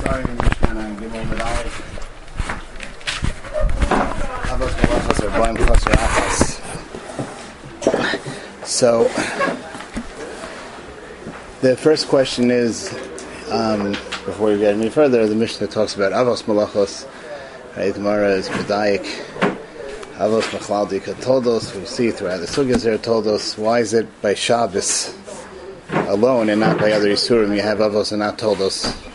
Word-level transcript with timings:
starting 0.00 0.30
in 0.30 0.36
Mishnah 0.36 0.80
and 0.80 0.98
Gimel 0.98 1.24
Boim 5.34 5.56
So, 8.64 9.04
the 11.62 11.76
first 11.76 12.08
question 12.08 12.50
is, 12.50 12.92
um, 13.50 13.92
before 14.24 14.52
we 14.52 14.58
get 14.58 14.74
any 14.74 14.88
further, 14.88 15.26
the 15.26 15.34
Mishnah 15.34 15.66
talks 15.66 15.96
about 15.96 16.12
Avos 16.12 16.44
Malachos. 16.44 17.06
Right, 17.76 17.92
Gemara 17.92 18.30
is 18.32 18.48
Medayik. 18.48 19.04
Avos 20.18 20.42
Machlaldi 20.50 21.00
Toldos. 21.20 21.74
We 21.74 21.86
see 21.86 22.10
throughout 22.10 22.38
the 22.40 22.46
Sugyas 22.46 22.84
there 22.84 22.98
told 22.98 23.26
us 23.26 23.56
why 23.58 23.80
is 23.80 23.94
it 23.94 24.06
by 24.22 24.34
Shabbos 24.34 25.14
alone 25.90 26.50
and 26.50 26.60
not 26.60 26.78
by 26.78 26.92
other 26.92 27.08
Isurim 27.08 27.54
you 27.54 27.62
have 27.62 27.78
Avos 27.78 28.12
and 28.12 28.20
not 28.20 28.38
Toldos. 28.38 29.07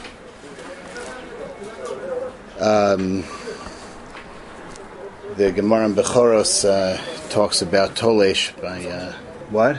Um, 2.64 3.26
the 5.36 5.52
Gemara 5.52 5.88
in 5.88 5.96
Bechoros 5.96 6.64
uh, 6.64 6.98
talks 7.28 7.62
about 7.62 7.96
Tolesh 7.96 8.60
by 8.62 8.86
uh, 8.86 9.12
what? 9.50 9.76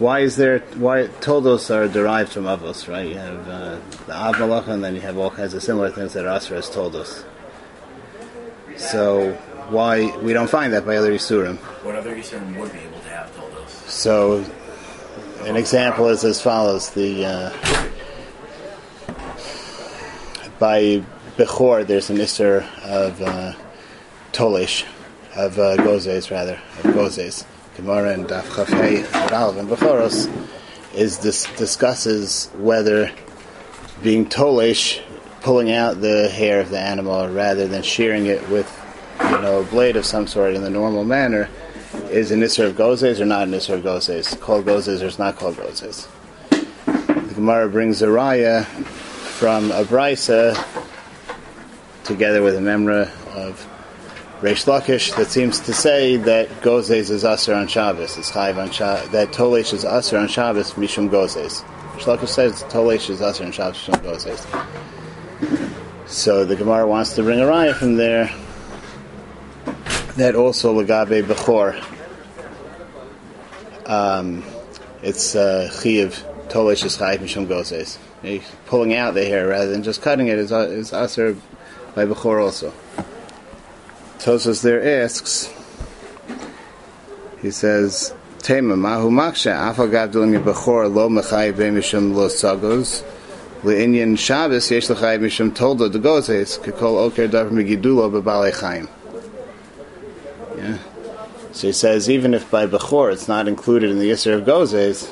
Why 0.00 0.20
is 0.20 0.34
there? 0.34 0.58
Why 0.74 1.06
Toldos 1.20 1.70
are 1.70 1.86
derived 1.86 2.32
from 2.32 2.44
Avos, 2.44 2.88
right? 2.88 3.06
You 3.06 3.14
have 3.14 3.48
uh, 3.48 3.78
the 4.08 4.12
Av 4.12 4.68
and 4.68 4.82
then 4.82 4.96
you 4.96 5.02
have 5.02 5.16
all 5.18 5.30
kinds 5.30 5.54
of 5.54 5.62
similar 5.62 5.88
things 5.92 6.14
that 6.14 6.24
are 6.24 6.30
Asra 6.30 6.58
as 6.58 6.68
Toldos. 6.68 7.24
So 8.76 9.34
why 9.70 10.16
we 10.16 10.32
don't 10.32 10.50
find 10.50 10.72
that 10.72 10.84
by 10.84 10.96
other 10.96 11.12
Isurim? 11.12 11.58
What 11.84 11.94
other 11.94 12.16
Yisurim 12.16 12.58
would 12.58 12.72
be 12.72 12.78
able 12.80 12.98
to 12.98 13.08
have 13.10 13.32
Toldos? 13.36 13.68
So 13.88 14.44
an 15.42 15.54
example 15.54 16.08
is 16.08 16.24
as 16.24 16.42
follows: 16.42 16.90
the 16.90 17.24
uh, 17.24 17.52
by 20.58 21.04
Bechor, 21.36 21.84
there's 21.84 22.10
an 22.10 22.18
Isser 22.18 22.64
of 22.84 23.20
uh, 23.20 23.54
Tolesh, 24.32 24.84
of 25.34 25.58
uh, 25.58 25.76
Gozes 25.76 26.30
rather, 26.30 26.54
of 26.54 26.94
Gozes. 26.94 27.44
Gemara 27.76 28.12
and 28.12 28.26
Daf 28.26 28.42
Chafei 28.42 29.02
Ralv 29.30 29.58
and 29.58 29.68
Bechoros 29.68 30.30
is 30.94 31.18
this 31.18 31.44
discusses 31.56 32.50
whether 32.58 33.10
being 34.00 34.26
Tolesh, 34.26 35.02
pulling 35.40 35.72
out 35.72 36.00
the 36.00 36.28
hair 36.28 36.60
of 36.60 36.70
the 36.70 36.78
animal 36.78 37.28
rather 37.28 37.66
than 37.66 37.82
shearing 37.82 38.26
it 38.26 38.48
with 38.48 38.70
you 39.20 39.40
know 39.40 39.62
a 39.62 39.64
blade 39.64 39.96
of 39.96 40.06
some 40.06 40.28
sort 40.28 40.54
in 40.54 40.62
the 40.62 40.70
normal 40.70 41.04
manner 41.04 41.48
is 42.10 42.30
an 42.30 42.42
Isser 42.42 42.66
of 42.66 42.76
Gozes 42.76 43.18
or 43.18 43.26
not 43.26 43.48
an 43.48 43.54
Isser 43.54 43.74
of 43.74 43.82
Gozes? 43.82 44.38
Called 44.40 44.66
Gozes 44.66 45.02
or 45.02 45.06
it's 45.06 45.18
not 45.18 45.34
called 45.34 45.56
Gozes? 45.56 46.06
The 46.50 47.34
Gemara 47.34 47.68
brings 47.68 48.02
a 48.02 48.06
raya 48.06 48.64
from 48.64 49.72
a 49.72 49.82
brisa 49.82 50.54
together 52.04 52.42
with 52.42 52.54
a 52.54 52.60
memra 52.60 53.10
of 53.34 53.66
Reish 54.40 54.66
Lakish 54.66 55.16
that 55.16 55.28
seems 55.28 55.60
to 55.60 55.72
say 55.72 56.18
that 56.18 56.50
Gozes 56.60 57.08
is 57.10 57.24
Aser 57.24 57.54
on 57.54 57.66
Shabbos. 57.66 58.18
It's 58.18 58.30
Chayv 58.30 58.58
on 58.58 58.70
Shabbos. 58.70 59.08
That 59.10 59.28
Tolesh 59.28 59.72
is 59.72 59.86
Aser 59.86 60.18
on 60.18 60.28
Shabbos, 60.28 60.72
Mishum 60.72 61.08
Gozes. 61.08 61.62
Reish 61.94 62.02
Lakish 62.02 62.28
says 62.28 62.62
Tolesh 62.64 63.08
is 63.08 63.22
Aser 63.22 63.44
on 63.44 63.52
Shabbos, 63.52 63.78
Mishum 63.78 64.02
Gozes. 64.02 64.44
So 66.06 66.44
the 66.44 66.56
Gemara 66.56 66.86
wants 66.86 67.14
to 67.14 67.22
bring 67.22 67.40
a 67.40 67.44
raya 67.44 67.74
from 67.74 67.96
there 67.96 68.30
that 70.16 70.34
also 70.34 70.74
Lagabe 70.74 71.22
Bechor. 71.22 71.82
Um, 73.88 74.44
it's 75.02 75.34
uh, 75.34 75.70
Chiv 75.80 76.22
Tolesh 76.48 76.84
is 76.84 76.98
Chayv 76.98 77.18
Mishum 77.18 77.46
Gozes. 77.46 77.96
Pulling 78.66 78.94
out 78.94 79.14
the 79.14 79.24
hair 79.24 79.48
rather 79.48 79.70
than 79.70 79.82
just 79.82 80.02
cutting 80.02 80.28
it 80.28 80.38
is, 80.38 80.52
is 80.52 80.92
Aser 80.92 81.34
by 81.94 82.04
Bechor 82.04 82.42
also. 82.42 82.72
Tosos 84.18 84.62
there 84.62 85.02
asks, 85.02 85.52
he 87.40 87.50
says, 87.50 88.14
Tema 88.44 88.76
mahu 88.76 89.08
maksha 89.08 89.72
afal 89.72 89.88
gavdulim 89.88 90.44
bechor 90.44 90.94
lo 90.94 91.08
mechayv 91.08 91.54
mishum 91.54 92.14
lo 92.14 92.28
sagos 92.28 93.02
le'inyan 93.62 94.18
Shabbos 94.18 94.70
yesh 94.70 94.90
l'chayv 94.90 95.20
mishum 95.20 95.50
toldo 95.50 95.90
de 95.90 95.98
gozes 95.98 96.58
kekol 96.58 96.98
oker 96.98 97.26
davar 97.26 97.50
megidulo 97.50 98.10
bebalei 98.12 98.52
chayim. 98.52 98.86
Yeah. 100.58 100.76
So 101.52 101.68
he 101.68 101.72
says, 101.72 102.10
even 102.10 102.34
if 102.34 102.50
by 102.50 102.66
bechor 102.66 103.14
it's 103.14 103.28
not 103.28 103.48
included 103.48 103.90
in 103.90 103.98
the 103.98 104.10
Yisr 104.10 104.34
of 104.34 104.44
gozes, 104.44 105.10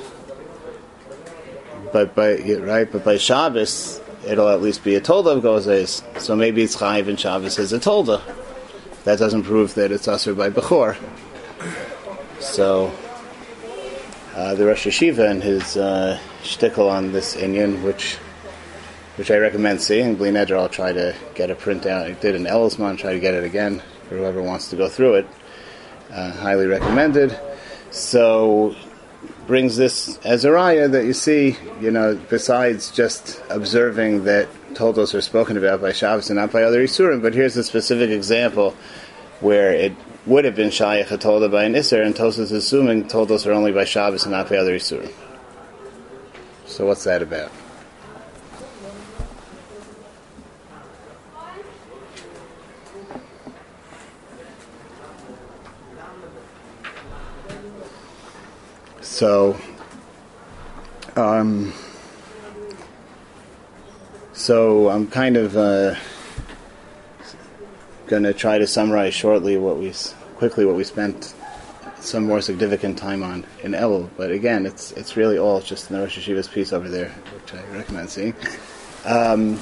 but 1.91 2.15
by 2.15 2.37
right, 2.37 2.93
but 2.93 3.03
by 3.03 3.17
Shabbos 3.17 3.99
it'll 4.27 4.49
at 4.49 4.63
least 4.63 4.85
be 4.85 4.95
a 4.95 5.01
tolda 5.01 5.37
of 5.37 5.43
gozes. 5.43 6.03
So 6.21 6.37
maybe 6.37 6.63
it's 6.63 6.77
chayv 6.77 7.09
and 7.09 7.19
Shabbos 7.19 7.59
is 7.59 7.73
a 7.73 7.79
tolda. 7.79 8.23
That 9.05 9.19
doesn't 9.19 9.43
prove 9.43 9.75
that 9.75 9.91
it's 9.91 10.07
usher 10.09 10.35
by 10.35 10.51
bechor. 10.51 10.97
So 12.41 12.93
uh, 14.35 14.55
the 14.55 14.67
Rosh 14.67 14.87
Yeshiva 14.87 15.31
and 15.31 15.43
his 15.43 15.77
uh, 15.77 16.19
shtickle 16.43 16.91
on 16.91 17.13
this 17.13 17.37
Inyan, 17.37 17.83
which 17.83 18.17
which 19.17 19.31
I 19.31 19.37
recommend 19.37 19.83
seeing. 19.83 20.17
Bli 20.17 20.31
Neder, 20.31 20.59
I'll 20.59 20.69
try 20.69 20.93
to 20.93 21.15
get 21.35 21.51
a 21.51 21.55
print 21.55 21.85
out. 21.85 22.07
I 22.07 22.13
did 22.13 22.35
an 22.35 22.45
Ellisman, 22.45 22.97
try 22.97 23.13
to 23.13 23.21
get 23.21 23.35
it 23.35 23.45
again 23.45 23.83
for 24.09 24.17
whoever 24.17 24.43
wants 24.43 24.71
to 24.71 24.77
go 24.77 24.89
through 24.89 25.17
it. 25.17 25.27
Uh, 26.11 26.33
highly 26.33 26.67
recommended. 26.67 27.39
So 27.91 28.75
brings 29.47 29.77
this 29.77 30.19
as 30.19 30.45
a 30.45 30.49
raya 30.49 30.91
that 30.91 31.05
you 31.05 31.13
see, 31.13 31.57
you 31.81 31.91
know, 31.91 32.19
besides 32.29 32.91
just 32.91 33.43
observing 33.51 34.25
that 34.25 34.49
Toldos 34.75 35.15
are 35.15 35.21
spoken 35.21 35.57
about 35.57 35.81
by 35.81 35.93
Shabbos 35.93 36.31
and 36.31 36.39
not 36.39 36.53
by 36.53 36.63
other 36.63 36.83
Isurim, 36.85 37.23
but 37.23 37.35
here's 37.35 37.57
a 37.57 37.65
specific 37.65 38.11
example 38.11 38.75
where 39.41 39.73
it 39.73 39.93
would 40.27 40.45
have 40.45 40.55
been 40.55 40.71
Shayach 40.71 41.09
Tolda 41.09 41.51
by 41.51 41.65
an 41.65 41.75
Isser, 41.75 42.05
and 42.05 42.15
Tosos 42.15 42.39
is 42.39 42.53
assuming 42.53 43.09
Toldos 43.09 43.47
are 43.47 43.53
only 43.53 43.73
by 43.73 43.85
Shabbos 43.85 44.23
and 44.23 44.33
not 44.33 44.49
by 44.49 44.57
other 44.57 44.77
Isurim. 44.77 45.13
So 46.67 46.87
what's 46.87 47.05
that 47.05 47.23
about? 47.23 47.51
So, 59.13 59.59
um, 61.17 61.75
so 64.33 64.89
I'm 64.89 65.07
kind 65.07 65.37
of 65.37 65.55
uh, 65.55 65.97
going 68.07 68.23
to 68.23 68.33
try 68.33 68.57
to 68.57 68.67
summarize 68.67 69.13
shortly 69.13 69.59
what 69.59 69.77
we 69.77 69.93
quickly 70.37 70.65
what 70.65 70.77
we 70.77 70.85
spent 70.85 71.35
some 72.01 72.25
more 72.25 72.41
significant 72.41 72.97
time 72.97 73.23
on 73.23 73.45
in 73.63 73.73
Elul. 73.73 74.09
But 74.17 74.31
again, 74.31 74.65
it's 74.65 74.93
it's 74.93 75.15
really 75.15 75.37
all 75.37 75.61
just 75.61 75.91
in 75.91 75.97
the 75.97 76.03
Rosh 76.03 76.19
Yeshiva's 76.19 76.49
piece 76.49 76.73
over 76.73 76.89
there, 76.89 77.11
which 77.11 77.53
I 77.53 77.63
recommend 77.77 78.09
seeing. 78.09 78.35
Um, 79.05 79.61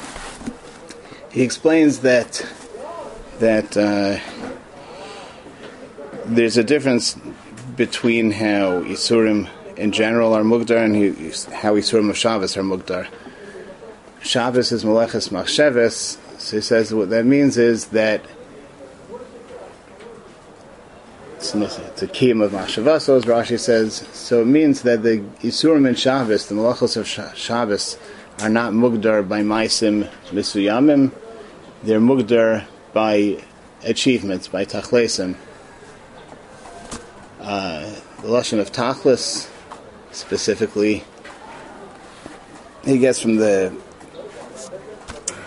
he 1.32 1.42
explains 1.42 1.98
that 2.00 2.46
that 3.40 3.76
uh, 3.76 4.20
there's 6.26 6.56
a 6.56 6.62
difference 6.62 7.16
between 7.80 8.30
how 8.30 8.82
Isurim 8.82 9.48
in 9.78 9.91
general 9.91 10.34
are 10.34 10.42
Mugdar 10.42 10.84
and 10.84 10.94
how 11.54 11.76
Isurim 11.76 12.10
of 12.10 12.18
Shabbos 12.18 12.54
are 12.58 12.62
Mugdar. 12.62 13.08
Shabbos 14.20 14.70
is 14.70 14.84
Meleches 14.84 15.30
Machsheves, 15.30 16.18
so 16.38 16.56
he 16.58 16.60
says 16.60 16.92
what 16.92 17.08
that 17.08 17.24
means 17.24 17.56
is 17.56 17.86
that 17.86 18.22
it's, 21.38 21.54
a 21.54 22.06
kiyum 22.06 22.44
of 22.44 22.52
Machshavasos, 22.52 23.22
Rashi 23.22 23.58
says, 23.58 24.06
so 24.12 24.42
it 24.42 24.47
means 24.47 24.82
that 24.82 25.02
the 25.02 25.20
Isurim 25.41 25.88
in 25.88 25.94
Shabbos, 25.94 26.48
the 26.48 26.56
Melechos 26.56 26.98
of 26.98 27.08
Shabbos, 27.08 27.97
are 28.41 28.50
not 28.50 28.74
Mugdar 28.74 29.26
by 29.26 29.41
Maisim 29.41 30.06
Misuyamim, 30.26 31.12
they're 31.82 31.98
Mugdar 31.98 32.66
by 32.92 33.42
achievements, 33.84 34.48
by 34.48 34.66
Tachlesim. 34.66 35.34
Uh, 37.50 37.80
the 38.22 38.28
Lashon 38.28 38.60
of 38.60 38.70
Tachlis, 38.70 39.50
specifically, 40.12 41.02
he 42.84 42.97
gets 42.97 43.18
from 43.18 43.38
the 43.38 43.76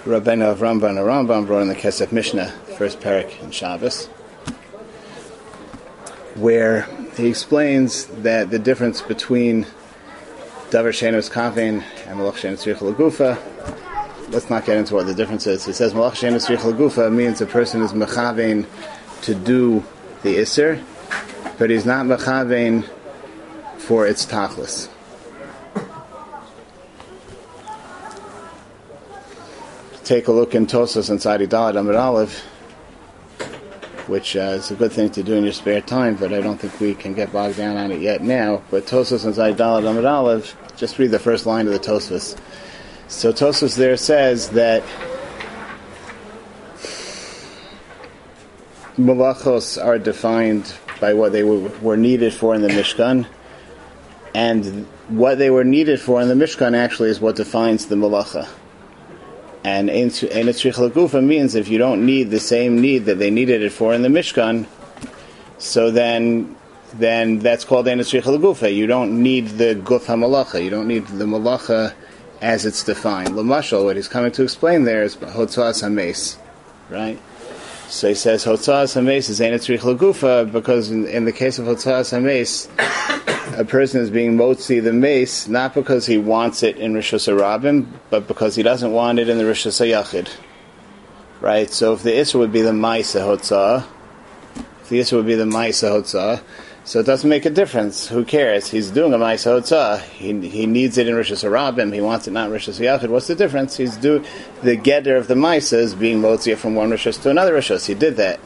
Rabbeinu 0.03 0.51
of 0.51 0.59
Ramban, 0.59 0.97
or 0.97 1.05
Rambam 1.05 1.47
brought 1.47 1.61
in 1.61 1.69
the 1.69 1.75
Kesef 1.75 2.11
Mishnah, 2.11 2.49
first 2.77 2.99
parak 2.99 3.41
in 3.41 3.51
Shabbos, 3.51 4.07
where 6.35 6.81
he 7.15 7.29
explains 7.29 8.07
that 8.07 8.49
the 8.49 8.59
difference 8.59 9.01
between 9.01 9.63
Davar 10.71 10.91
Shenos 10.91 11.31
Kavin 11.31 11.85
and 12.05 12.19
Malach 12.19 12.33
Shenos 12.33 12.65
Lagufa. 12.79 13.39
Let's 14.29 14.49
not 14.49 14.65
get 14.65 14.75
into 14.75 14.95
what 14.95 15.05
the 15.05 15.13
difference 15.13 15.47
is. 15.47 15.65
He 15.65 15.71
says 15.71 15.93
Malach 15.93 16.15
Shenos 16.15 16.53
Lagufa 16.53 17.09
means 17.13 17.39
a 17.39 17.45
person 17.45 17.81
is 17.81 17.93
Mechavein 17.93 18.65
to 19.21 19.33
do 19.33 19.85
the 20.23 20.35
Isser, 20.35 20.83
but 21.63 21.69
he's 21.69 21.85
not 21.85 22.05
mechavein 22.05 22.83
for 23.77 24.05
its 24.05 24.25
tachlis. 24.25 24.89
take 30.03 30.27
a 30.27 30.31
look 30.33 30.55
in 30.55 30.67
Tosos 30.67 31.09
and 31.09 31.21
Sadi 31.21 31.47
Dalad 31.47 31.79
Amid 31.79 31.95
Aleph, 31.95 32.39
which 34.07 34.35
uh, 34.35 34.57
is 34.59 34.71
a 34.71 34.75
good 34.75 34.91
thing 34.91 35.09
to 35.11 35.23
do 35.23 35.35
in 35.35 35.45
your 35.45 35.53
spare 35.53 35.79
time, 35.79 36.15
but 36.15 36.33
I 36.33 36.41
don't 36.41 36.57
think 36.57 36.77
we 36.81 36.95
can 36.95 37.13
get 37.13 37.31
bogged 37.31 37.55
down 37.55 37.77
on 37.77 37.93
it 37.93 38.01
yet 38.01 38.21
now. 38.21 38.61
But 38.69 38.85
Tosos 38.85 39.23
and 39.23 39.33
Sadi 39.33 39.53
Dalad 39.53 39.89
Amid 39.89 40.03
Aleph, 40.03 40.57
just 40.75 40.99
read 40.99 41.11
the 41.11 41.17
first 41.17 41.45
line 41.45 41.65
of 41.67 41.71
the 41.71 41.79
Tosos. 41.79 42.37
So 43.07 43.31
Tosos 43.31 43.77
there 43.77 43.95
says 43.95 44.49
that 44.49 44.83
malachos 48.97 49.81
are 49.81 49.97
defined 49.97 50.73
by 51.03 51.13
what 51.13 51.33
they 51.33 51.43
were, 51.43 51.59
were 51.81 51.97
needed 51.97 52.33
for 52.33 52.55
in 52.55 52.61
the 52.61 52.69
Mishkan, 52.69 53.25
and 54.33 54.87
what 55.09 55.37
they 55.37 55.49
were 55.49 55.65
needed 55.65 55.99
for 55.99 56.21
in 56.21 56.29
the 56.29 56.33
Mishkan 56.33 56.77
actually 56.77 57.09
is 57.09 57.19
what 57.19 57.35
defines 57.35 57.87
the 57.87 57.95
malacha. 57.95 58.47
And 59.65 59.89
Enetzrich 59.89 60.77
Lagufa 60.85 61.21
means 61.21 61.55
if 61.55 61.67
you 61.67 61.77
don't 61.77 62.05
need 62.05 62.29
the 62.29 62.39
same 62.39 62.79
need 62.79 62.99
that 63.07 63.19
they 63.19 63.31
needed 63.31 63.61
it 63.63 63.73
for 63.73 63.93
in 63.93 64.01
the 64.01 64.07
Mishkan, 64.07 64.65
so 65.57 65.91
then 65.91 66.55
then 66.93 67.39
that's 67.39 67.65
called 67.65 67.85
Enetzrich 67.87 68.23
Lagufa. 68.23 68.73
You 68.73 68.87
don't 68.87 69.21
need 69.21 69.47
the 69.63 69.75
Guf 69.75 70.05
HaMalacha. 70.05 70.63
You 70.63 70.69
don't 70.69 70.87
need 70.87 71.05
the 71.07 71.25
Malacha 71.25 71.93
as 72.39 72.65
it's 72.65 72.81
defined. 72.85 73.31
Lamashal, 73.31 73.83
what 73.83 73.97
he's 73.97 74.07
coming 74.07 74.31
to 74.31 74.43
explain 74.43 74.85
there 74.85 75.03
is 75.03 75.17
Hotzas 75.17 75.83
HaMes, 75.83 76.37
right? 76.89 77.19
So 77.87 78.09
he 78.09 78.15
says 78.15 78.43
Hotzas 78.45 78.95
HaMes 78.95 79.29
is 79.29 79.39
Enetzrich 79.39 79.79
Lagufa 79.79 80.51
because 80.51 80.89
in, 80.89 81.05
in 81.07 81.25
the 81.25 81.31
case 81.31 81.59
of 81.59 81.65
Hotzas 81.65 82.11
HaMes, 82.11 82.69
a 83.59 83.65
person 83.65 84.01
is 84.01 84.09
being 84.09 84.35
motzi 84.35 84.83
the 84.83 84.93
mace 84.93 85.47
not 85.47 85.73
because 85.73 86.05
he 86.05 86.17
wants 86.17 86.63
it 86.63 86.77
in 86.77 86.93
Rishus 86.93 87.31
Harabim, 87.31 87.87
but 88.09 88.27
because 88.27 88.55
he 88.55 88.63
doesn't 88.63 88.91
want 88.91 89.19
it 89.19 89.29
in 89.29 89.37
the 89.37 89.43
Rishus 89.43 89.79
Yachid. 89.85 90.29
Right? 91.39 91.69
So 91.69 91.93
if 91.93 92.03
the 92.03 92.11
Isra 92.11 92.39
would 92.39 92.51
be 92.51 92.61
the 92.61 92.71
Maisa 92.71 93.21
Hotzah, 93.21 93.85
if 94.81 94.89
the 94.89 94.99
Isra 94.99 95.17
would 95.17 95.27
be 95.27 95.35
the 95.35 95.45
Maisa 95.45 95.91
Hotzah, 95.91 96.41
so 96.85 96.99
it 96.99 97.05
doesn't 97.05 97.29
make 97.29 97.45
a 97.45 97.49
difference. 97.49 98.07
Who 98.07 98.25
cares? 98.25 98.69
He's 98.69 98.91
doing 98.91 99.13
a 99.13 99.17
Maisa 99.17 99.59
Hotzah. 99.59 99.73
Uh, 99.73 99.97
he, 99.97 100.47
he 100.49 100.65
needs 100.65 100.97
it 100.97 101.07
in 101.07 101.15
Rishus 101.15 101.43
Harabim. 101.43 101.93
He 101.93 102.01
wants 102.01 102.27
it 102.27 102.31
not 102.31 102.49
in 102.49 102.55
Rishus. 102.55 103.09
What's 103.09 103.27
the 103.27 103.35
difference? 103.35 103.77
He's 103.77 103.95
doing 103.95 104.25
the 104.61 104.75
Geder 104.75 105.17
of 105.17 105.27
the 105.27 105.35
Maisa 105.35 105.77
is 105.77 105.95
being 105.95 106.21
motzi 106.21 106.57
from 106.57 106.75
one 106.75 106.89
Rishus 106.89 107.21
to 107.23 107.29
another 107.29 107.53
Rishus. 107.53 107.85
He 107.85 107.93
did 107.93 108.17
that. 108.17 108.39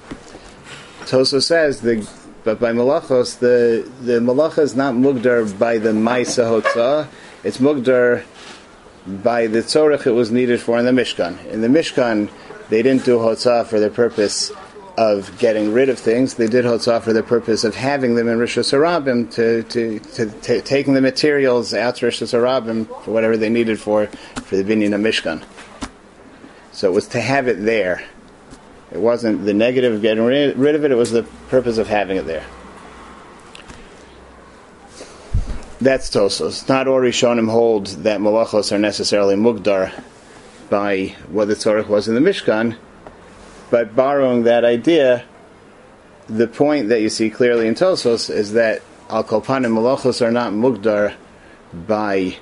Toso 1.01 1.41
says 1.41 1.81
the 1.81 2.07
but 2.47 2.61
by 2.61 2.71
malachos, 2.71 3.39
the 3.39 3.89
the 4.01 4.19
malacha 4.19 4.59
is 4.59 4.73
not 4.73 4.93
mugdar 4.93 5.57
by 5.59 5.79
the 5.79 5.89
ma'isa 5.89 6.61
hotza. 6.61 7.03
Uh, 7.03 7.07
it's 7.43 7.57
mugdar 7.57 8.23
by 9.05 9.47
the 9.47 9.59
tzorich 9.59 10.05
it 10.05 10.11
was 10.11 10.31
needed 10.31 10.61
for 10.61 10.77
in 10.77 10.85
the 10.85 10.91
mishkan. 10.91 11.43
In 11.47 11.59
the 11.59 11.67
mishkan, 11.67 12.29
they 12.69 12.81
didn't 12.81 13.03
do 13.03 13.17
hotza 13.17 13.65
for 13.65 13.81
the 13.81 13.89
purpose 13.89 14.53
of 14.97 15.37
getting 15.37 15.71
rid 15.71 15.89
of 15.89 15.99
things. 15.99 16.33
They 16.33 16.47
did 16.47 16.65
hotza 16.65 17.01
for 17.01 17.13
the 17.13 17.21
purpose 17.21 17.63
of 17.63 17.75
having 17.75 18.15
them 18.15 18.27
in 18.27 18.39
Rishus 18.39 18.73
Harabim, 18.73 19.31
to, 19.33 19.61
to, 19.63 19.99
to, 19.99 20.25
to, 20.41 20.61
taking 20.61 20.95
the 20.95 21.01
materials 21.01 21.73
out 21.73 21.97
to 21.97 22.07
Rishus 22.07 22.33
Harabim 22.33 22.87
for 23.03 23.11
whatever 23.11 23.37
they 23.37 23.49
needed 23.49 23.79
for, 23.79 24.07
for 24.07 24.55
the 24.55 24.63
binyan 24.63 24.95
of 24.95 25.01
Mishkan. 25.01 25.43
So 26.71 26.89
it 26.89 26.93
was 26.93 27.07
to 27.09 27.21
have 27.21 27.47
it 27.47 27.63
there. 27.63 28.03
It 28.91 28.99
wasn't 28.99 29.45
the 29.45 29.53
negative 29.53 29.93
of 29.93 30.01
getting 30.01 30.23
rid 30.23 30.75
of 30.75 30.83
it, 30.83 30.91
it 30.91 30.95
was 30.95 31.11
the 31.11 31.23
purpose 31.49 31.77
of 31.77 31.87
having 31.87 32.17
it 32.17 32.25
there. 32.25 32.45
That's 35.79 36.09
Tosos. 36.09 36.47
It's 36.47 36.67
not 36.67 36.87
all 36.87 36.99
Rishonim 36.99 37.51
hold 37.51 37.87
that 37.87 38.19
malachos 38.19 38.71
are 38.71 38.79
necessarily 38.79 39.35
mugdar 39.35 39.91
by 40.71 41.15
what 41.29 41.49
the 41.49 41.53
Tzorach 41.53 41.87
was 41.87 42.07
in 42.07 42.15
the 42.15 42.21
Mishkan, 42.21 42.77
but 43.69 43.95
borrowing 43.95 44.43
that 44.43 44.63
idea, 44.65 45.23
the 46.27 46.47
point 46.47 46.89
that 46.89 47.01
you 47.01 47.09
see 47.09 47.29
clearly 47.29 47.67
in 47.67 47.75
Tosos 47.75 48.29
is 48.29 48.53
that 48.53 48.81
Al 49.09 49.23
Kolpanim 49.23 49.71
malachos 49.71 50.21
are 50.21 50.31
not 50.31 50.51
mugdar 50.51 51.13
by 51.73 52.37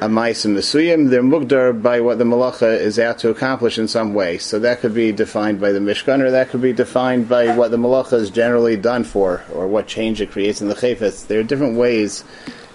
a 0.00 0.08
ma'asim 0.08 0.54
mesuyim, 0.54 1.10
they're 1.10 1.22
mugdar 1.22 1.82
by 1.82 2.00
what 2.00 2.18
the 2.18 2.24
malacha 2.24 2.78
is 2.78 2.98
out 2.98 3.18
to 3.18 3.28
accomplish 3.28 3.78
in 3.78 3.88
some 3.88 4.14
way. 4.14 4.38
So 4.38 4.58
that 4.60 4.80
could 4.80 4.94
be 4.94 5.10
defined 5.10 5.60
by 5.60 5.72
the 5.72 5.80
mishkan, 5.80 6.20
or 6.20 6.30
that 6.30 6.50
could 6.50 6.62
be 6.62 6.72
defined 6.72 7.28
by 7.28 7.56
what 7.56 7.70
the 7.72 7.76
malacha 7.76 8.14
is 8.14 8.30
generally 8.30 8.76
done 8.76 9.02
for, 9.02 9.42
or 9.52 9.66
what 9.66 9.88
change 9.88 10.20
it 10.20 10.30
creates 10.30 10.60
in 10.60 10.68
the 10.68 10.74
chayfetz. 10.74 11.26
There 11.26 11.40
are 11.40 11.44
different 11.44 11.76
ways 11.76 12.24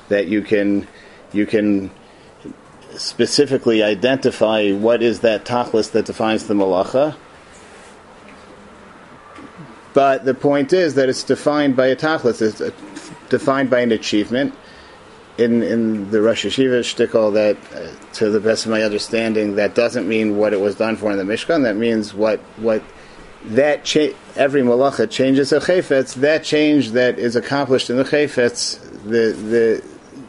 that 0.10 0.28
you 0.28 0.42
can 0.42 0.88
you 1.31 1.45
can 1.45 1.89
specifically 2.98 3.81
identify 3.81 4.71
what 4.71 5.01
is 5.01 5.21
that 5.21 5.45
tachlis 5.45 5.92
that 5.92 6.06
defines 6.06 6.48
the 6.48 6.54
malacha. 6.54 7.16
But 9.95 10.25
the 10.25 10.33
point 10.33 10.74
is 10.74 10.95
that 10.95 11.07
it's 11.07 11.24
defined 11.24 11.77
by 11.77 11.88
a 11.88 11.95
tachlis, 11.95 12.42
it's 12.42 12.62
defined 13.30 13.69
by 13.69 13.80
an 13.80 13.94
achievement 13.94 14.53
in 15.38 15.63
in 15.63 16.12
the 16.12 16.21
Rosh 16.21 16.45
Yeshiva 16.45 16.81
shtickle 16.81 17.33
that, 17.33 17.57
uh, 17.74 17.89
to 18.15 18.30
the 18.30 18.42
best 18.42 18.65
of 18.65 18.71
my 18.71 18.83
understanding, 18.83 19.56
that 19.56 19.74
doesn't 19.74 20.07
mean 20.07 20.36
what 20.36 20.51
it 20.51 20.59
was 20.59 20.75
done 20.75 20.97
for 20.97 21.12
in 21.12 21.18
the 21.18 21.24
Mishkan. 21.24 21.63
That 21.63 21.77
means 21.77 22.13
what 22.13 22.42
what 22.57 22.83
that 23.45 23.86
cha- 23.86 24.13
every 24.36 24.63
malacha 24.63 25.09
changes 25.09 25.53
a 25.53 25.62
chayfetz. 25.62 26.15
That 26.15 26.44
change 26.44 26.92
that 26.92 27.18
is 27.18 27.38
accomplished 27.38 27.89
in 27.89 27.95
the 27.95 28.03
chayfetz, 28.03 28.81
the 29.03 29.31
the 29.31 29.83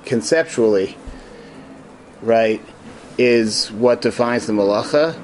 conceptually, 0.04 0.96
right, 2.22 2.62
is 3.18 3.72
what 3.72 4.00
defines 4.00 4.46
the 4.46 4.52
malacha, 4.52 5.18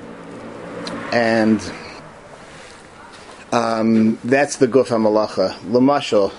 and 1.12 1.60
um, 3.52 4.18
that's 4.24 4.56
the 4.56 4.66
guf 4.66 4.88
malacha. 4.88 5.52
Lamashal, 5.60 6.32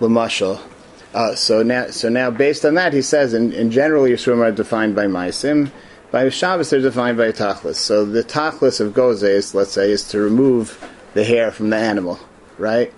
lamashal 0.00 0.60
uh, 1.14 1.34
so 1.34 1.62
now, 1.62 1.88
so 1.88 2.08
now, 2.08 2.30
based 2.30 2.64
on 2.64 2.74
that, 2.74 2.92
he 2.92 3.02
says, 3.02 3.34
in, 3.34 3.52
in 3.52 3.70
general, 3.70 4.04
Yisroel 4.04 4.46
are 4.46 4.52
defined 4.52 4.96
by 4.96 5.04
Maisim. 5.04 5.70
By 6.10 6.28
Shabbos, 6.28 6.70
they're 6.70 6.80
defined 6.80 7.18
by 7.18 7.32
Tachlis. 7.32 7.76
So 7.76 8.04
the 8.04 8.24
Tachlis 8.24 8.80
of 8.80 8.94
Gozes, 8.94 9.54
let's 9.54 9.72
say, 9.72 9.90
is 9.90 10.08
to 10.08 10.20
remove 10.20 10.82
the 11.14 11.24
hair 11.24 11.50
from 11.50 11.70
the 11.70 11.76
animal, 11.76 12.18
right? 12.58 12.92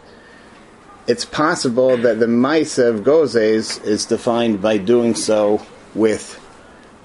It's 1.06 1.24
possible 1.24 1.96
that 1.98 2.20
the 2.20 2.26
Maisa 2.26 2.88
of 2.88 3.00
Gozes 3.00 3.84
is 3.84 4.06
defined 4.06 4.62
by 4.62 4.78
doing 4.78 5.14
so 5.14 5.64
with 5.94 6.40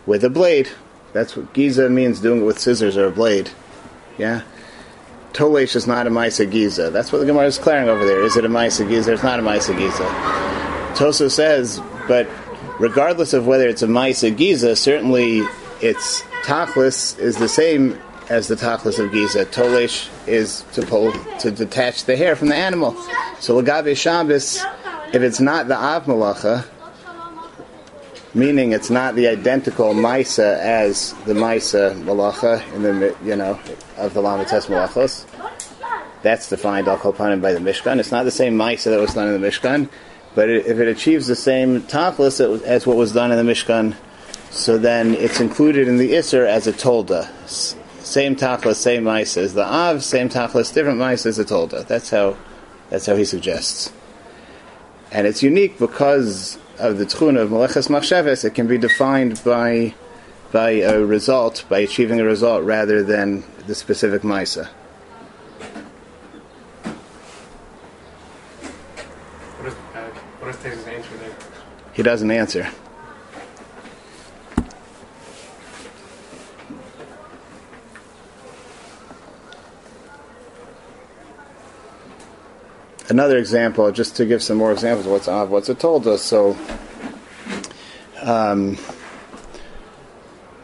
with 0.05 0.23
a 0.23 0.29
blade. 0.29 0.69
That's 1.13 1.35
what 1.35 1.53
Giza 1.53 1.89
means, 1.89 2.19
doing 2.19 2.41
it 2.41 2.45
with 2.45 2.59
scissors 2.59 2.97
or 2.97 3.07
a 3.07 3.11
blade. 3.11 3.51
Yeah? 4.17 4.43
Tolesh 5.33 5.75
is 5.75 5.87
not 5.87 6.07
a 6.07 6.09
Maisa 6.09 6.49
Giza. 6.49 6.89
That's 6.89 7.11
what 7.11 7.19
the 7.19 7.25
Gemara 7.25 7.45
is 7.45 7.57
declaring 7.57 7.89
over 7.89 8.05
there. 8.05 8.21
Is 8.23 8.35
it 8.35 8.45
a 8.45 8.49
Maisa 8.49 8.87
Giza? 8.87 9.13
It's 9.13 9.23
not 9.23 9.39
a 9.39 9.43
Maisa 9.43 9.77
Giza. 9.77 10.03
Toso 10.97 11.29
says, 11.29 11.79
but 12.07 12.27
regardless 12.79 13.33
of 13.33 13.45
whether 13.45 13.67
it's 13.67 13.81
a 13.81 13.87
Maisa 13.87 14.35
Giza, 14.35 14.75
certainly 14.75 15.41
its 15.81 16.21
tachlis 16.43 17.17
is 17.19 17.37
the 17.37 17.47
same 17.47 17.99
as 18.29 18.47
the 18.47 18.55
tachlis 18.55 19.03
of 19.03 19.11
Giza. 19.11 19.45
Tolesh 19.45 20.09
is 20.27 20.63
to 20.73 20.81
pull 20.81 21.11
to 21.39 21.51
detach 21.51 22.05
the 22.05 22.15
hair 22.15 22.35
from 22.35 22.49
the 22.49 22.55
animal. 22.55 22.93
So 23.39 23.61
Lagabe 23.61 23.95
Shabbos, 23.95 24.59
if 25.13 25.21
it's 25.21 25.39
not 25.39 25.67
the 25.67 25.75
Av 25.75 26.05
Malacha, 26.05 26.65
meaning 28.33 28.71
it's 28.71 28.89
not 28.89 29.15
the 29.15 29.27
identical 29.27 29.93
Maisa 29.93 30.57
as 30.57 31.13
the 31.25 31.33
Maisa 31.33 31.99
Malacha 32.03 32.73
in 32.73 32.83
the 32.83 33.15
you 33.23 33.35
know 33.35 33.59
of 33.97 34.13
the 34.13 34.21
Lamates 34.21 34.67
Malachos. 34.67 35.25
That's 36.21 36.49
defined 36.49 36.87
al 36.87 36.97
kolpanim 36.97 37.41
by 37.41 37.53
the 37.53 37.59
Mishkan. 37.59 37.99
It's 37.99 38.11
not 38.11 38.23
the 38.23 38.31
same 38.31 38.57
Maisa 38.57 38.85
that 38.85 38.99
was 38.99 39.13
done 39.13 39.33
in 39.33 39.41
the 39.41 39.47
Mishkan. 39.47 39.89
But 40.35 40.49
if 40.49 40.79
it 40.79 40.87
achieves 40.87 41.27
the 41.27 41.35
same 41.35 41.81
tachlis 41.81 42.61
as 42.63 42.85
what 42.85 42.97
was 42.97 43.13
done 43.13 43.31
in 43.31 43.45
the 43.45 43.51
Mishkan, 43.51 43.95
so 44.51 44.77
then 44.77 45.15
it's 45.15 45.39
included 45.39 45.87
in 45.87 45.97
the 45.97 46.13
Isser 46.13 46.45
as 46.45 46.67
a 46.67 46.73
tolda. 46.73 47.29
Same 47.47 48.35
tachlis, 48.35 48.75
same 48.75 49.03
mice 49.03 49.37
as 49.37 49.53
the 49.53 49.65
Av, 49.65 50.03
same 50.03 50.29
tachlis, 50.29 50.73
different 50.73 50.97
mice 50.97 51.25
as 51.25 51.39
a 51.39 51.45
tolda. 51.45 51.85
That's 51.87 52.09
how, 52.09 52.37
that's 52.89 53.05
how 53.05 53.15
he 53.15 53.25
suggests. 53.25 53.91
And 55.11 55.25
it's 55.25 55.41
unique 55.41 55.79
because 55.79 56.59
of 56.79 56.97
the 56.97 57.05
tchun 57.05 57.39
of 57.39 57.49
Maleches 57.49 57.89
Machsheves, 57.89 58.45
it 58.45 58.55
can 58.55 58.67
be 58.67 58.77
defined 58.77 59.41
by, 59.43 59.93
by 60.51 60.71
a 60.71 60.99
result, 61.03 61.65
by 61.69 61.79
achieving 61.79 62.19
a 62.19 62.23
result 62.23 62.63
rather 62.63 63.03
than 63.03 63.43
the 63.67 63.75
specific 63.75 64.21
Maisa. 64.21 64.69
He 71.93 72.03
doesn't 72.03 72.31
answer. 72.31 72.67
Another 83.09 83.37
example, 83.37 83.91
just 83.91 84.15
to 84.17 84.25
give 84.25 84.43
some 84.43 84.57
more 84.57 84.71
examples 84.71 85.05
of 85.07 85.11
what's 85.11 85.27
of 85.27 85.49
what's 85.49 85.69
it 85.69 85.79
told 85.79 86.07
us. 86.07 86.21
So, 86.21 86.55
um, 88.21 88.77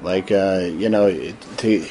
Like 0.05 0.31
uh, 0.31 0.69
you 0.71 0.87
know, 0.87 1.09
to 1.09 1.85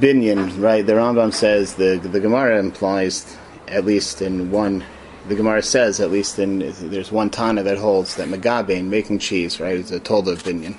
binyan, 0.00 0.62
right? 0.62 0.86
The 0.86 0.94
Rambam 0.94 1.30
says 1.30 1.74
the 1.74 2.00
the 2.02 2.20
Gemara 2.20 2.58
implies 2.58 3.36
at 3.66 3.84
least 3.84 4.22
in 4.22 4.50
one. 4.50 4.82
The 5.28 5.34
Gemara 5.34 5.62
says 5.62 6.00
at 6.00 6.10
least 6.10 6.38
in 6.38 6.60
there's 6.88 7.12
one 7.12 7.28
Tana 7.28 7.62
that 7.64 7.76
holds 7.76 8.16
that 8.16 8.28
Megabein 8.28 8.86
making 8.86 9.18
cheese, 9.18 9.60
right, 9.60 9.76
is 9.76 9.92
a 9.92 10.00
tolda 10.00 10.32
of 10.32 10.42
binyan. 10.42 10.78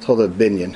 Tolda 0.00 0.24
of 0.24 0.32
binyan. 0.32 0.74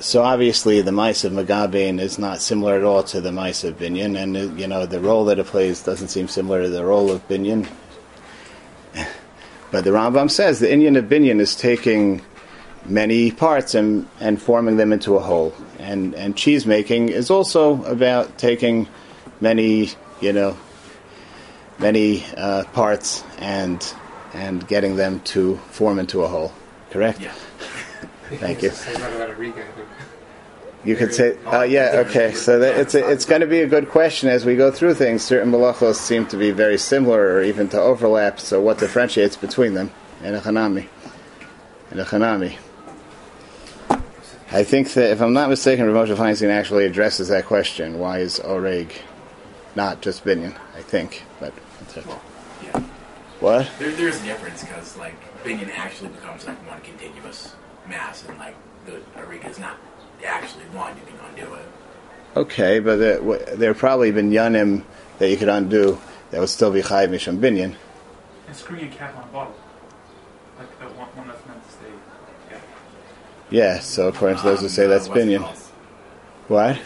So 0.00 0.22
obviously, 0.22 0.80
the 0.80 0.92
mice 0.92 1.24
of 1.24 1.32
Megabein 1.32 2.00
is 2.00 2.18
not 2.18 2.40
similar 2.40 2.76
at 2.76 2.84
all 2.84 3.02
to 3.04 3.20
the 3.20 3.32
mice 3.32 3.64
of 3.64 3.78
binyan, 3.78 4.16
and 4.16 4.36
uh, 4.36 4.40
you 4.54 4.68
know 4.68 4.86
the 4.86 5.00
role 5.00 5.24
that 5.26 5.38
it 5.38 5.46
plays 5.46 5.82
doesn't 5.82 6.08
seem 6.08 6.28
similar 6.28 6.62
to 6.62 6.68
the 6.68 6.84
role 6.84 7.10
of 7.10 7.26
binyan. 7.28 7.68
But 9.70 9.84
the 9.84 9.90
Rambam 9.90 10.30
says 10.30 10.60
the 10.60 10.68
inyan 10.68 10.96
of 10.96 11.06
binyan 11.06 11.40
is 11.40 11.54
taking 11.54 12.22
many 12.86 13.30
parts 13.30 13.74
and, 13.74 14.08
and 14.20 14.40
forming 14.40 14.76
them 14.76 14.92
into 14.92 15.16
a 15.16 15.20
whole. 15.20 15.54
And, 15.78 16.14
and 16.14 16.36
cheese 16.36 16.66
making 16.66 17.10
is 17.10 17.30
also 17.30 17.84
about 17.84 18.38
taking 18.38 18.88
many, 19.40 19.90
you 20.20 20.32
know, 20.32 20.56
many 21.78 22.24
uh, 22.36 22.64
parts 22.72 23.22
and, 23.38 23.94
and 24.32 24.66
getting 24.66 24.96
them 24.96 25.20
to 25.20 25.56
form 25.70 25.98
into 25.98 26.22
a 26.22 26.28
whole. 26.28 26.52
Correct? 26.90 27.20
Yeah. 27.20 27.34
Thank 28.36 28.62
you. 28.62 28.70
Say 28.70 28.92
that 28.94 29.14
about 29.14 29.30
Enrique, 29.30 29.60
I 29.60 29.64
think. 29.72 29.88
You 30.84 30.96
could 30.96 31.12
say, 31.12 31.36
oh 31.46 31.62
yeah, 31.62 32.04
okay. 32.06 32.32
So 32.32 32.60
that 32.60 32.76
it's 32.78 32.94
a, 32.94 33.10
it's 33.10 33.24
going 33.24 33.40
to 33.40 33.46
be 33.46 33.60
a 33.60 33.66
good 33.66 33.88
question 33.88 34.28
as 34.28 34.44
we 34.44 34.54
go 34.54 34.70
through 34.70 34.94
things. 34.94 35.22
Certain 35.22 35.50
malachos 35.50 35.96
seem 35.96 36.26
to 36.26 36.36
be 36.36 36.50
very 36.50 36.78
similar 36.78 37.34
or 37.34 37.42
even 37.42 37.68
to 37.70 37.80
overlap. 37.80 38.38
So 38.38 38.60
what 38.60 38.78
differentiates 38.78 39.36
between 39.36 39.74
them? 39.74 39.90
And 40.22 40.36
a 40.36 40.40
chanami, 40.40 40.86
in 41.90 41.98
a 41.98 42.04
chanami. 42.04 42.56
I 44.50 44.64
think 44.64 44.92
that 44.94 45.10
if 45.10 45.20
I'm 45.20 45.32
not 45.32 45.50
mistaken, 45.50 45.92
Rav 45.92 46.08
Moshe 46.08 46.16
Feinstein 46.16 46.50
actually 46.50 46.86
addresses 46.86 47.28
that 47.28 47.44
question. 47.44 47.98
Why 47.98 48.20
is 48.20 48.38
oreg 48.38 48.92
not 49.74 50.00
just 50.00 50.24
binyan? 50.24 50.56
I 50.74 50.82
think, 50.82 51.24
but 51.38 51.52
that's 51.80 51.98
it. 51.98 52.06
Yeah. 52.62 52.80
what? 53.40 53.70
There, 53.78 53.90
there's 53.90 54.20
a 54.22 54.24
difference 54.24 54.62
because 54.62 54.96
like 54.96 55.14
Binyan 55.44 55.70
actually 55.76 56.10
becomes 56.10 56.46
like 56.46 56.56
one 56.68 56.80
contiguous 56.80 57.54
mass, 57.88 58.24
and 58.28 58.38
like 58.38 58.54
the 58.86 59.00
Arika 59.16 59.50
is 59.50 59.58
not 59.58 59.76
actually 60.24 60.64
one. 60.66 60.96
You 60.96 61.02
can 61.06 61.44
undo 61.44 61.54
it. 61.54 61.66
Okay, 62.36 62.78
but 62.78 62.96
there, 62.96 63.18
w- 63.18 63.44
there 63.56 63.74
probably 63.74 64.12
binyanim 64.12 64.84
that 65.18 65.30
you 65.30 65.36
could 65.36 65.48
undo 65.48 65.98
that 66.30 66.40
would 66.40 66.48
still 66.48 66.70
be 66.70 66.82
chayiv 66.82 67.08
misham 67.10 67.38
binyan. 67.38 67.74
And 68.46 68.56
screwing 68.56 68.86
a 68.86 68.88
cap 68.94 69.16
on 69.16 69.24
a 69.24 69.26
bottle. 69.26 69.54
Like 70.58 70.78
the 70.78 70.86
one, 70.86 71.08
one 71.08 71.28
that's 71.28 71.46
meant 71.46 71.64
to 71.64 71.70
stay. 71.70 71.86
Yeah. 72.50 72.58
Yeah, 73.50 73.78
so 73.80 74.08
according 74.08 74.38
to 74.38 74.44
those 74.44 74.60
who 74.60 74.66
Um, 74.66 74.70
say 74.70 74.84
uh, 74.84 74.88
that's 74.88 75.08
what's 75.08 75.20
it 75.20 75.26
binyan. 75.28 75.56
What? 76.48 76.78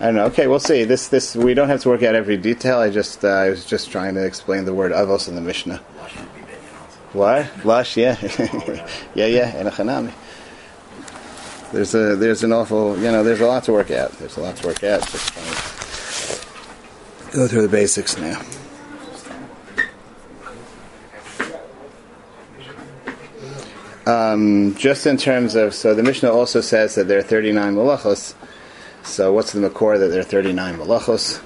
I 0.00 0.06
don't 0.06 0.14
know. 0.14 0.24
Okay, 0.26 0.46
we'll 0.46 0.60
see. 0.60 0.84
This 0.84 1.08
this 1.08 1.36
we 1.36 1.52
don't 1.52 1.68
have 1.68 1.82
to 1.82 1.90
work 1.90 2.02
out 2.02 2.14
every 2.14 2.38
detail. 2.38 2.78
I 2.78 2.88
just 2.88 3.24
uh, 3.24 3.28
I 3.28 3.50
was 3.50 3.66
just 3.66 3.90
trying 3.90 4.14
to 4.14 4.24
explain 4.24 4.64
the 4.64 4.72
word 4.72 4.92
avos 4.92 5.28
in 5.28 5.34
the 5.34 5.42
Mishnah. 5.42 5.80
What? 7.12 7.64
Lush, 7.64 7.96
yeah, 7.96 8.16
yeah, 9.14 9.26
yeah, 9.26 9.56
and 9.56 9.66
a 9.66 9.70
chanami. 9.70 10.12
There's 11.72 11.94
a 11.94 12.16
there's 12.16 12.44
an 12.44 12.52
awful 12.52 12.96
you 12.96 13.10
know 13.10 13.24
there's 13.24 13.40
a 13.40 13.46
lot 13.46 13.64
to 13.64 13.72
work 13.72 13.90
out. 13.90 14.12
There's 14.12 14.36
a 14.36 14.40
lot 14.40 14.56
to 14.56 14.66
work 14.66 14.84
out. 14.84 15.00
Just 15.08 15.34
to 17.30 17.36
go 17.36 17.48
through 17.48 17.62
the 17.62 17.68
basics 17.68 18.16
now. 18.16 18.40
Um, 24.06 24.74
just 24.76 25.06
in 25.06 25.16
terms 25.16 25.54
of 25.54 25.74
so 25.74 25.94
the 25.94 26.02
Mishnah 26.02 26.32
also 26.32 26.60
says 26.60 26.94
that 26.94 27.06
there 27.06 27.18
are 27.18 27.22
39 27.22 27.74
malachos. 27.74 28.34
So 29.02 29.32
what's 29.32 29.52
the 29.52 29.60
makor 29.60 29.98
that 29.98 30.08
there 30.08 30.20
are 30.20 30.24
39 30.24 30.78
malachos? 30.78 31.40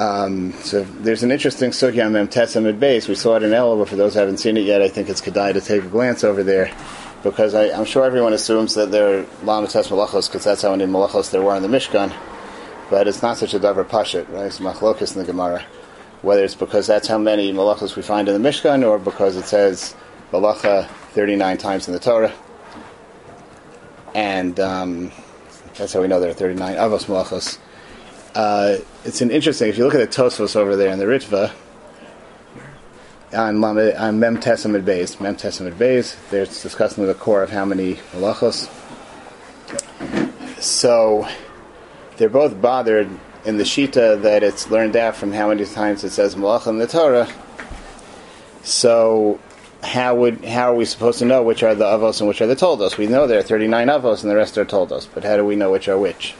Um, 0.00 0.54
so 0.62 0.82
there's 0.82 1.22
an 1.22 1.30
interesting 1.30 1.72
sugya 1.72 2.06
on 2.06 2.12
Mem 2.12 2.26
Tesamid 2.26 2.80
base. 2.80 3.06
We 3.06 3.14
saw 3.14 3.36
it 3.36 3.42
in 3.42 3.50
Elul, 3.50 3.80
but 3.80 3.90
for 3.90 3.96
those 3.96 4.14
who 4.14 4.20
haven't 4.20 4.38
seen 4.38 4.56
it 4.56 4.62
yet, 4.62 4.80
I 4.80 4.88
think 4.88 5.10
it's 5.10 5.20
kedai 5.20 5.52
to 5.52 5.60
take 5.60 5.84
a 5.84 5.88
glance 5.88 6.24
over 6.24 6.42
there, 6.42 6.74
because 7.22 7.54
I, 7.54 7.70
I'm 7.70 7.84
sure 7.84 8.06
everyone 8.06 8.32
assumes 8.32 8.74
that 8.76 8.90
there 8.90 9.18
are 9.18 9.22
lamates 9.44 9.88
malachos, 9.88 10.26
because 10.26 10.42
that's 10.42 10.62
how 10.62 10.74
many 10.74 10.90
malachos 10.90 11.30
there 11.30 11.42
were 11.42 11.54
in 11.54 11.62
the 11.62 11.68
Mishkan. 11.68 12.16
But 12.88 13.08
it's 13.08 13.20
not 13.20 13.36
such 13.36 13.52
a 13.52 13.60
davar 13.60 13.84
pashit, 13.84 14.26
right? 14.30 14.46
It's 14.46 14.58
machlokas 14.58 15.12
in 15.12 15.18
the 15.20 15.26
Gemara. 15.26 15.66
Whether 16.22 16.44
it's 16.44 16.54
because 16.54 16.86
that's 16.86 17.06
how 17.06 17.18
many 17.18 17.52
malachos 17.52 17.94
we 17.94 18.00
find 18.00 18.26
in 18.26 18.42
the 18.42 18.48
Mishkan, 18.48 18.88
or 18.88 18.98
because 18.98 19.36
it 19.36 19.44
says 19.44 19.94
malacha 20.32 20.88
39 21.12 21.58
times 21.58 21.88
in 21.88 21.92
the 21.92 22.00
Torah. 22.00 22.32
And 24.14 24.58
um, 24.60 25.12
that's 25.74 25.92
how 25.92 26.00
we 26.00 26.08
know 26.08 26.20
there 26.20 26.30
are 26.30 26.32
39 26.32 26.76
avos 26.76 27.04
malachos. 27.04 27.58
Uh, 28.34 28.78
it's 29.04 29.20
an 29.20 29.30
interesting. 29.30 29.68
If 29.68 29.78
you 29.78 29.84
look 29.84 29.94
at 29.94 29.98
the 29.98 30.22
Tosfos 30.22 30.54
over 30.54 30.76
there 30.76 30.90
in 30.90 30.98
the 30.98 31.04
Ritva 31.04 31.52
on, 33.32 33.62
on 33.64 34.20
Mem 34.20 34.36
Tesamid 34.38 34.84
Beis, 34.84 35.20
Mem 35.20 35.36
Tesamid 35.36 35.74
Beis, 35.74 36.16
there's 36.30 36.62
discussing 36.62 37.06
the 37.06 37.14
core 37.14 37.42
of 37.42 37.50
how 37.50 37.64
many 37.64 37.94
malachos. 38.12 38.68
So 40.60 41.26
they're 42.18 42.28
both 42.28 42.60
bothered 42.60 43.10
in 43.44 43.56
the 43.56 43.64
Shita 43.64 44.22
that 44.22 44.42
it's 44.42 44.70
learned 44.70 44.96
out 44.96 45.16
from 45.16 45.32
how 45.32 45.48
many 45.48 45.64
times 45.64 46.04
it 46.04 46.10
says 46.10 46.36
malacha 46.36 46.68
in 46.68 46.78
the 46.78 46.86
Torah. 46.86 47.28
So 48.62 49.40
how 49.82 50.14
would 50.14 50.44
how 50.44 50.72
are 50.72 50.76
we 50.76 50.84
supposed 50.84 51.18
to 51.20 51.24
know 51.24 51.42
which 51.42 51.62
are 51.62 51.74
the 51.74 51.84
avos 51.84 52.20
and 52.20 52.28
which 52.28 52.40
are 52.40 52.46
the 52.46 52.54
toldos? 52.54 52.96
We 52.96 53.06
know 53.06 53.26
there 53.26 53.38
are 53.38 53.42
39 53.42 53.88
avos 53.88 54.22
and 54.22 54.30
the 54.30 54.36
rest 54.36 54.56
are 54.58 54.64
toldos, 54.64 55.06
but 55.12 55.24
how 55.24 55.36
do 55.36 55.44
we 55.44 55.56
know 55.56 55.70
which 55.70 55.88
are 55.88 55.98
which? 55.98 56.34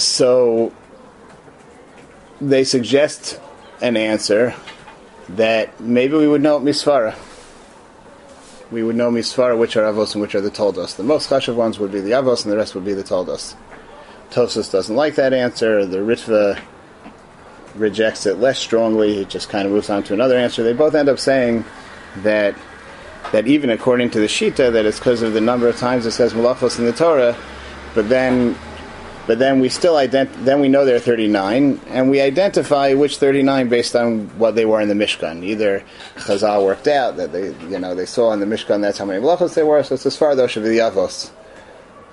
So 0.00 0.72
they 2.40 2.64
suggest 2.64 3.38
an 3.82 3.96
answer 3.96 4.54
that 5.30 5.78
maybe 5.80 6.16
we 6.16 6.26
would 6.26 6.42
know 6.42 6.58
misfara. 6.58 7.14
We 8.70 8.82
would 8.82 8.96
know 8.96 9.10
misfara 9.10 9.58
which 9.58 9.76
are 9.76 9.82
avos 9.82 10.14
and 10.14 10.22
which 10.22 10.34
are 10.34 10.40
the 10.40 10.50
toldos. 10.50 10.96
The 10.96 11.02
most 11.02 11.28
chashav 11.28 11.54
ones 11.54 11.78
would 11.78 11.92
be 11.92 12.00
the 12.00 12.12
avos, 12.12 12.44
and 12.44 12.52
the 12.52 12.56
rest 12.56 12.74
would 12.74 12.84
be 12.84 12.94
the 12.94 13.02
toldos. 13.02 13.56
Tosus 14.30 14.70
doesn't 14.70 14.94
like 14.94 15.16
that 15.16 15.32
answer. 15.32 15.84
The 15.84 15.98
Ritva 15.98 16.60
rejects 17.74 18.26
it 18.26 18.38
less 18.38 18.58
strongly. 18.58 19.18
It 19.18 19.28
just 19.28 19.48
kind 19.48 19.66
of 19.66 19.72
moves 19.72 19.90
on 19.90 20.02
to 20.04 20.14
another 20.14 20.36
answer. 20.36 20.62
They 20.62 20.72
both 20.72 20.94
end 20.94 21.08
up 21.08 21.18
saying 21.18 21.64
that 22.18 22.54
that 23.32 23.46
even 23.46 23.70
according 23.70 24.10
to 24.10 24.20
the 24.20 24.26
Shita, 24.26 24.72
that 24.72 24.86
it's 24.86 24.98
because 24.98 25.22
of 25.22 25.34
the 25.34 25.40
number 25.40 25.68
of 25.68 25.76
times 25.76 26.06
it 26.06 26.12
says 26.12 26.32
malachos 26.32 26.78
in 26.78 26.86
the 26.86 26.92
Torah, 26.92 27.36
but 27.94 28.08
then 28.08 28.56
but 29.26 29.38
then 29.38 29.60
we 29.60 29.68
still 29.68 29.94
ident- 29.94 30.44
then 30.44 30.60
we 30.60 30.68
know 30.68 30.84
there 30.84 30.96
are 30.96 31.00
39, 31.00 31.80
and 31.88 32.10
we 32.10 32.20
identify 32.20 32.94
which 32.94 33.18
39 33.18 33.68
based 33.68 33.94
on 33.94 34.26
what 34.38 34.54
they 34.54 34.64
were 34.64 34.80
in 34.80 34.88
the 34.88 34.94
Mishkan. 34.94 35.44
Either 35.44 35.82
Chazal 36.16 36.64
worked 36.64 36.88
out 36.88 37.16
that 37.16 37.32
they, 37.32 37.54
you 37.68 37.78
know, 37.78 37.94
they 37.94 38.06
saw 38.06 38.32
in 38.32 38.40
the 38.40 38.46
Mishkan 38.46 38.80
that's 38.80 38.98
how 38.98 39.04
many 39.04 39.22
malachos 39.22 39.54
they 39.54 39.62
were, 39.62 39.82
so 39.82 39.94
it's 39.94 40.06
as 40.06 40.16
far 40.16 40.34
the 40.34 40.42
Avos. 40.42 41.30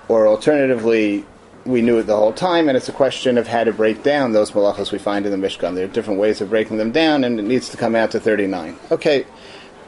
Or 0.08 0.26
alternatively, 0.26 1.24
we 1.64 1.82
knew 1.82 1.98
it 1.98 2.04
the 2.04 2.16
whole 2.16 2.32
time, 2.32 2.68
and 2.68 2.76
it's 2.76 2.88
a 2.88 2.92
question 2.92 3.36
of 3.36 3.46
how 3.46 3.64
to 3.64 3.72
break 3.72 4.02
down 4.02 4.32
those 4.32 4.52
malachos 4.52 4.92
we 4.92 4.98
find 4.98 5.26
in 5.26 5.38
the 5.38 5.46
Mishkan. 5.46 5.74
There 5.74 5.84
are 5.84 5.88
different 5.88 6.20
ways 6.20 6.40
of 6.40 6.50
breaking 6.50 6.78
them 6.78 6.92
down, 6.92 7.24
and 7.24 7.38
it 7.38 7.44
needs 7.44 7.68
to 7.70 7.76
come 7.76 7.94
out 7.94 8.10
to 8.12 8.20
39. 8.20 8.76
Okay, 8.90 9.26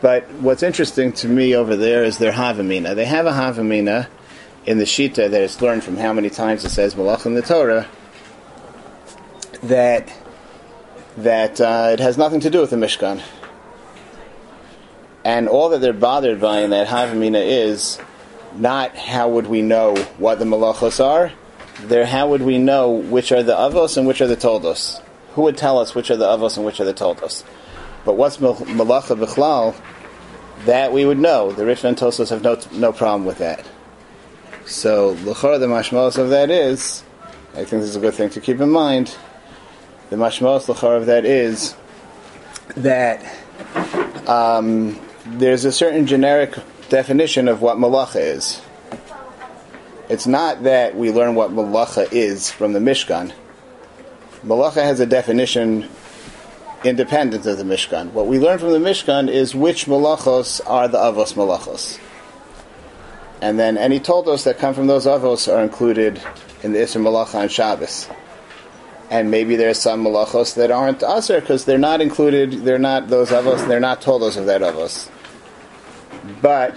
but 0.00 0.30
what's 0.34 0.62
interesting 0.62 1.12
to 1.12 1.28
me 1.28 1.54
over 1.54 1.76
there 1.76 2.02
is 2.04 2.18
their 2.18 2.32
Havamina. 2.32 2.94
They 2.94 3.04
have 3.04 3.26
a 3.26 3.32
Havamina 3.32 4.08
in 4.66 4.78
the 4.78 4.84
Shita 4.84 5.30
that 5.30 5.42
it's 5.42 5.60
learned 5.60 5.84
from 5.84 5.96
how 5.96 6.12
many 6.12 6.30
times 6.30 6.64
it 6.64 6.70
says 6.70 6.94
Malach 6.94 7.26
in 7.26 7.34
the 7.34 7.42
Torah 7.42 7.88
that 9.62 10.12
that 11.16 11.60
uh, 11.60 11.90
it 11.92 12.00
has 12.00 12.16
nothing 12.16 12.40
to 12.40 12.50
do 12.50 12.60
with 12.60 12.70
the 12.70 12.76
Mishkan. 12.76 13.20
And 15.24 15.48
all 15.48 15.68
that 15.70 15.80
they're 15.80 15.92
bothered 15.92 16.40
by 16.40 16.60
in 16.60 16.70
that 16.70 16.88
Havamina 16.88 17.44
is 17.44 17.98
not 18.56 18.96
how 18.96 19.28
would 19.28 19.46
we 19.46 19.60
know 19.60 19.96
what 20.18 20.38
the 20.38 20.44
Malachos 20.44 21.04
are, 21.04 21.32
they're 21.82 22.06
how 22.06 22.28
would 22.28 22.42
we 22.42 22.58
know 22.58 22.90
which 22.90 23.32
are 23.32 23.42
the 23.42 23.54
Avos 23.54 23.96
and 23.96 24.06
which 24.06 24.20
are 24.20 24.26
the 24.26 24.36
Toldos. 24.36 25.00
Who 25.34 25.42
would 25.42 25.56
tell 25.56 25.78
us 25.78 25.94
which 25.94 26.10
are 26.10 26.16
the 26.16 26.26
Avos 26.26 26.56
and 26.56 26.64
which 26.64 26.80
are 26.80 26.84
the 26.84 26.94
Toldos? 26.94 27.44
But 28.04 28.14
what's 28.14 28.40
Mal- 28.40 28.56
Malacha 28.56 29.18
B'chlal, 29.18 29.74
that 30.64 30.92
we 30.92 31.04
would 31.04 31.18
know. 31.18 31.52
The 31.52 31.64
Rishon 31.64 31.96
Tosos 31.96 32.30
have 32.30 32.42
no, 32.42 32.58
no 32.72 32.92
problem 32.92 33.24
with 33.24 33.38
that. 33.38 33.64
So, 34.70 35.16
l'chor, 35.24 35.58
the 35.58 35.66
mashmalos 35.66 36.16
of 36.16 36.30
that 36.30 36.48
is, 36.48 37.02
I 37.54 37.64
think 37.64 37.82
this 37.82 37.90
is 37.90 37.96
a 37.96 38.00
good 38.00 38.14
thing 38.14 38.30
to 38.30 38.40
keep 38.40 38.60
in 38.60 38.70
mind. 38.70 39.16
The 40.10 40.16
mashmalos 40.16 40.68
l'chor 40.68 40.94
of 40.94 41.06
that 41.06 41.24
is 41.24 41.74
that 42.76 43.20
um, 44.28 44.96
there's 45.26 45.64
a 45.64 45.72
certain 45.72 46.06
generic 46.06 46.54
definition 46.88 47.48
of 47.48 47.60
what 47.60 47.78
malacha 47.78 48.20
is. 48.20 48.62
it's 50.08 50.28
not 50.28 50.62
that 50.62 50.94
we 50.94 51.10
learn 51.10 51.34
what 51.34 51.50
malacha 51.50 52.06
is 52.12 52.52
from 52.52 52.72
the 52.72 52.78
Mishkan. 52.78 53.32
Malacha 54.46 54.84
has 54.84 55.00
a 55.00 55.06
definition 55.06 55.88
independent 56.84 57.44
of 57.44 57.58
the 57.58 57.64
Mishkan. 57.64 58.12
What 58.12 58.28
we 58.28 58.38
learn 58.38 58.60
from 58.60 58.70
the 58.70 58.78
Mishkan 58.78 59.28
is 59.28 59.52
which 59.52 59.86
malachos 59.86 60.60
are 60.64 60.86
the 60.86 60.98
avos 60.98 61.34
malachos. 61.34 61.98
And 63.42 63.58
then 63.58 63.78
any 63.78 64.00
toldos 64.00 64.44
that 64.44 64.58
come 64.58 64.74
from 64.74 64.86
those 64.86 65.06
avos 65.06 65.52
are 65.52 65.62
included 65.62 66.20
in 66.62 66.72
the 66.72 66.78
Isser 66.78 67.00
Malacha 67.00 67.36
on 67.36 67.48
Shabbos. 67.48 68.08
And 69.10 69.30
maybe 69.30 69.56
there's 69.56 69.78
some 69.78 70.04
malachos 70.04 70.54
that 70.54 70.70
aren't 70.70 71.02
aser 71.02 71.40
because 71.40 71.64
they're 71.64 71.78
not 71.78 72.00
included, 72.00 72.64
they're 72.64 72.78
not 72.78 73.08
those 73.08 73.30
avos, 73.30 73.60
and 73.60 73.70
they're 73.70 73.80
not 73.80 74.00
toldos 74.00 74.36
of 74.36 74.46
that 74.46 74.60
avos. 74.60 75.10
But 76.40 76.76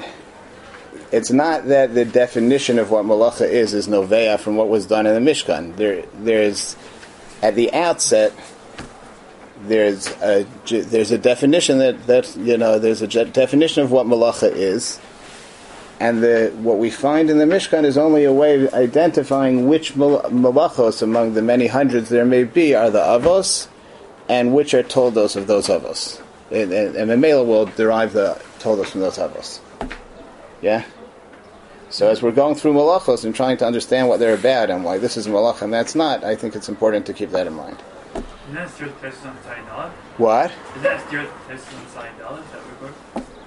it's 1.12 1.30
not 1.30 1.68
that 1.68 1.94
the 1.94 2.06
definition 2.06 2.80
of 2.80 2.90
what 2.90 3.06
malacha 3.06 3.48
is 3.48 3.76
is 3.76 3.88
novea 3.88 4.40
from 4.40 4.56
what 4.56 4.68
was 4.68 4.88
done 4.88 5.06
in 5.06 5.14
the 5.14 5.32
Mishkan. 5.32 5.76
There, 5.76 6.06
there's 6.16 6.76
at 7.44 7.54
the 7.54 7.72
outset 7.72 8.34
there's 9.68 10.08
a 10.22 10.46
there's 10.66 11.12
a 11.12 11.18
definition 11.20 11.78
that 11.78 12.08
that 12.08 12.36
you 12.36 12.58
know 12.58 12.80
there's 12.80 13.04
a 13.04 13.26
definition 13.26 13.84
of 13.84 13.92
what 13.92 14.08
malacha 14.08 14.52
is, 14.52 15.00
and 16.04 16.22
the 16.22 16.52
what 16.58 16.80
we 16.80 16.90
find 16.90 17.30
in 17.30 17.38
the 17.38 17.46
Mishkan 17.46 17.86
is 17.86 17.98
only 17.98 18.26
a 18.26 18.34
way 18.34 18.66
of 18.66 18.74
identifying 18.74 19.70
which 19.70 19.94
malachos 19.94 21.02
among 21.02 21.34
the 21.34 21.42
many 21.42 21.68
hundreds 21.68 22.10
there 22.10 22.26
may 22.26 22.44
be 22.44 22.76
are 22.76 22.90
the 22.90 23.00
avos, 23.00 23.70
and 24.28 24.54
which 24.54 24.74
are 24.74 24.84
toldos 24.84 25.38
of 25.38 25.48
those 25.48 25.68
avos, 25.68 26.22
and, 26.52 26.74
and, 26.74 26.98
and 26.98 27.10
Mamela 27.10 27.46
will 27.46 27.68
derive 27.68 28.12
the 28.12 28.38
toldos 28.60 28.90
from 28.92 29.00
those 29.00 29.18
avos. 29.18 29.62
Yeah. 30.62 30.84
So 31.90 32.10
as 32.10 32.22
we're 32.22 32.32
going 32.32 32.56
through 32.56 32.74
malachos 32.74 33.24
and 33.24 33.34
trying 33.34 33.56
to 33.58 33.66
understand 33.66 34.10
what 34.10 34.20
they're 34.20 34.36
about 34.36 34.70
and 34.70 34.84
why 34.84 34.98
this 34.98 35.16
is 35.16 35.28
malach 35.28 35.62
and 35.62 35.72
that's 35.72 35.96
not, 35.96 36.26
I 36.26 36.36
think 36.36 36.54
it's 36.54 36.68
important 36.68 37.06
to 37.06 37.14
keep 37.14 37.30
that 37.30 37.48
in 37.48 37.54
mind. 37.54 37.78
Isn't 38.14 38.56
that 38.56 38.70
steer 38.72 38.88
the 38.88 39.08
Tesis 39.08 39.26
on 39.26 39.38
Tzayin 39.38 39.66
Dalet? 39.70 39.90
What? 40.18 40.52
Isn't 40.72 40.84
that 40.84 41.08
steer 41.08 41.24
the 41.24 41.54
Tesis 41.54 41.74
on 41.78 41.86
Tzayin 41.94 42.16
Dalet 42.20 42.44
that 42.52 42.62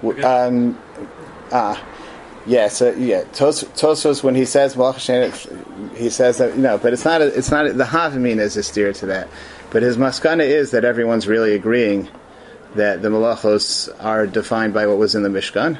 we 0.01 0.13
W- 0.13 0.25
Um, 0.25 0.79
ah, 1.51 1.83
yeah. 2.47 2.69
So 2.69 2.91
yeah, 2.93 3.23
Tos, 3.33 3.63
Tosos 3.63 4.23
when 4.23 4.35
he 4.35 4.45
says 4.45 4.75
malach 4.75 5.95
he 5.95 6.09
says 6.09 6.37
that 6.37 6.55
you 6.55 6.61
know, 6.61 6.77
but 6.77 6.93
it's 6.93 7.05
not. 7.05 7.21
A, 7.21 7.27
it's 7.27 7.51
not. 7.51 7.67
A, 7.67 7.73
the 7.73 7.83
Havamina 7.83 8.39
is 8.39 8.57
a 8.57 8.63
steer 8.63 8.93
to 8.93 9.05
that, 9.07 9.27
but 9.69 9.83
his 9.83 9.97
maskana 9.97 10.45
is 10.45 10.71
that 10.71 10.85
everyone's 10.85 11.27
really 11.27 11.53
agreeing 11.53 12.07
that 12.75 13.01
the 13.01 13.09
malachos 13.09 13.89
are 14.03 14.25
defined 14.25 14.73
by 14.73 14.87
what 14.87 14.97
was 14.97 15.13
in 15.15 15.23
the 15.23 15.29
Mishkan. 15.29 15.79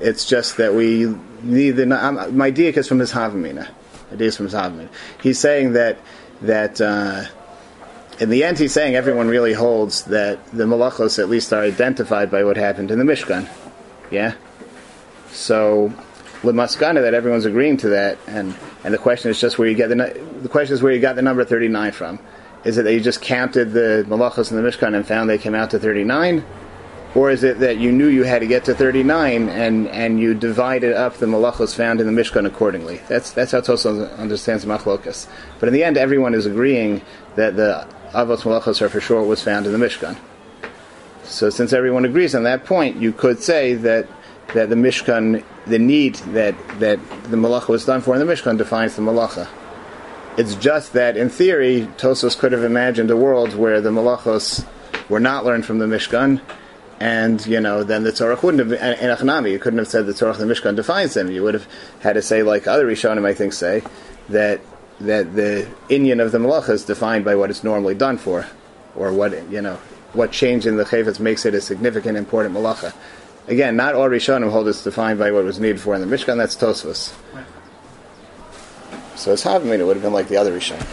It's 0.00 0.26
just 0.26 0.56
that 0.58 0.74
we 0.74 1.14
need 1.42 1.72
the. 1.72 1.86
My 1.86 2.50
diak 2.50 2.76
is 2.76 2.88
from 2.88 2.98
his 2.98 3.12
Havamina. 3.12 3.68
It 4.12 4.20
is 4.20 4.36
from 4.36 4.46
his 4.46 4.54
Havamina. 4.54 4.88
He's 5.22 5.38
saying 5.38 5.72
that 5.74 5.98
that. 6.42 6.80
Uh, 6.80 7.24
in 8.20 8.28
the 8.28 8.44
end, 8.44 8.58
he's 8.58 8.72
saying 8.72 8.94
everyone 8.94 9.26
really 9.28 9.54
holds 9.54 10.04
that 10.04 10.44
the 10.52 10.64
malachos 10.64 11.18
at 11.18 11.28
least 11.28 11.52
are 11.52 11.62
identified 11.62 12.30
by 12.30 12.44
what 12.44 12.56
happened 12.56 12.90
in 12.90 12.98
the 12.98 13.04
Mishkan. 13.04 13.48
Yeah? 14.10 14.34
So, 15.32 15.92
with 16.42 16.54
lemaskana 16.54 17.02
that 17.02 17.14
everyone's 17.14 17.46
agreeing 17.46 17.78
to 17.78 17.88
that, 17.90 18.18
and, 18.26 18.54
and 18.84 18.92
the 18.92 18.98
question 18.98 19.30
is 19.30 19.40
just 19.40 19.58
where 19.58 19.68
you 19.68 19.74
get 19.74 19.88
the 19.88 19.96
the 20.42 20.48
question 20.48 20.74
is 20.74 20.82
where 20.82 20.92
you 20.92 21.00
got 21.00 21.16
the 21.16 21.22
number 21.22 21.44
thirty 21.44 21.68
nine 21.68 21.92
from. 21.92 22.18
Is 22.64 22.78
it 22.78 22.82
that 22.82 22.92
you 22.92 23.00
just 23.00 23.20
counted 23.22 23.72
the 23.72 24.04
malachos 24.08 24.50
in 24.50 24.62
the 24.62 24.68
Mishkan 24.68 24.94
and 24.94 25.06
found 25.06 25.28
they 25.28 25.38
came 25.38 25.54
out 25.54 25.70
to 25.70 25.78
thirty 25.78 26.04
nine, 26.04 26.44
or 27.14 27.30
is 27.30 27.44
it 27.44 27.58
that 27.60 27.78
you 27.78 27.92
knew 27.92 28.06
you 28.06 28.24
had 28.24 28.40
to 28.40 28.46
get 28.46 28.64
to 28.66 28.74
thirty 28.74 29.02
nine 29.02 29.48
and, 29.48 29.88
and 29.88 30.20
you 30.20 30.34
divided 30.34 30.92
up 30.92 31.16
the 31.16 31.26
malachos 31.26 31.74
found 31.74 32.00
in 32.00 32.12
the 32.12 32.22
Mishkan 32.22 32.46
accordingly? 32.46 33.00
That's 33.08 33.32
that's 33.32 33.52
how 33.52 33.60
Tosos 33.60 34.16
understands 34.18 34.64
machlokas. 34.64 35.26
But 35.60 35.68
in 35.68 35.74
the 35.74 35.82
end, 35.82 35.96
everyone 35.96 36.34
is 36.34 36.46
agreeing 36.46 37.02
that 37.36 37.56
the 37.56 37.86
avos 38.12 38.42
malachos 38.42 38.82
are 38.82 38.88
for 38.88 39.00
sure 39.00 39.22
was 39.22 39.42
found 39.42 39.66
in 39.66 39.72
the 39.72 39.78
Mishkan. 39.78 40.16
So 41.24 41.50
since 41.50 41.72
everyone 41.72 42.04
agrees 42.04 42.34
on 42.34 42.42
that 42.42 42.64
point, 42.64 42.96
you 42.96 43.12
could 43.12 43.42
say 43.42 43.74
that 43.74 44.06
that 44.54 44.68
the 44.68 44.76
Mishkan, 44.76 45.42
the 45.66 45.78
need 45.78 46.16
that 46.36 46.54
that 46.80 46.98
the 47.24 47.36
malacha 47.36 47.68
was 47.68 47.84
done 47.84 48.00
for 48.00 48.14
in 48.14 48.24
the 48.24 48.32
Mishkan 48.32 48.58
defines 48.58 48.96
the 48.96 49.02
malacha. 49.02 49.48
It's 50.36 50.54
just 50.54 50.94
that 50.94 51.16
in 51.16 51.28
theory, 51.28 51.88
Tosos 51.98 52.38
could 52.38 52.52
have 52.52 52.64
imagined 52.64 53.10
a 53.10 53.16
world 53.16 53.54
where 53.54 53.80
the 53.80 53.90
malachos 53.90 54.66
were 55.08 55.20
not 55.20 55.44
learned 55.44 55.66
from 55.66 55.78
the 55.78 55.86
Mishkan, 55.86 56.40
and 57.00 57.44
you 57.46 57.60
know, 57.60 57.82
then 57.82 58.04
the 58.04 58.12
Torah 58.12 58.38
wouldn't 58.42 58.70
have 58.70 58.72
in 58.72 59.10
Achanami. 59.10 59.50
You 59.50 59.58
couldn't 59.58 59.78
have 59.78 59.88
said 59.88 60.06
the 60.06 60.12
Tzorach 60.12 60.38
the 60.38 60.44
Mishkan 60.44 60.76
defines 60.76 61.14
them. 61.14 61.30
You 61.30 61.42
would 61.42 61.54
have 61.54 61.66
had 62.00 62.14
to 62.14 62.22
say, 62.22 62.42
like 62.42 62.66
other 62.66 62.86
Rishonim, 62.86 63.26
I 63.26 63.34
think, 63.34 63.52
say 63.52 63.82
that 64.28 64.60
that 65.00 65.34
the 65.34 65.68
inyan 65.88 66.22
of 66.22 66.32
the 66.32 66.38
malacha 66.38 66.70
is 66.70 66.84
defined 66.84 67.24
by 67.24 67.34
what 67.34 67.50
it's 67.50 67.64
normally 67.64 67.94
done 67.94 68.18
for, 68.18 68.46
or 68.94 69.12
what 69.12 69.50
you 69.50 69.60
know, 69.60 69.76
what 70.12 70.32
change 70.32 70.66
in 70.66 70.76
the 70.76 70.84
chayvitz 70.84 71.18
makes 71.18 71.44
it 71.44 71.54
a 71.54 71.60
significant, 71.60 72.16
important 72.16 72.54
malacha. 72.54 72.94
Again, 73.48 73.76
not 73.76 73.94
all 73.94 74.08
Rishonim 74.08 74.50
hold 74.50 74.68
it's 74.68 74.84
defined 74.84 75.18
by 75.18 75.32
what 75.32 75.44
was 75.44 75.58
needed 75.58 75.80
for 75.80 75.94
in 75.94 76.00
the 76.00 76.06
Mishkan. 76.06 76.36
That's 76.36 76.54
Tosfos. 76.56 77.12
Right. 77.34 77.44
So 79.16 79.32
it's 79.32 79.42
half 79.42 79.62
Havamina 79.62 79.80
it 79.80 79.84
would 79.84 79.96
have 79.96 80.02
been 80.02 80.12
like 80.12 80.28
the 80.28 80.36
other 80.36 80.56
Rishonim. 80.56 80.86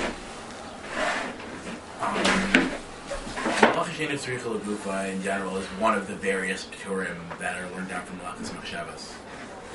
Malach 3.59 3.87
Hashem 3.87 4.09
Tzricha 4.09 4.59
Lagufa 4.59 5.13
in 5.13 5.21
general 5.21 5.57
is 5.57 5.65
one 5.79 5.95
of 5.95 6.07
the 6.07 6.15
various 6.15 6.65
Turim 6.83 7.17
that 7.39 7.61
are 7.61 7.69
learned 7.71 7.89
down 7.89 8.05
from 8.05 8.19
Malachas 8.19 8.49
Machshavas. 8.49 9.13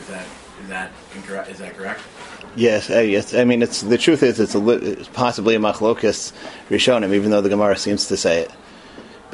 Is 0.01 0.09
that 0.09 0.27
is 0.63 0.69
that 0.69 0.91
incorrect? 1.15 1.51
Is 1.51 1.59
that 1.59 1.77
correct? 1.77 2.01
Yes, 2.57 2.91
uh, 2.91 2.99
yes. 3.01 3.35
I 3.35 3.45
mean, 3.45 3.63
it's 3.63 3.81
the 3.83 3.99
truth 3.99 4.23
is 4.23 4.41
it's, 4.41 4.55
a 4.55 4.59
li- 4.59 4.77
it's 4.77 5.09
possibly 5.09 5.55
a 5.55 5.59
machlokas 5.59 6.33
Rishonim, 6.69 7.13
even 7.15 7.31
though 7.31 7.41
the 7.41 7.49
Gemara 7.49 7.77
seems 7.77 8.09
to 8.09 8.17
say 8.17 8.41
it. 8.43 8.51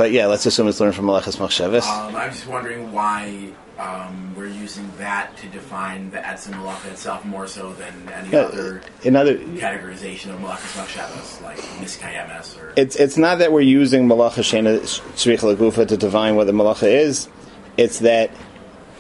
But 0.01 0.13
yeah, 0.13 0.29
let's 0.29 0.47
assume 0.47 0.67
it's 0.67 0.81
learned 0.81 0.95
from 0.95 1.05
Malachas 1.05 1.37
Machshavas. 1.37 1.87
Um, 1.87 2.17
I'm 2.17 2.31
just 2.31 2.47
wondering 2.47 2.91
why 2.91 3.51
um, 3.79 4.35
we're 4.35 4.47
using 4.47 4.91
that 4.97 5.37
to 5.37 5.49
define 5.49 6.11
the 6.11 6.17
Etzim 6.17 6.55
Malacha 6.55 6.93
itself 6.93 7.23
more 7.27 7.47
so 7.47 7.75
than 7.75 8.09
any 8.09 8.35
other 8.35 8.81
in 9.03 9.15
other, 9.15 9.37
categorization 9.37 10.33
of 10.33 10.41
Malachas 10.41 10.81
Machshavas, 10.81 11.43
like 11.43 11.59
Miskayemes 11.83 12.59
or. 12.59 12.73
it's 12.77 12.97
it's 12.97 13.19
not 13.19 13.41
that 13.41 13.53
we're 13.53 13.61
using 13.61 14.09
Malacha 14.09 14.41
Shena 14.41 14.81
Tzrich 14.81 15.41
Lagufa 15.41 15.87
to 15.87 15.99
define 15.99 16.35
what 16.35 16.47
the 16.47 16.55
Malacha 16.55 16.91
is. 16.91 17.29
It's 17.77 17.99
that 17.99 18.31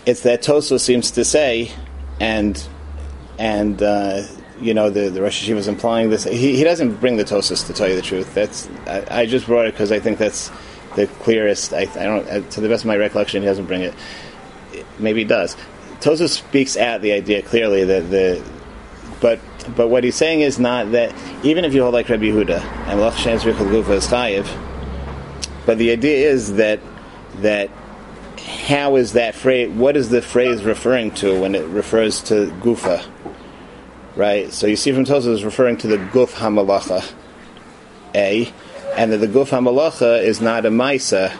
it's 0.04 0.20
that 0.24 0.42
Toso 0.42 0.78
seems 0.78 1.12
to 1.12 1.24
say, 1.24 1.72
and 2.20 2.62
and 3.38 3.82
uh, 3.82 4.24
you 4.60 4.74
know 4.74 4.90
the 4.90 5.08
the 5.08 5.22
Rosh 5.22 5.48
Yeshiva 5.48 5.56
is 5.56 5.66
implying 5.66 6.10
this. 6.10 6.24
He, 6.24 6.56
he 6.56 6.62
doesn't 6.62 6.96
bring 6.96 7.16
the 7.16 7.24
Tosos 7.24 7.66
to 7.68 7.72
tell 7.72 7.88
you 7.88 7.96
the 7.96 8.02
truth. 8.02 8.34
That's 8.34 8.68
I, 8.86 9.22
I 9.22 9.24
just 9.26 9.46
brought 9.46 9.64
it 9.64 9.72
because 9.72 9.92
I 9.92 9.98
think 9.98 10.18
that's 10.18 10.50
the 10.96 11.06
clearest. 11.06 11.72
I, 11.72 11.82
I 11.82 12.04
don't 12.04 12.28
uh, 12.28 12.40
to 12.50 12.60
the 12.60 12.68
best 12.68 12.84
of 12.84 12.88
my 12.88 12.96
recollection, 12.96 13.42
he 13.42 13.48
doesn't 13.48 13.66
bring 13.66 13.82
it. 13.82 13.94
Maybe 14.98 15.20
he 15.20 15.24
does. 15.24 15.56
Tosos 16.00 16.30
speaks 16.30 16.76
at 16.76 17.02
the 17.02 17.12
idea 17.12 17.42
clearly 17.42 17.84
that 17.84 18.10
the 18.10 18.42
but 19.20 19.40
but 19.76 19.88
what 19.88 20.04
he's 20.04 20.16
saying 20.16 20.40
is 20.40 20.58
not 20.58 20.92
that 20.92 21.14
even 21.44 21.64
if 21.64 21.74
you 21.74 21.82
hold 21.82 21.94
like 21.94 22.08
Rabbi 22.08 22.24
Yehuda 22.24 22.60
and 22.60 23.00
Malach 23.00 23.16
Shem 23.16 23.34
is 23.34 23.42
chayiv, 24.06 24.46
but 25.66 25.78
the 25.78 25.90
idea 25.90 26.30
is 26.30 26.54
that 26.54 26.80
that 27.36 27.70
how 28.40 28.96
is 28.96 29.12
that 29.12 29.34
phrase? 29.34 29.70
What 29.70 29.96
is 29.96 30.08
the 30.08 30.22
phrase 30.22 30.64
referring 30.64 31.10
to 31.16 31.38
when 31.40 31.54
it 31.54 31.66
refers 31.66 32.22
to 32.24 32.46
gufa? 32.60 33.06
Right. 34.16 34.52
So 34.52 34.66
you 34.66 34.76
see 34.76 34.92
from 34.92 35.04
Tosos 35.04 35.34
is 35.34 35.44
referring 35.44 35.76
to 35.78 35.86
the 35.86 35.96
guf 35.96 36.32
hamalacha, 36.32 37.12
a, 38.14 38.52
and 38.96 39.12
that 39.12 39.18
the 39.18 39.28
guf 39.28 39.48
hamalacha 39.48 40.22
is 40.22 40.40
not 40.40 40.66
a 40.66 40.70
maisa. 40.70 41.32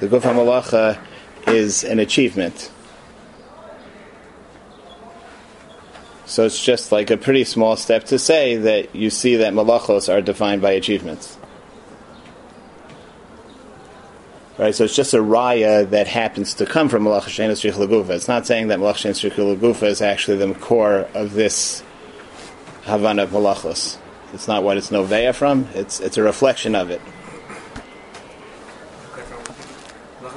The 0.00 0.08
guf 0.08 0.22
hamalacha 0.22 0.98
is 1.46 1.84
an 1.84 1.98
achievement. 1.98 2.70
So 6.26 6.44
it's 6.44 6.62
just 6.62 6.90
like 6.90 7.10
a 7.10 7.16
pretty 7.16 7.44
small 7.44 7.76
step 7.76 8.04
to 8.04 8.18
say 8.18 8.56
that 8.56 8.94
you 8.94 9.10
see 9.10 9.36
that 9.36 9.54
malachos 9.54 10.12
are 10.12 10.20
defined 10.20 10.60
by 10.60 10.72
achievements. 10.72 11.38
Right, 14.58 14.74
so 14.74 14.84
it's 14.84 14.96
just 14.96 15.12
a 15.12 15.18
raya 15.18 15.88
that 15.90 16.08
happens 16.08 16.54
to 16.54 16.64
come 16.64 16.88
from 16.88 17.04
Malach 17.04 17.24
Lagufa. 17.24 18.10
It's 18.10 18.26
not 18.26 18.46
saying 18.46 18.68
that 18.68 18.78
Malach 18.78 18.94
Tzrich 18.94 19.32
Lagufa 19.32 19.82
is 19.82 20.00
actually 20.00 20.38
the 20.38 20.54
core 20.54 21.08
of 21.12 21.34
this 21.34 21.82
Havana 22.84 23.24
of 23.24 23.30
Malachos. 23.30 23.98
It's 24.32 24.48
not 24.48 24.62
what 24.62 24.76
it's 24.76 24.90
Novea 24.90 25.34
from, 25.34 25.68
it's, 25.74 26.00
it's 26.00 26.16
a 26.16 26.22
reflection 26.22 26.74
of 26.74 26.90
it. 26.90 27.00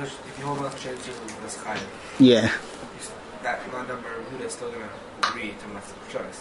If 0.02 0.39
you 0.39 0.45
hold 0.45 0.60
Malach 0.60 0.78
Shem 0.78 0.95
Tzricha 0.95 1.41
that's 1.41 1.58
chayav. 1.58 1.82
Yeah. 2.19 2.52
That 3.43 3.71
non-number 3.71 4.08
is 4.45 4.54
still 4.54 4.71
gonna 4.71 4.88
agree 5.23 5.49
to 5.49 5.65
Malach 5.65 6.36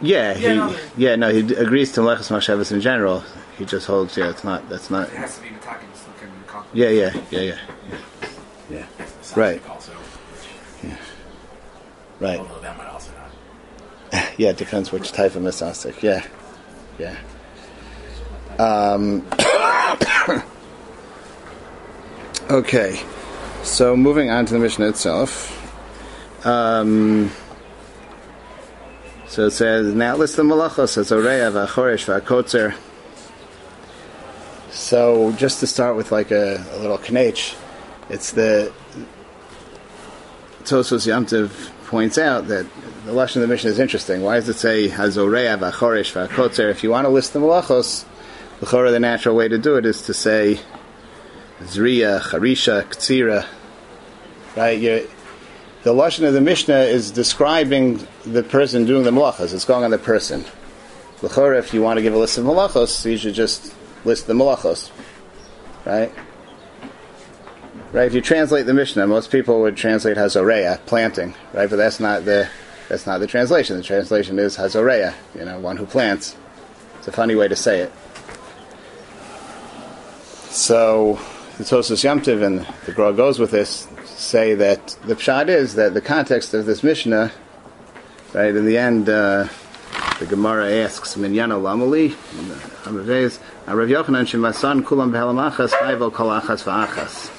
Yeah, 0.00 0.32
he, 0.34 0.44
Yeah, 0.46 0.54
no, 0.54 0.76
yeah, 0.96 1.16
no, 1.16 1.30
he 1.32 1.42
d- 1.42 1.54
agrees 1.56 1.92
to 1.92 2.00
Malachos 2.00 2.30
Mashavas 2.30 2.72
in 2.72 2.80
general. 2.80 3.22
He 3.58 3.64
just 3.66 3.86
holds, 3.86 4.16
yeah, 4.16 4.30
it's 4.30 4.44
not, 4.44 4.66
that's 4.70 4.90
not, 4.90 5.08
It 5.08 5.16
has 5.16 5.36
to 5.36 5.42
be 5.42 5.48
Mataki 5.50 5.90
to 5.92 5.98
still 5.98 6.12
can 6.18 6.30
conquer. 6.46 6.68
yeah, 6.72 6.88
yeah, 6.88 7.12
yeah, 7.30 7.40
yeah, 7.40 7.58
yeah, 8.70 8.86
Sasek 9.22 9.36
Right. 9.36 9.68
Also, 9.68 9.92
right. 12.20 12.38
although 12.38 12.60
that 12.60 12.76
might 12.78 12.88
also 12.88 13.12
not. 14.12 14.24
Yeah, 14.38 14.50
it 14.50 14.56
depends 14.56 14.90
which 14.92 15.12
type 15.12 15.34
of 15.34 15.42
misastic. 15.42 16.00
Yeah, 16.02 16.26
yeah. 17.00 17.16
Um, 18.58 19.26
okay, 22.50 23.00
so 23.62 23.96
moving 23.96 24.30
on 24.30 24.44
to 24.46 24.52
the 24.52 24.58
mission 24.58 24.84
itself. 24.84 25.56
Um, 26.46 27.30
so 29.26 29.46
it 29.46 29.52
says, 29.52 29.94
now 29.94 30.16
list 30.16 30.36
the 30.36 30.42
malachos 30.42 30.98
as 30.98 31.10
oreya 31.10 31.50
v'achoresh 31.52 32.04
v'akotzer. 32.06 32.76
So 34.70 35.32
just 35.32 35.60
to 35.60 35.66
start 35.66 35.96
with 35.96 36.12
like 36.12 36.30
a, 36.30 36.64
a 36.72 36.78
little 36.78 36.98
knech, 36.98 37.56
it's 38.08 38.32
the 38.32 38.72
Tosos 40.64 41.06
Yamtiv 41.06 41.70
points 41.86 42.18
out 42.18 42.48
that 42.48 42.66
the 43.10 43.16
lashon 43.16 43.36
of 43.36 43.42
the 43.42 43.48
Mishnah 43.48 43.70
is 43.70 43.80
interesting. 43.80 44.22
Why 44.22 44.36
does 44.36 44.48
it 44.48 44.56
say 44.56 44.88
hazoreya 44.88 45.58
v'achoresh 45.58 46.28
v'akotzer? 46.28 46.70
If 46.70 46.84
you 46.84 46.90
want 46.90 47.06
to 47.06 47.08
list 47.08 47.32
the 47.32 47.40
malachos, 47.40 48.04
the 48.60 49.00
natural 49.00 49.34
way 49.34 49.48
to 49.48 49.58
do 49.58 49.74
it 49.76 49.84
is 49.84 50.02
to 50.02 50.14
say 50.14 50.60
zriya, 51.60 52.20
charisha, 52.20 52.84
ktsira. 52.84 53.46
Right? 54.56 54.78
You're, 54.78 55.00
the 55.82 55.92
lashon 55.92 56.28
of 56.28 56.34
the 56.34 56.40
Mishnah 56.40 56.82
is 56.82 57.10
describing 57.10 58.06
the 58.24 58.44
person 58.44 58.86
doing 58.86 59.02
the 59.02 59.10
malachos. 59.10 59.52
It's 59.54 59.64
going 59.64 59.82
on 59.82 59.90
the 59.90 59.98
person. 59.98 60.44
L'chora, 61.20 61.58
if 61.58 61.74
you 61.74 61.82
want 61.82 61.96
to 61.96 62.02
give 62.02 62.14
a 62.14 62.18
list 62.18 62.38
of 62.38 62.44
malachos, 62.44 63.04
you 63.10 63.16
should 63.16 63.34
just 63.34 63.74
list 64.04 64.28
the 64.28 64.34
malachos, 64.34 64.90
right? 65.84 66.14
Right. 67.92 68.06
If 68.06 68.14
you 68.14 68.20
translate 68.20 68.66
the 68.66 68.74
Mishnah, 68.74 69.04
most 69.08 69.32
people 69.32 69.62
would 69.62 69.76
translate 69.76 70.16
hazoreya, 70.16 70.86
planting, 70.86 71.34
right? 71.52 71.68
But 71.68 71.74
that's 71.74 71.98
not 71.98 72.24
the 72.24 72.48
that's 72.90 73.06
not 73.06 73.20
the 73.20 73.26
translation. 73.28 73.76
The 73.76 73.84
translation 73.84 74.40
is 74.40 74.56
hazoreya, 74.56 75.14
you 75.38 75.44
know, 75.44 75.60
one 75.60 75.76
who 75.76 75.86
plants. 75.86 76.36
It's 76.98 77.06
a 77.06 77.12
funny 77.12 77.36
way 77.36 77.46
to 77.46 77.54
say 77.54 77.82
it. 77.82 77.92
So 80.50 81.20
the 81.56 81.62
Tosos 81.62 82.02
Yamtiv 82.02 82.42
and 82.42 82.66
the 82.86 82.92
Gra 82.92 83.12
goes 83.12 83.38
with 83.38 83.52
this 83.52 83.86
say 84.04 84.54
that 84.56 84.88
the 85.06 85.14
pshat 85.14 85.48
is 85.48 85.76
that 85.76 85.94
the 85.94 86.00
context 86.00 86.52
of 86.52 86.66
this 86.66 86.82
Mishnah, 86.82 87.30
right, 88.34 88.56
in 88.56 88.66
the 88.66 88.76
end, 88.76 89.08
uh, 89.08 89.46
the 90.18 90.26
Gemara 90.26 90.68
asks, 90.82 91.14
Minyana 91.14 91.60
Lamali, 91.62 92.10
Amavez, 92.82 93.38
Rav 93.68 93.88
Yochanan 93.88 94.26
Shemasan 94.26 94.82
Kulam 94.82 95.12
Behelamachas, 95.12 95.70
Chayvo 95.70 96.10
Kolachas 96.10 96.64
Va'achas. 96.64 97.30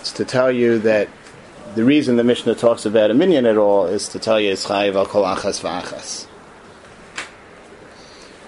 It's 0.00 0.12
to 0.14 0.24
tell 0.24 0.50
you 0.50 0.80
that 0.80 1.08
the 1.74 1.84
reason 1.84 2.16
the 2.16 2.24
Mishnah 2.24 2.54
talks 2.54 2.84
about 2.84 3.10
a 3.10 3.14
minion 3.14 3.46
at 3.46 3.56
all 3.56 3.86
is 3.86 4.08
to 4.08 4.18
tell 4.18 4.40
you 4.40 4.52
it's 4.52 4.66
Chayvo 4.66 5.06
Kolachas 5.06 5.60
Va'achas. 5.62 6.26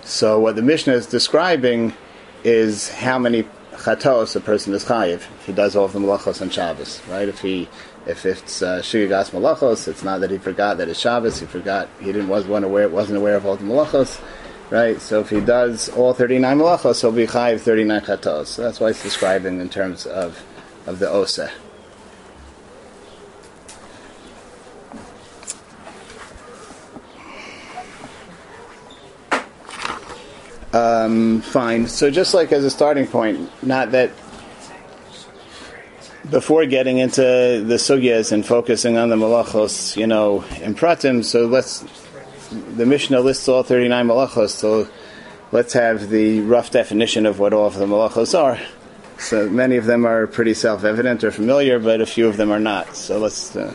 So 0.03 0.41
what 0.41 0.57
the 0.57 0.63
Mishnah 0.63 0.95
is 0.95 1.07
describing 1.07 1.95
is 2.45 2.91
how 2.91 3.19
many 3.19 3.45
chatos 3.73 4.37
a 4.37 4.41
person 4.41 4.75
is 4.75 4.85
chayiv 4.85 5.15
if 5.15 5.47
he 5.47 5.53
does 5.53 5.75
all 5.77 5.85
of 5.85 5.93
the 5.93 5.99
malachos 5.99 6.43
on 6.43 6.51
Shabbos, 6.51 7.01
right? 7.09 7.29
If 7.29 7.41
he 7.41 7.69
if 8.07 8.27
it's 8.27 8.63
uh, 8.63 8.81
shigas 8.81 9.31
malachos, 9.31 9.87
it's 9.87 10.03
not 10.03 10.21
that 10.21 10.31
he 10.31 10.39
forgot 10.39 10.79
that 10.79 10.89
it's 10.89 10.99
Shabbos. 10.99 11.39
He 11.39 11.47
forgot 11.47 11.89
he 12.01 12.07
didn't 12.07 12.29
was 12.29 12.47
one 12.47 12.65
aware 12.65 12.89
wasn't 12.89 13.19
aware 13.19 13.37
of 13.37 13.47
all 13.47 13.57
the 13.57 13.65
malachos, 13.65 14.21
right? 14.71 15.01
So 15.01 15.21
if 15.21 15.31
he 15.31 15.41
does 15.41 15.89
all 15.91 16.13
thirty 16.13 16.39
nine 16.39 16.59
malachos, 16.59 17.01
he'll 17.01 17.13
be 17.13 17.27
chayiv 17.27 17.61
thirty 17.61 17.85
nine 17.85 18.03
chatos. 18.03 18.47
So 18.47 18.63
that's 18.63 18.81
why 18.81 18.91
it's 18.91 19.03
describing 19.03 19.61
in 19.61 19.69
terms 19.69 20.07
of 20.07 20.45
of 20.87 20.99
the 20.99 21.09
osa. 21.09 21.51
Um, 30.73 31.43
fine. 31.43 31.87
So 31.87 32.11
just 32.11 32.33
like 32.33 32.51
as 32.53 32.65
a 32.65 32.71
starting 32.71 33.07
point, 33.07 33.51
not 33.63 33.93
that 33.93 34.11
before 36.31 36.65
getting 36.67 36.99
into 36.99 37.21
the 37.23 37.75
sugyas 37.75 38.33
and 38.33 38.45
focusing 38.47 38.97
on 38.97 39.11
the 39.11 39.17
malachos, 39.17 39.97
you 39.97 40.07
know, 40.07 40.43
in 40.63 40.75
pratim. 40.75 41.25
So 41.25 41.47
let's 41.47 41.85
the 42.51 42.87
Mishnah 42.87 43.21
lists 43.21 43.49
all 43.49 43.63
thirty 43.63 43.89
nine 43.89 44.07
malachos. 44.07 44.51
So 44.51 44.89
let's 45.53 45.75
have 45.75 46.09
the 46.09 46.41
rough 46.41 46.71
definition 46.71 47.27
of 47.27 47.39
what 47.39 47.53
all 47.53 47.67
of 47.67 47.75
the 47.75 47.87
malachos 47.87 48.39
are. 48.39 48.59
So 49.19 49.49
many 49.49 49.77
of 49.77 49.85
them 49.85 50.07
are 50.07 50.27
pretty 50.27 50.55
self 50.55 50.85
evident 50.85 51.23
or 51.23 51.31
familiar, 51.31 51.79
but 51.79 52.01
a 52.01 52.07
few 52.07 52.29
of 52.29 52.39
them 52.39 52.51
are 52.51 52.61
not. 52.61 52.97
So 52.97 53.19
let's. 53.19 53.55
Uh, 53.55 53.75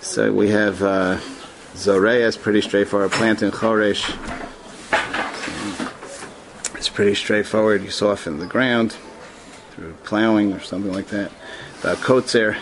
so 0.00 0.32
we 0.32 0.50
have 0.50 0.82
uh, 0.82 1.18
is 1.74 2.36
pretty 2.36 2.60
straightforward. 2.60 3.10
Plant 3.10 3.42
in 3.42 3.50
Choresh 3.50 4.50
it's 6.82 6.88
pretty 6.88 7.14
straightforward. 7.14 7.84
You 7.84 7.90
soften 7.90 8.40
the 8.40 8.46
ground 8.46 8.96
through 9.70 9.92
plowing 10.02 10.52
or 10.52 10.58
something 10.58 10.92
like 10.92 11.06
that. 11.10 11.30
The 11.80 11.94
kotzer, 11.94 12.56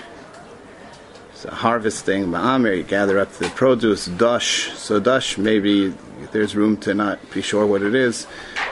it's 1.33 1.47
a 1.47 1.55
harvesting. 1.55 2.27
Ma'amir, 2.27 2.77
you 2.77 2.83
gather 2.83 3.19
up 3.19 3.33
the 3.33 3.49
produce. 3.49 4.05
Dush, 4.05 4.77
so 4.77 5.01
dush, 5.01 5.39
maybe 5.39 5.95
there's 6.33 6.55
room 6.55 6.77
to 6.81 6.93
not 6.93 7.31
be 7.31 7.41
sure 7.41 7.65
what 7.65 7.81
it 7.81 7.95
is. 7.95 8.27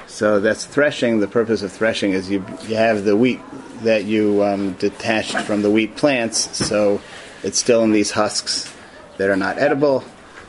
So 0.07 0.39
that's 0.39 0.67
threshing. 0.67 1.21
The 1.21 1.29
purpose 1.29 1.63
of 1.63 1.73
threshing 1.73 2.13
is 2.13 2.31
you 2.31 2.45
you 2.67 2.77
have 2.77 3.07
the 3.07 3.17
wheat 3.17 3.41
that 3.85 4.05
you 4.05 4.45
um, 4.45 4.75
detached 4.75 5.39
from 5.39 5.63
the 5.63 5.71
wheat 5.71 5.97
plants, 5.97 6.59
so 6.59 7.01
it's 7.43 7.59
still 7.59 7.83
in 7.85 7.93
these 7.93 8.11
husks 8.11 8.71
that 9.17 9.31
are 9.31 9.37
not 9.37 9.57
edible. 9.57 10.05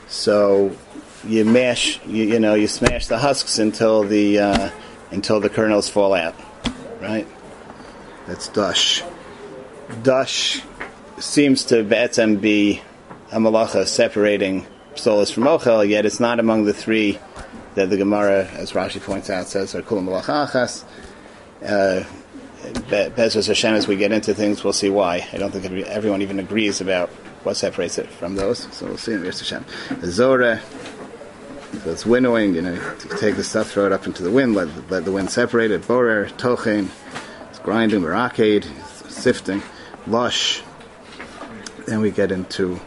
So 0.08 0.76
you 1.24 1.46
mash, 1.46 2.04
you, 2.04 2.24
you 2.24 2.38
know, 2.38 2.52
you 2.52 2.68
smash 2.68 3.06
the 3.06 3.16
husks 3.16 3.58
until 3.58 4.04
the 4.04 4.40
uh, 4.40 4.70
until 5.10 5.40
the 5.40 5.48
kernels 5.48 5.88
fall 5.88 6.14
out. 6.14 6.34
Right? 7.00 7.26
That's 8.26 8.48
dush. 8.48 9.02
Dush 10.02 10.62
seems 11.18 11.64
to 11.66 11.82
be'etzem 11.82 12.40
be 12.40 12.82
a 13.32 13.38
malacha 13.38 13.86
separating 13.86 14.66
psolas 14.94 15.32
from 15.32 15.44
ochel, 15.44 15.88
yet 15.88 16.06
it's 16.06 16.20
not 16.20 16.40
among 16.40 16.64
the 16.64 16.72
three 16.72 17.18
that 17.74 17.90
the 17.90 17.96
Gemara, 17.96 18.46
as 18.52 18.72
Rashi 18.72 19.00
points 19.00 19.30
out, 19.30 19.46
says 19.46 19.74
are 19.74 19.82
kula 19.82 20.02
malacha 20.02 20.48
achas. 20.48 20.84
Uh, 21.64 22.04
Bezos 22.90 23.46
Hashem, 23.46 23.74
as 23.74 23.88
we 23.88 23.96
get 23.96 24.12
into 24.12 24.34
things, 24.34 24.62
we'll 24.62 24.72
see 24.72 24.90
why. 24.90 25.26
I 25.32 25.38
don't 25.38 25.50
think 25.50 25.86
everyone 25.86 26.22
even 26.22 26.38
agrees 26.38 26.80
about 26.80 27.08
what 27.42 27.56
separates 27.56 27.98
it 27.98 28.06
from 28.08 28.34
those. 28.34 28.72
So 28.74 28.86
we'll 28.86 28.98
see 28.98 29.12
in 29.14 29.22
Bezos 29.22 29.40
Hashem. 29.40 29.64
The 30.00 30.06
so 31.72 31.90
it's 31.90 32.04
winnowing, 32.04 32.54
you 32.54 32.62
know, 32.62 32.72
you 32.72 33.18
take 33.18 33.36
the 33.36 33.44
stuff, 33.44 33.70
throw 33.70 33.86
it 33.86 33.92
up 33.92 34.06
into 34.06 34.22
the 34.22 34.30
wind, 34.30 34.54
let, 34.54 34.68
let 34.90 35.04
the 35.04 35.12
wind 35.12 35.30
separate 35.30 35.70
it. 35.70 35.86
Borer, 35.86 36.26
tochen, 36.26 36.90
it's 37.48 37.58
grinding, 37.60 38.00
baracade, 38.00 38.64
sifting, 39.08 39.62
lush. 40.06 40.62
Then 41.86 42.00
we 42.00 42.10
get 42.10 42.32
into, 42.32 42.80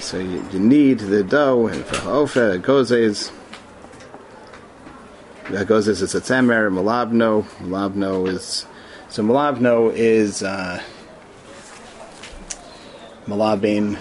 so 0.00 0.18
you, 0.18 0.46
you 0.52 0.60
need 0.60 1.00
the 1.00 1.24
dough, 1.24 1.66
and 1.68 1.84
for 1.84 1.96
ofa, 1.96 2.60
gozes. 2.60 3.32
Gozes 5.44 6.02
is 6.02 6.14
a 6.14 6.20
tzemer, 6.20 6.70
malabno. 6.70 7.44
Malabno 7.60 8.28
is, 8.28 8.66
so 9.08 9.22
malabno 9.22 9.92
is, 9.94 10.42
uh, 10.42 10.82
malabin 13.26 13.98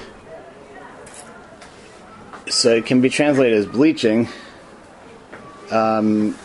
so 2.47 2.75
it 2.75 2.85
can 2.85 3.01
be 3.01 3.09
translated 3.09 3.57
as 3.57 3.65
bleaching. 3.65 4.27
Um, 5.71 6.37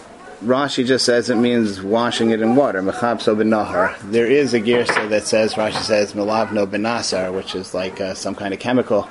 Rashi 0.43 0.87
just 0.87 1.05
says 1.05 1.29
it 1.29 1.37
means 1.37 1.83
washing 1.83 2.31
it 2.31 2.41
in 2.41 2.57
water. 2.57 2.81
There 2.81 4.27
is 4.27 4.55
a 4.55 4.61
girsa 4.61 5.11
that 5.11 5.25
says 5.27 5.55
Rashi 5.55 5.83
says 5.83 6.15
melavno 6.15 6.67
benasar, 6.67 7.35
which 7.35 7.55
is 7.55 7.75
like 7.75 8.01
uh, 8.01 8.15
some 8.15 8.35
kind 8.35 8.55
of 8.55 8.61
chemical, 8.61 9.09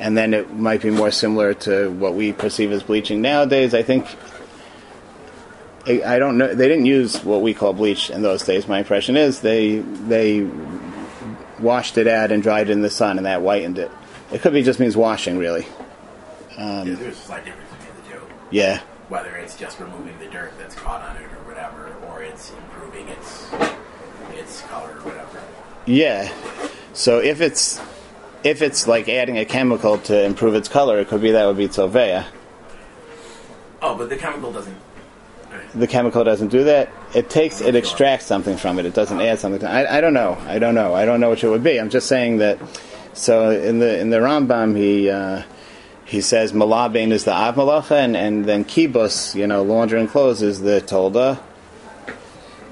and 0.00 0.18
then 0.18 0.34
it 0.34 0.52
might 0.52 0.82
be 0.82 0.90
more 0.90 1.12
similar 1.12 1.54
to 1.54 1.90
what 1.92 2.14
we 2.14 2.32
perceive 2.32 2.72
as 2.72 2.82
bleaching 2.82 3.22
nowadays. 3.22 3.72
I 3.72 3.82
think. 3.82 4.06
I, 5.86 6.02
I 6.04 6.18
don't 6.18 6.38
know. 6.38 6.52
They 6.52 6.66
didn't 6.66 6.86
use 6.86 7.22
what 7.24 7.40
we 7.40 7.54
call 7.54 7.72
bleach 7.72 8.10
in 8.10 8.22
those 8.22 8.42
days. 8.42 8.66
My 8.66 8.80
impression 8.80 9.16
is 9.16 9.40
they 9.40 9.78
they 9.78 10.42
washed 11.60 11.98
it 11.98 12.08
out 12.08 12.32
and 12.32 12.42
dried 12.42 12.68
it 12.68 12.72
in 12.72 12.82
the 12.82 12.90
sun, 12.90 13.16
and 13.16 13.26
that 13.26 13.42
whitened 13.42 13.78
it. 13.78 13.92
It 14.32 14.40
could 14.40 14.52
be 14.52 14.64
just 14.64 14.80
means 14.80 14.96
washing, 14.96 15.38
really. 15.38 15.66
Um, 16.58 16.88
yeah, 16.88 16.94
there's 16.96 17.16
a 17.16 17.20
slight 17.20 17.44
difference 17.44 17.70
between 17.70 17.94
the 17.94 18.10
two. 18.10 18.34
Yeah. 18.50 18.80
Whether 19.08 19.36
it's 19.36 19.56
just 19.56 19.78
removing 19.78 20.18
the 20.18 20.26
dirt 20.26 20.52
that's 20.58 20.74
caught 20.74 21.02
on 21.02 21.16
it 21.16 21.22
or 21.22 21.46
whatever, 21.46 21.94
or 22.08 22.22
it's 22.22 22.50
improving 22.50 23.08
its 23.08 23.46
its 24.34 24.62
color 24.62 24.90
or 24.90 25.02
whatever. 25.02 25.40
Yeah. 25.86 26.32
So 26.94 27.20
if 27.20 27.40
it's 27.40 27.80
if 28.42 28.60
it's 28.60 28.88
like 28.88 29.08
adding 29.08 29.38
a 29.38 29.44
chemical 29.44 29.98
to 29.98 30.24
improve 30.24 30.56
its 30.56 30.68
color, 30.68 30.98
it 30.98 31.08
could 31.08 31.22
be 31.22 31.30
that 31.30 31.46
would 31.46 31.56
be 31.56 31.68
tovea. 31.68 32.26
Oh, 33.80 33.96
but 33.96 34.08
the 34.08 34.16
chemical 34.16 34.52
doesn't. 34.52 34.76
The 35.76 35.86
chemical 35.86 36.24
doesn't 36.24 36.48
do 36.48 36.64
that. 36.64 36.90
It 37.14 37.30
takes 37.30 37.60
it 37.60 37.76
extracts 37.76 38.26
something 38.26 38.56
from 38.56 38.80
it. 38.80 38.84
It 38.84 38.94
doesn't 38.94 39.20
add 39.20 39.38
something. 39.38 39.60
To, 39.60 39.70
I, 39.70 39.98
I 39.98 40.00
don't 40.00 40.14
know. 40.14 40.36
I 40.46 40.58
don't 40.58 40.74
know. 40.74 40.92
I 40.94 41.04
don't 41.04 41.20
know 41.20 41.30
which 41.30 41.44
it 41.44 41.48
would 41.48 41.62
be. 41.62 41.78
I'm 41.78 41.90
just 41.90 42.08
saying 42.08 42.38
that. 42.38 42.58
So 43.14 43.50
in 43.52 43.78
the 43.78 44.00
in 44.00 44.10
the 44.10 44.18
Rambam 44.18 44.76
he. 44.76 45.08
Uh, 45.08 45.44
he 46.08 46.22
says 46.22 46.52
Malabain 46.52 47.12
is 47.12 47.24
the 47.24 47.34
Av 47.34 47.54
Malacha, 47.56 48.02
and, 48.02 48.16
and 48.16 48.46
then 48.46 48.64
Kibus, 48.64 49.34
you 49.34 49.46
know, 49.46 49.62
laundering 49.62 50.08
clothes, 50.08 50.40
is 50.40 50.62
the 50.62 50.80
Tolda. 50.80 51.38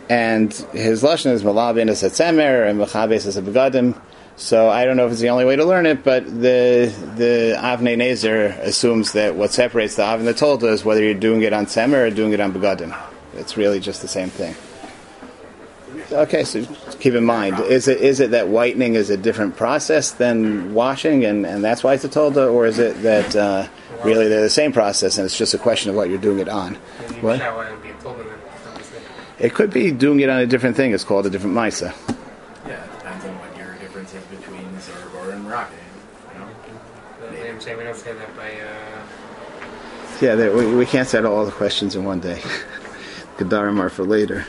And 0.09 0.51
his 0.73 1.03
Lashon 1.03 1.33
is 1.33 1.43
Malabain 1.43 1.91
is 1.91 2.03
a 2.03 2.09
Tzemer, 2.09 2.67
and 2.67 2.79
Machabes 2.79 3.27
is 3.27 3.37
a 3.37 3.43
Begadim. 3.43 4.01
So 4.37 4.71
I 4.71 4.87
don't 4.87 4.97
know 4.97 5.05
if 5.05 5.13
it's 5.13 5.21
the 5.21 5.29
only 5.29 5.45
way 5.45 5.57
to 5.57 5.67
learn 5.67 5.85
it, 5.85 6.03
but 6.03 6.25
the 6.25 6.91
the 7.17 7.57
Avnei 7.59 7.97
Nezer 7.97 8.59
assumes 8.61 9.13
that 9.13 9.35
what 9.35 9.53
separates 9.53 9.97
the 9.97 10.05
Av 10.05 10.19
and 10.19 10.27
the 10.27 10.35
Tolda 10.35 10.71
is 10.73 10.83
whether 10.83 11.03
you're 11.03 11.13
doing 11.13 11.43
it 11.43 11.53
on 11.53 11.67
Tzemer 11.67 12.07
or 12.07 12.11
doing 12.11 12.33
it 12.33 12.41
on 12.41 12.55
Begadim. 12.55 12.99
It's 13.35 13.59
really 13.59 13.81
just 13.81 14.01
the 14.01 14.09
same 14.09 14.31
thing. 14.31 14.55
Okay, 16.13 16.45
so 16.45 16.65
keep 17.01 17.15
in 17.15 17.25
mind, 17.25 17.59
is 17.61 17.89
it 17.89 18.01
is 18.01 18.21
it 18.21 18.31
that 18.31 18.49
whitening 18.49 18.95
is 18.95 19.11
a 19.11 19.17
different 19.17 19.57
process 19.57 20.13
than 20.13 20.73
washing, 20.73 21.25
and, 21.25 21.45
and 21.45 21.65
that's 21.65 21.83
why 21.83 21.95
it's 21.95 22.05
a 22.05 22.09
tolda, 22.09 22.53
or 22.53 22.67
is 22.67 22.79
it 22.79 23.03
that 23.03 23.35
uh, 23.35 23.67
really 24.05 24.29
they're 24.29 24.43
the 24.43 24.51
same 24.51 24.73
process 24.73 25.19
and 25.19 25.25
it's 25.25 25.37
just 25.37 25.55
a 25.55 25.59
question 25.59 25.91
of 25.91 25.97
what 25.97 26.09
you're 26.09 26.19
doing 26.19 26.39
it 26.39 26.49
on? 26.49 26.75
What? 27.21 27.39
shower 27.39 27.65
and 27.65 27.83
be 27.83 27.91
told 28.01 28.19
them 28.19 28.29
obviously. 28.69 28.99
It 29.39 29.55
could 29.55 29.73
be 29.73 29.91
doing 29.91 30.21
it 30.21 30.29
on 30.29 30.39
a 30.39 30.47
different 30.47 30.77
thing. 30.77 30.93
It's 30.93 31.05
called 31.05 31.27
a 31.27 31.31
different 31.31 31.57
misa. 31.57 31.93
Yeah, 32.67 32.85
it 32.85 32.93
depends 32.99 33.25
on 33.25 33.39
what 33.39 33.57
your 33.57 33.75
difference 33.77 34.15
is 34.15 34.25
between 34.25 34.65
Zerabor 34.77 35.33
and 35.33 35.43
Moroccan. 35.45 35.77
You 36.35 36.41
know? 36.41 36.49
But 37.21 37.49
I'm 37.49 37.61
saying 37.61 37.79
we 37.79 37.85
don't 37.85 37.97
say 37.97 38.13
that 38.13 38.37
by 38.37 38.53
uh, 38.53 39.03
Yeah, 40.21 40.55
we, 40.55 40.75
we 40.77 40.87
can't 40.87 41.09
settle 41.09 41.35
all 41.35 41.45
the 41.45 41.53
questions 41.53 41.97
in 41.97 42.05
one 42.05 42.21
day. 42.21 42.41
Gedarim 43.39 43.81
are 43.81 43.91
for 43.91 44.05
later. 44.05 44.47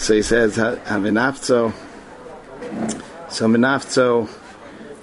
So 0.00 0.14
he 0.14 0.22
says, 0.22 0.56
Haminafzo. 0.56 1.74
So 3.28 3.46
Minafzo, 3.46 4.30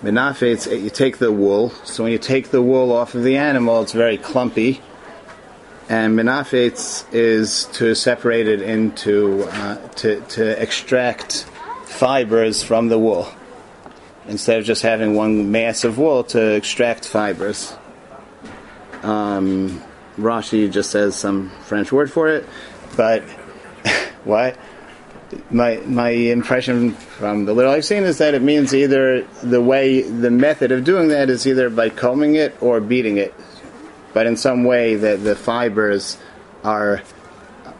Minafetz, 0.01 0.83
you 0.83 0.89
take 0.89 1.19
the 1.19 1.31
wool. 1.31 1.69
So 1.83 2.01
when 2.01 2.11
you 2.11 2.17
take 2.17 2.49
the 2.49 2.63
wool 2.63 2.91
off 2.91 3.13
of 3.13 3.23
the 3.23 3.37
animal, 3.37 3.83
it's 3.83 3.91
very 3.91 4.17
clumpy. 4.17 4.81
And 5.87 6.17
Minafetz 6.17 7.05
is 7.13 7.65
to 7.73 7.93
separate 7.93 8.47
it 8.47 8.63
into, 8.63 9.43
uh, 9.43 9.87
to, 9.97 10.19
to 10.21 10.59
extract 10.59 11.43
fibers 11.85 12.63
from 12.63 12.87
the 12.87 12.97
wool. 12.97 13.31
Instead 14.27 14.57
of 14.57 14.65
just 14.65 14.81
having 14.81 15.13
one 15.13 15.51
mass 15.51 15.83
of 15.83 15.99
wool 15.99 16.23
to 16.23 16.55
extract 16.55 17.07
fibers. 17.07 17.71
Um, 19.03 19.79
Rashi 20.17 20.71
just 20.71 20.89
says 20.89 21.15
some 21.15 21.51
French 21.65 21.91
word 21.91 22.11
for 22.11 22.29
it, 22.29 22.49
but 22.95 23.21
what? 24.23 24.57
My 25.49 25.77
my 25.85 26.09
impression 26.09 26.91
from 26.91 27.45
the 27.45 27.53
little 27.53 27.71
I've 27.71 27.85
seen 27.85 28.03
is 28.03 28.17
that 28.19 28.33
it 28.33 28.41
means 28.41 28.73
either 28.73 29.23
the 29.43 29.61
way 29.61 30.01
the 30.01 30.31
method 30.31 30.71
of 30.71 30.83
doing 30.83 31.09
that 31.09 31.29
is 31.29 31.45
either 31.45 31.69
by 31.69 31.89
combing 31.89 32.35
it 32.35 32.55
or 32.61 32.79
beating 32.79 33.17
it, 33.17 33.33
but 34.13 34.25
in 34.25 34.37
some 34.37 34.63
way 34.63 34.95
that 34.95 35.23
the 35.23 35.35
fibers 35.35 36.17
are 36.63 37.01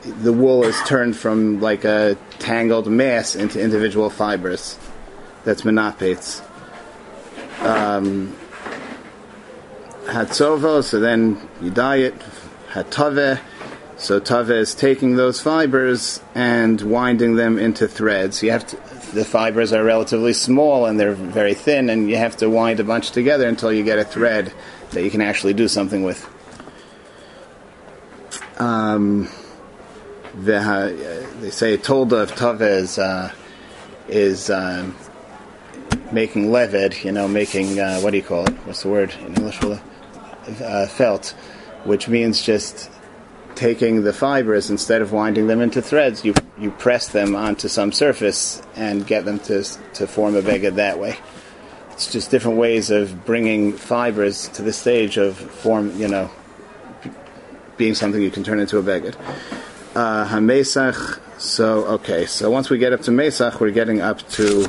the 0.04 0.34
wool 0.34 0.64
is 0.64 0.80
turned 0.84 1.16
from 1.16 1.60
like 1.60 1.84
a 1.84 2.18
tangled 2.40 2.88
mass 2.88 3.36
into 3.36 3.62
individual 3.62 4.10
fibers. 4.10 4.78
That's 5.44 5.62
menapates. 5.62 6.44
Um, 7.62 8.36
Hatzovo, 10.06 10.84
so 10.84 11.00
then 11.00 11.48
you 11.62 11.70
dye 11.70 11.98
it. 11.98 12.16
Hatave, 12.72 13.40
so 13.98 14.20
tave 14.20 14.52
is 14.52 14.76
taking 14.76 15.16
those 15.16 15.42
fibers 15.42 16.22
and 16.36 16.80
winding 16.82 17.36
them 17.36 17.58
into 17.58 17.88
threads. 17.88 18.44
You 18.44 18.52
have 18.52 18.68
to, 18.68 18.76
the 19.14 19.26
fibers 19.26 19.74
are 19.74 19.84
relatively 19.84 20.34
small 20.34 20.86
and 20.86 21.00
they're 21.00 21.14
very 21.14 21.56
thin, 21.56 21.90
and 21.90 22.10
you 22.10 22.18
have 22.18 22.38
to 22.38 22.50
wind 22.50 22.80
a 22.80 22.84
bunch 22.84 23.12
together 23.12 23.48
until 23.48 23.74
you 23.74 23.84
get 23.84 23.98
a 23.98 24.06
thread 24.06 24.54
that 24.92 25.04
you 25.04 25.10
can 25.10 25.22
actually 25.22 25.54
do 25.54 25.68
something 25.68 26.04
with. 26.04 26.30
Um, 28.60 29.30
the, 30.36 31.26
they 31.42 31.50
say 31.50 31.78
tolda 31.78 32.24
of 32.24 32.32
tave 32.34 32.62
is 32.62 33.00
uh, 33.00 33.32
is 34.08 34.50
um, 34.50 34.96
making 36.12 36.52
leved, 36.52 37.04
you 37.04 37.12
know, 37.12 37.28
making 37.28 37.80
uh, 37.80 38.00
what 38.02 38.12
do 38.12 38.18
you 38.18 38.24
call 38.24 38.46
it? 38.46 38.54
What's 38.66 38.84
the 38.84 38.90
word 38.90 39.14
in 39.22 39.36
English 39.36 39.60
uh, 39.64 40.88
felt, 40.88 41.30
which 41.84 42.08
means 42.08 42.42
just 42.42 42.92
taking 43.58 44.04
the 44.04 44.14
fibers 44.14 44.70
instead 44.70 45.02
of 45.02 45.12
winding 45.12 45.48
them 45.48 45.60
into 45.62 45.82
threads, 45.82 46.24
you 46.24 46.34
you 46.58 46.72
press 46.72 47.10
them 47.10 47.36
onto 47.36 47.68
some 47.68 47.92
surface 47.92 48.62
and 48.76 49.06
get 49.06 49.26
them 49.26 49.40
to 49.40 49.64
to 49.96 50.08
form 50.08 50.36
a 50.36 50.42
beged 50.42 50.76
that 50.76 51.00
way. 51.00 51.18
It's 51.92 52.12
just 52.12 52.30
different 52.30 52.58
ways 52.58 52.92
of 52.92 53.26
bringing 53.26 53.74
fibers 53.74 54.48
to 54.50 54.62
the 54.62 54.72
stage 54.72 55.18
of 55.18 55.36
form, 55.36 56.00
you 56.00 56.08
know, 56.08 56.30
being 57.76 57.96
something 57.96 58.22
you 58.22 58.32
can 58.32 58.44
turn 58.44 58.60
into 58.60 58.78
a 58.78 58.84
beged. 58.84 59.16
Uh, 59.96 60.28
Hamesach. 60.28 61.20
So 61.40 61.86
okay, 61.86 62.26
so 62.26 62.50
once 62.50 62.70
we 62.70 62.78
get 62.78 62.94
up 62.94 63.02
to 63.02 63.12
Mesach, 63.12 63.60
we're 63.60 63.72
getting 63.72 64.02
up 64.02 64.28
to 64.30 64.68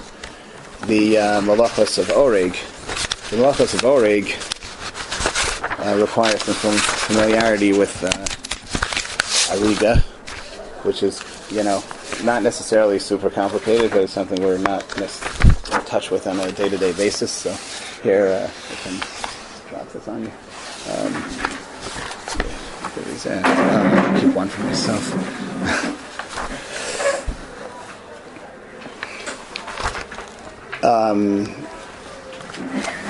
the 0.87 1.19
uh, 1.19 1.41
malachas 1.43 1.99
of 1.99 2.09
Oreg. 2.09 2.53
The 3.31 3.37
malachas 3.37 3.75
of 3.75 3.81
Oreg 3.83 4.35
uh, 5.79 6.07
some 6.39 6.77
familiarity 6.77 7.73
with 7.73 8.03
uh, 8.03 8.38
Ariga, 9.49 10.01
which 10.85 11.03
is, 11.03 11.23
you 11.51 11.63
know, 11.63 11.83
not 12.25 12.43
necessarily 12.43 12.99
super 12.99 13.31
complicated, 13.31 13.91
but 13.91 14.03
it's 14.03 14.13
something 14.13 14.43
we're 14.43 14.59
not 14.59 14.83
in 14.99 15.09
touch 15.85 16.11
with 16.11 16.27
on 16.27 16.39
a 16.41 16.53
day-to-day 16.53 16.93
basis. 16.93 17.31
So 17.31 17.53
here, 18.03 18.27
uh, 18.29 18.51
I 18.71 18.75
can 18.83 19.01
drop 19.71 19.89
this 19.93 20.09
on 20.09 20.23
you. 20.23 20.33
Um, 20.91 21.59
that? 23.25 23.45
Uh, 23.45 24.11
I'll 24.11 24.21
keep 24.21 24.35
one 24.35 24.49
for 24.49 24.63
myself. 24.63 25.95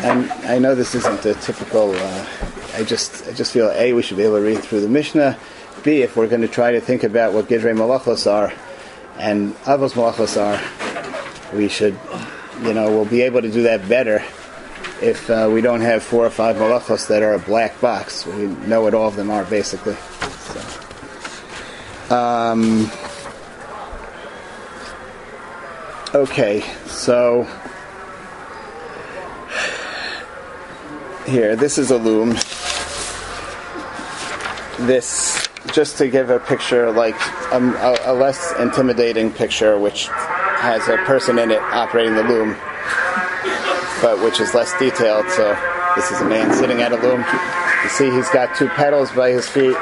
And 0.03 0.31
I 0.45 0.59
know 0.59 0.75
this 0.75 0.95
isn't 0.95 1.27
a 1.27 1.35
typical. 1.35 1.93
Uh, 1.95 2.27
I 2.75 2.85
just 2.85 3.27
I 3.29 3.33
just 3.33 3.53
feel 3.53 3.71
a 3.71 3.93
we 3.93 4.03
should 4.03 4.17
be 4.17 4.23
able 4.23 4.37
to 4.37 4.43
read 4.43 4.61
through 4.61 4.81
the 4.81 4.89
Mishnah. 4.89 5.37
B 5.89 6.03
if 6.03 6.17
we're 6.19 6.29
going 6.29 6.43
to 6.43 6.49
try 6.49 6.73
to 6.73 6.83
think 6.83 7.03
about 7.03 7.33
what 7.33 7.47
Gidrei 7.47 7.75
Malachos 7.75 8.31
are 8.31 8.53
and 9.17 9.55
Avos 9.65 9.95
Malachos 9.95 10.37
are, 10.37 11.57
we 11.57 11.67
should, 11.67 11.99
you 12.63 12.75
know, 12.75 12.91
we'll 12.91 13.07
be 13.07 13.23
able 13.23 13.41
to 13.41 13.51
do 13.51 13.63
that 13.63 13.89
better 13.89 14.23
if 15.01 15.31
uh, 15.31 15.49
we 15.51 15.63
don't 15.63 15.81
have 15.81 16.03
four 16.03 16.27
or 16.27 16.31
five 16.31 16.57
Malachos 16.57 17.09
that 17.09 17.23
are 17.23 17.33
a 17.33 17.39
black 17.39 17.81
box. 17.81 18.27
We 18.27 18.49
know 18.69 18.83
what 18.83 18.93
all 18.93 19.09
of 19.09 19.17
them 19.17 19.31
are 19.31 19.47
basically. 19.47 19.95
So. 22.05 22.15
Um, 22.15 22.91
okay, 26.15 26.61
so. 26.85 27.49
here 31.27 31.57
this 31.57 31.77
is 31.77 31.91
a 31.91 31.97
loom 31.99 32.31
this 34.87 35.48
just 35.67 35.99
to 35.99 36.09
give 36.09 36.31
a 36.31 36.39
picture 36.39 36.91
like 36.91 37.17
um, 37.53 37.75
a, 37.77 37.99
a 38.05 38.15
less 38.15 38.55
intimidating 38.59 39.33
picture 39.33 39.79
which 39.79 40.07
has 40.07 40.87
a 40.89 40.97
person 40.99 41.39
in 41.39 41.51
it 41.51 41.61
operating 41.61 42.15
the 42.15 42.23
loom 42.23 42.57
but 44.01 44.23
which 44.23 44.41
is 44.41 44.55
less 44.55 44.73
detailed 44.79 45.29
so 45.31 45.55
this 45.99 46.11
is 46.13 46.21
a 46.21 46.25
man 46.25 46.55
sitting 46.55 46.81
at 46.81 46.93
a 46.93 46.97
loom. 46.97 47.25
You 47.83 47.91
see 47.91 48.09
he's 48.09 48.29
got 48.29 48.55
two 48.55 48.69
pedals 48.69 49.11
by 49.11 49.31
his 49.31 49.49
feet. 49.49 49.77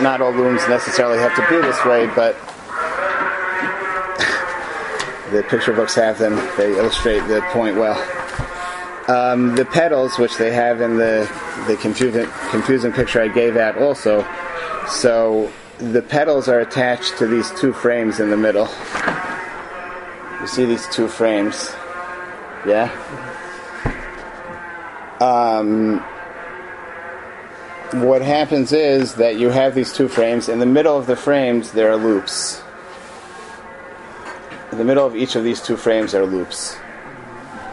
Not 0.00 0.20
all 0.20 0.32
looms 0.32 0.66
necessarily 0.68 1.18
have 1.18 1.32
to 1.36 1.46
be 1.48 1.62
this 1.62 1.84
way 1.84 2.08
but 2.08 2.34
the 5.30 5.44
picture 5.48 5.72
books 5.72 5.94
have 5.94 6.18
them. 6.18 6.34
They 6.56 6.76
illustrate 6.76 7.20
the 7.28 7.40
point 7.52 7.76
well. 7.76 7.96
Um, 9.08 9.54
the 9.54 9.64
pedals, 9.64 10.18
which 10.18 10.36
they 10.38 10.52
have 10.52 10.80
in 10.80 10.96
the 10.96 11.30
the 11.68 11.76
confusing 11.76 12.26
confusing 12.50 12.92
picture 12.92 13.22
I 13.22 13.28
gave 13.28 13.56
out, 13.56 13.78
also. 13.78 14.26
So 14.90 15.50
the 15.78 16.02
pedals 16.02 16.48
are 16.48 16.60
attached 16.60 17.16
to 17.18 17.26
these 17.26 17.50
two 17.52 17.72
frames 17.72 18.20
in 18.20 18.28
the 18.28 18.36
middle. 18.36 18.68
You 20.40 20.46
see 20.46 20.64
these 20.64 20.86
two 20.88 21.08
frames, 21.08 21.70
yeah. 22.66 22.90
Um, 25.20 25.98
what 28.04 28.22
happens 28.22 28.72
is 28.72 29.14
that 29.14 29.38
you 29.38 29.50
have 29.50 29.74
these 29.74 29.92
two 29.92 30.08
frames. 30.08 30.48
In 30.48 30.58
the 30.58 30.66
middle 30.66 30.98
of 30.98 31.06
the 31.06 31.16
frames, 31.16 31.72
there 31.72 31.90
are 31.90 31.96
loops. 31.96 32.62
In 34.72 34.78
the 34.78 34.84
middle 34.84 35.06
of 35.06 35.16
each 35.16 35.36
of 35.36 35.44
these 35.44 35.60
two 35.60 35.76
frames, 35.76 36.12
there 36.12 36.22
are 36.22 36.26
loops 36.26 36.76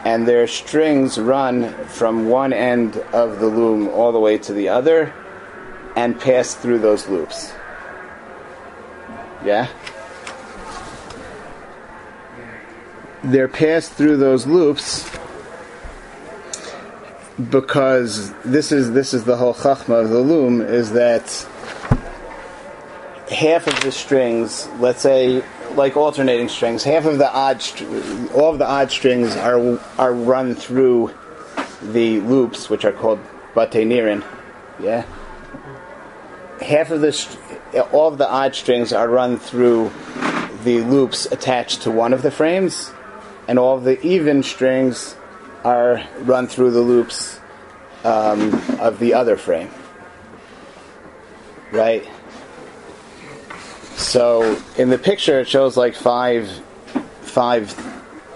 and 0.06 0.26
their 0.26 0.48
strings 0.48 1.20
run 1.20 1.74
from 1.86 2.30
one 2.30 2.54
end 2.54 2.96
of 3.12 3.40
the 3.40 3.48
loom 3.48 3.90
all 3.90 4.14
the 4.14 4.20
way 4.20 4.38
to 4.38 4.54
the 4.54 4.70
other 4.70 5.14
and 5.98 6.20
pass 6.20 6.54
through 6.54 6.78
those 6.78 7.08
loops. 7.08 7.52
Yeah? 9.44 9.68
They're 13.24 13.48
passed 13.48 13.94
through 13.94 14.18
those 14.18 14.46
loops 14.46 15.10
because 17.50 18.32
this 18.44 18.72
is 18.72 18.92
this 18.92 19.16
is 19.16 19.24
the 19.24 19.38
whole 19.38 19.56
chachma 19.56 20.04
of 20.04 20.10
the 20.12 20.20
loom 20.20 20.62
is 20.62 20.92
that 20.92 21.26
half 23.32 23.66
of 23.66 23.80
the 23.82 23.92
strings, 23.92 24.70
let's 24.80 25.02
say 25.02 25.44
like 25.72 25.98
alternating 25.98 26.48
strings, 26.48 26.84
half 26.84 27.06
of 27.06 27.18
the 27.18 27.32
odd, 27.34 27.60
str- 27.60 27.86
all 28.36 28.52
of 28.52 28.60
the 28.60 28.68
odd 28.68 28.92
strings 28.92 29.36
are 29.36 29.80
are 29.98 30.14
run 30.14 30.54
through 30.54 31.12
the 31.82 32.22
loops, 32.22 32.70
which 32.70 32.86
are 32.86 32.92
called 32.92 33.20
batenirin. 33.56 34.24
Yeah. 34.80 35.04
Half 36.62 36.92
of 36.92 37.02
the, 37.02 37.12
st- 37.12 37.40
all 37.94 38.08
of 38.08 38.18
the 38.18 38.30
odd 38.30 38.56
strings 38.56 38.92
are 38.92 39.08
run 39.08 39.38
through 39.38 39.92
the 40.64 40.82
loops 40.82 41.26
attached 41.28 41.84
to 41.84 41.92
one 41.92 42.14
of 42.14 42.22
the 42.22 42.32
frames, 42.32 42.92
and 43.48 43.60
all 43.60 43.78
of 43.78 43.84
the 43.84 44.02
even 44.06 44.44
strings 44.44 45.16
are 45.64 46.04
run 46.20 46.48
through 46.48 46.72
the 46.72 46.82
loops 46.82 47.40
um, 48.04 48.54
of 48.80 49.00
the 49.00 49.14
other 49.14 49.38
frame. 49.38 49.70
Right? 51.72 52.08
So 53.96 54.62
in 54.78 54.90
the 54.90 54.98
picture, 54.98 55.40
it 55.40 55.48
shows 55.48 55.76
like 55.76 55.96
five, 55.96 56.50
five 57.22 57.72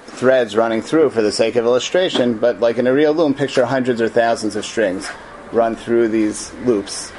threads 0.06 0.56
running 0.56 0.82
through 0.82 1.10
for 1.10 1.22
the 1.22 1.32
sake 1.32 1.56
of 1.56 1.66
illustration, 1.66 2.38
but 2.38 2.60
like 2.60 2.78
in 2.78 2.88
a 2.88 2.94
real 2.94 3.14
loom, 3.14 3.34
picture 3.34 3.66
hundreds 3.66 4.02
or 4.02 4.10
thousands 4.10 4.56
of 4.56 4.66
strings 4.66 5.10
run 5.52 5.76
through 5.76 6.08
these 6.10 6.54
loops. 6.66 7.12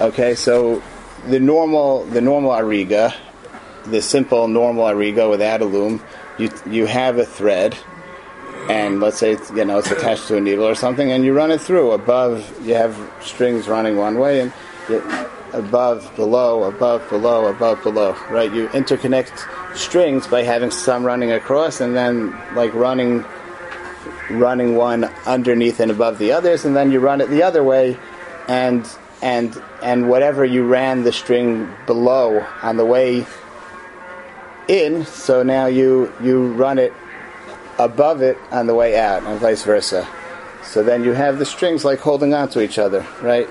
Okay, 0.00 0.34
so 0.34 0.82
the 1.28 1.38
normal, 1.38 2.04
the 2.06 2.22
normal 2.22 2.52
ariga, 2.52 3.14
the 3.84 4.00
simple 4.00 4.48
normal 4.48 4.84
ariga 4.84 5.28
without 5.28 5.60
a 5.60 5.66
loom, 5.66 6.02
you 6.38 6.50
you 6.66 6.86
have 6.86 7.18
a 7.18 7.26
thread, 7.26 7.76
and 8.70 9.00
let's 9.00 9.18
say 9.18 9.32
it's, 9.32 9.50
you 9.50 9.62
know 9.62 9.76
it's 9.76 9.90
attached 9.90 10.26
to 10.28 10.38
a 10.38 10.40
needle 10.40 10.66
or 10.66 10.74
something, 10.74 11.12
and 11.12 11.22
you 11.22 11.34
run 11.34 11.50
it 11.50 11.60
through. 11.60 11.90
Above, 11.90 12.66
you 12.66 12.72
have 12.72 12.96
strings 13.20 13.68
running 13.68 13.98
one 13.98 14.18
way, 14.18 14.40
and 14.40 14.54
you, 14.88 15.02
above, 15.52 16.10
below, 16.16 16.62
above, 16.62 17.06
below, 17.10 17.48
above, 17.48 17.82
below. 17.82 18.16
Right? 18.30 18.50
You 18.50 18.68
interconnect 18.68 19.76
strings 19.76 20.26
by 20.26 20.44
having 20.44 20.70
some 20.70 21.04
running 21.04 21.30
across, 21.30 21.82
and 21.82 21.94
then 21.94 22.34
like 22.54 22.72
running, 22.72 23.22
running 24.30 24.76
one 24.76 25.04
underneath 25.26 25.78
and 25.78 25.90
above 25.90 26.16
the 26.16 26.32
others, 26.32 26.64
and 26.64 26.74
then 26.74 26.90
you 26.90 27.00
run 27.00 27.20
it 27.20 27.28
the 27.28 27.42
other 27.42 27.62
way, 27.62 27.98
and 28.48 28.90
and 29.22 29.60
and 29.82 30.08
whatever 30.08 30.44
you 30.44 30.66
ran 30.66 31.02
the 31.04 31.12
string 31.12 31.72
below 31.86 32.44
on 32.62 32.76
the 32.76 32.84
way 32.84 33.26
in, 34.68 35.04
so 35.04 35.42
now 35.42 35.66
you 35.66 36.12
you 36.22 36.52
run 36.52 36.78
it 36.78 36.92
above 37.78 38.22
it 38.22 38.36
on 38.50 38.66
the 38.66 38.74
way 38.74 38.98
out, 38.98 39.22
and 39.24 39.40
vice 39.40 39.64
versa. 39.64 40.06
So 40.62 40.82
then 40.82 41.02
you 41.02 41.12
have 41.12 41.38
the 41.38 41.46
strings 41.46 41.84
like 41.84 41.98
holding 41.98 42.34
on 42.34 42.48
to 42.50 42.60
each 42.60 42.78
other, 42.78 43.06
right? 43.22 43.48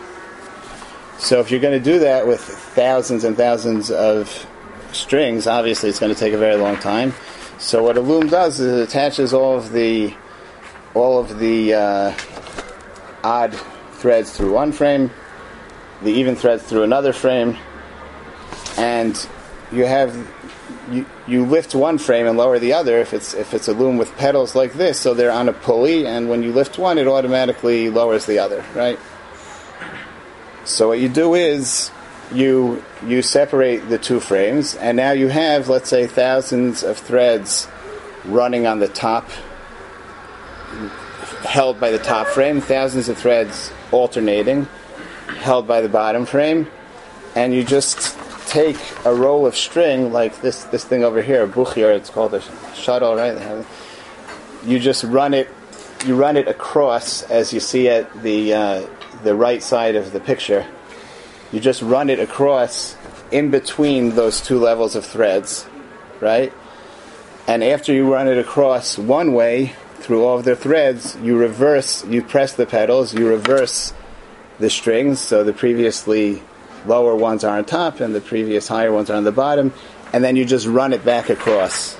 So 1.17 1.41
if 1.41 1.51
you're 1.51 1.59
going 1.59 1.77
to 1.77 1.83
do 1.83 1.99
that 1.99 2.25
with 2.25 2.39
thousands 2.39 3.23
and 3.23 3.35
thousands 3.35 3.91
of 3.91 4.47
strings, 4.93 5.47
obviously 5.47 5.89
it's 5.89 5.99
going 5.99 6.13
to 6.13 6.19
take 6.19 6.33
a 6.33 6.37
very 6.37 6.55
long 6.55 6.77
time. 6.77 7.13
So 7.57 7.83
what 7.83 7.97
a 7.97 8.01
loom 8.01 8.27
does 8.27 8.59
is 8.61 8.79
it 8.79 8.83
attaches 8.87 9.33
all 9.33 9.57
of 9.57 9.73
the 9.73 10.13
all 10.93 11.19
of 11.19 11.37
the 11.39 11.73
uh, 11.73 12.13
odd 13.23 13.53
threads 13.93 14.35
through 14.35 14.53
one 14.53 14.71
frame, 14.71 15.11
the 16.01 16.11
even 16.11 16.35
threads 16.35 16.63
through 16.63 16.83
another 16.83 17.13
frame, 17.13 17.57
and 18.77 19.27
you 19.71 19.85
have 19.85 20.15
you, 20.91 21.05
you 21.27 21.45
lift 21.45 21.75
one 21.75 21.97
frame 21.97 22.25
and 22.25 22.37
lower 22.37 22.59
the 22.59 22.73
other 22.73 22.97
if 22.99 23.13
it's 23.13 23.33
if 23.33 23.53
it's 23.53 23.67
a 23.67 23.73
loom 23.73 23.97
with 23.97 24.15
pedals 24.17 24.55
like 24.55 24.73
this, 24.73 24.99
so 24.99 25.13
they're 25.13 25.31
on 25.31 25.49
a 25.49 25.53
pulley, 25.53 26.05
and 26.07 26.29
when 26.29 26.43
you 26.43 26.51
lift 26.51 26.77
one, 26.77 26.97
it 26.97 27.07
automatically 27.07 27.89
lowers 27.89 28.25
the 28.25 28.39
other, 28.39 28.63
right? 28.75 28.99
So 30.65 30.89
what 30.89 30.99
you 30.99 31.09
do 31.09 31.33
is 31.35 31.91
you 32.33 32.83
you 33.05 33.21
separate 33.21 33.89
the 33.89 33.97
two 33.97 34.19
frames, 34.19 34.75
and 34.75 34.97
now 34.97 35.11
you 35.11 35.27
have 35.27 35.69
let's 35.69 35.89
say 35.89 36.07
thousands 36.07 36.83
of 36.83 36.97
threads 36.97 37.67
running 38.25 38.67
on 38.67 38.79
the 38.79 38.87
top, 38.87 39.29
held 41.43 41.79
by 41.79 41.91
the 41.91 41.99
top 41.99 42.27
frame, 42.27 42.61
thousands 42.61 43.09
of 43.09 43.17
threads 43.17 43.71
alternating, 43.91 44.67
held 45.37 45.67
by 45.67 45.81
the 45.81 45.89
bottom 45.89 46.25
frame, 46.25 46.67
and 47.35 47.53
you 47.53 47.63
just 47.63 48.17
take 48.47 48.77
a 49.05 49.13
roll 49.13 49.45
of 49.45 49.55
string 49.55 50.11
like 50.11 50.41
this 50.41 50.63
this 50.65 50.83
thing 50.83 51.03
over 51.03 51.21
here, 51.21 51.47
buchir, 51.47 51.95
it's 51.95 52.09
called 52.09 52.33
a 52.33 52.41
shuttle, 52.73 53.15
right? 53.15 53.65
You 54.65 54.79
just 54.79 55.03
run 55.03 55.33
it 55.33 55.49
you 56.05 56.15
run 56.15 56.37
it 56.37 56.47
across 56.47 57.23
as 57.23 57.53
you 57.53 57.59
see 57.59 57.89
at 57.89 58.23
the 58.23 58.53
uh, 58.53 58.87
the 59.23 59.35
right 59.35 59.61
side 59.61 59.95
of 59.95 60.11
the 60.11 60.19
picture. 60.19 60.65
You 61.51 61.59
just 61.59 61.81
run 61.81 62.09
it 62.09 62.19
across 62.19 62.95
in 63.31 63.51
between 63.51 64.15
those 64.15 64.41
two 64.41 64.59
levels 64.59 64.95
of 64.95 65.05
threads, 65.05 65.67
right? 66.19 66.53
And 67.47 67.63
after 67.63 67.93
you 67.93 68.11
run 68.11 68.27
it 68.27 68.37
across 68.37 68.97
one 68.97 69.33
way 69.33 69.73
through 69.95 70.23
all 70.23 70.37
of 70.37 70.45
the 70.45 70.55
threads, 70.55 71.17
you 71.17 71.37
reverse, 71.37 72.05
you 72.05 72.23
press 72.23 72.53
the 72.53 72.65
pedals, 72.65 73.13
you 73.13 73.27
reverse 73.27 73.93
the 74.59 74.69
strings, 74.69 75.19
so 75.19 75.43
the 75.43 75.53
previously 75.53 76.41
lower 76.85 77.15
ones 77.15 77.43
are 77.43 77.57
on 77.57 77.65
top 77.65 77.99
and 77.99 78.13
the 78.13 78.21
previous 78.21 78.67
higher 78.67 78.91
ones 78.91 79.09
are 79.09 79.15
on 79.15 79.23
the 79.23 79.31
bottom, 79.31 79.73
and 80.13 80.23
then 80.23 80.35
you 80.35 80.45
just 80.45 80.67
run 80.67 80.93
it 80.93 81.03
back 81.03 81.29
across. 81.29 81.97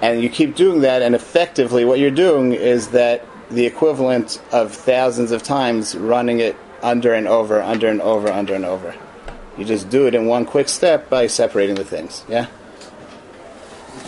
And 0.00 0.22
you 0.22 0.28
keep 0.28 0.54
doing 0.54 0.82
that, 0.82 1.02
and 1.02 1.14
effectively, 1.14 1.84
what 1.84 1.98
you're 1.98 2.10
doing 2.10 2.52
is 2.52 2.88
that 2.88 3.24
the 3.50 3.66
equivalent 3.66 4.40
of 4.52 4.72
thousands 4.72 5.32
of 5.32 5.42
times 5.42 5.96
running 5.96 6.38
it 6.40 6.56
under 6.82 7.14
and 7.14 7.26
over, 7.26 7.60
under 7.60 7.88
and 7.88 8.00
over, 8.00 8.28
under 8.28 8.54
and 8.54 8.64
over. 8.64 8.94
You 9.56 9.64
just 9.64 9.90
do 9.90 10.06
it 10.06 10.14
in 10.14 10.26
one 10.26 10.44
quick 10.44 10.68
step 10.68 11.10
by 11.10 11.26
separating 11.26 11.74
the 11.74 11.84
things. 11.84 12.24
Yeah. 12.28 12.46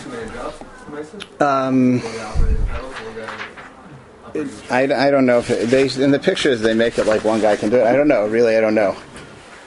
Too 0.01 0.09
many 0.09 0.31
jobs, 0.31 0.63
Mason? 0.89 1.21
Um, 1.41 1.99
One 1.99 2.15
guy 2.15 2.23
operating 2.23 2.57
the 2.57 2.65
pedals, 2.67 2.93
one 2.93 3.15
guy 3.17 3.23
operating 3.23 3.55
I, 4.69 4.83
I 4.83 5.11
don't 5.11 5.25
know 5.25 5.39
if 5.39 5.49
it, 5.49 5.69
they 5.69 5.89
in 6.03 6.11
the 6.11 6.19
pictures 6.19 6.61
they 6.61 6.73
make 6.73 6.97
it 6.97 7.05
like 7.05 7.23
one 7.23 7.41
guy 7.41 7.55
can 7.55 7.69
do 7.69 7.77
it. 7.77 7.85
I 7.85 7.93
don't 7.93 8.07
know. 8.07 8.27
Really, 8.27 8.55
I 8.55 8.61
don't 8.61 8.75
know. 8.75 8.95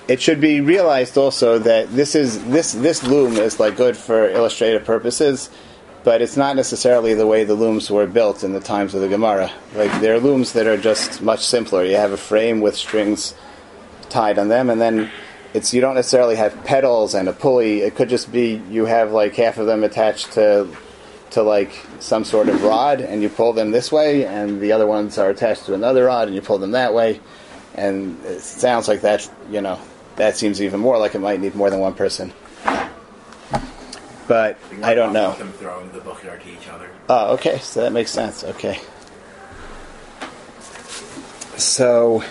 It 0.09 0.21
should 0.21 0.41
be 0.41 0.61
realized 0.61 1.17
also 1.17 1.59
that 1.61 1.91
this 1.95 2.15
is 2.15 2.43
this 2.47 2.73
this 2.73 3.03
loom 3.03 3.37
is 3.37 3.61
like 3.61 3.77
good 3.77 3.97
for 3.97 4.29
illustrative 4.31 4.85
purposes, 4.85 5.51
but 6.03 6.23
it's 6.23 6.37
not 6.37 6.57
necessarily 6.57 7.15
the 7.15 7.27
way 7.27 7.45
the 7.45 7.55
looms 7.55 7.91
were 7.91 8.07
built 8.07 8.45
in 8.45 8.53
the 8.53 8.61
times 8.61 8.95
of 8.95 9.01
the 9.01 9.09
Gemara. 9.09 9.51
Like 9.75 9.91
there 10.01 10.15
are 10.15 10.21
looms 10.21 10.53
that 10.53 10.67
are 10.67 10.79
just 10.79 11.23
much 11.23 11.45
simpler. 11.45 11.85
You 11.85 11.97
have 11.97 12.13
a 12.13 12.19
frame 12.19 12.61
with 12.61 12.77
strings 12.77 13.35
tied 14.09 14.39
on 14.39 14.49
them, 14.49 14.71
and 14.71 14.81
then 14.81 15.11
it's 15.53 15.73
you 15.75 15.81
don't 15.81 15.95
necessarily 15.95 16.37
have 16.37 16.65
pedals 16.65 17.15
and 17.15 17.29
a 17.29 17.33
pulley. 17.33 17.81
It 17.81 17.97
could 17.97 18.09
just 18.09 18.33
be 18.33 18.63
you 18.71 18.87
have 18.87 19.13
like 19.13 19.35
half 19.37 19.59
of 19.59 19.67
them 19.67 19.85
attached 19.85 20.33
to 20.33 20.69
to 21.35 21.43
like 21.43 21.73
some 22.01 22.25
sort 22.25 22.49
of 22.49 22.63
rod, 22.63 23.01
and 23.01 23.23
you 23.23 23.29
pull 23.29 23.53
them 23.53 23.71
this 23.71 23.93
way, 23.93 24.25
and 24.25 24.61
the 24.61 24.73
other 24.73 24.87
ones 24.87 25.19
are 25.19 25.31
attached 25.31 25.67
to 25.67 25.75
another 25.75 26.07
rod, 26.07 26.29
and 26.29 26.35
you 26.35 26.43
pull 26.43 26.59
them 26.59 26.73
that 26.73 26.95
way. 26.95 27.21
And 27.75 28.25
it 28.25 28.41
sounds 28.41 28.89
like 28.89 29.03
that, 29.03 29.29
you 29.51 29.61
know, 29.61 29.81
that 30.17 30.37
seems 30.37 30.63
even 30.63 30.81
more 30.81 30.97
like 30.99 31.15
it 31.15 31.19
might 31.19 31.41
need 31.41 31.55
more 31.55 31.71
than 31.71 31.81
one 31.81 31.95
person. 31.95 32.33
But 34.27 34.57
I 34.83 34.95
don't 34.95 35.13
know. 35.13 35.33
Them 35.33 35.53
throwing 35.53 35.91
the 35.93 36.01
to 36.01 36.51
each 36.51 36.69
other. 36.69 36.89
Oh, 37.09 37.35
okay. 37.35 37.59
So 37.59 37.83
that 37.83 37.93
makes 37.93 38.11
sense. 38.11 38.43
Okay. 38.45 38.81
So, 41.57 42.25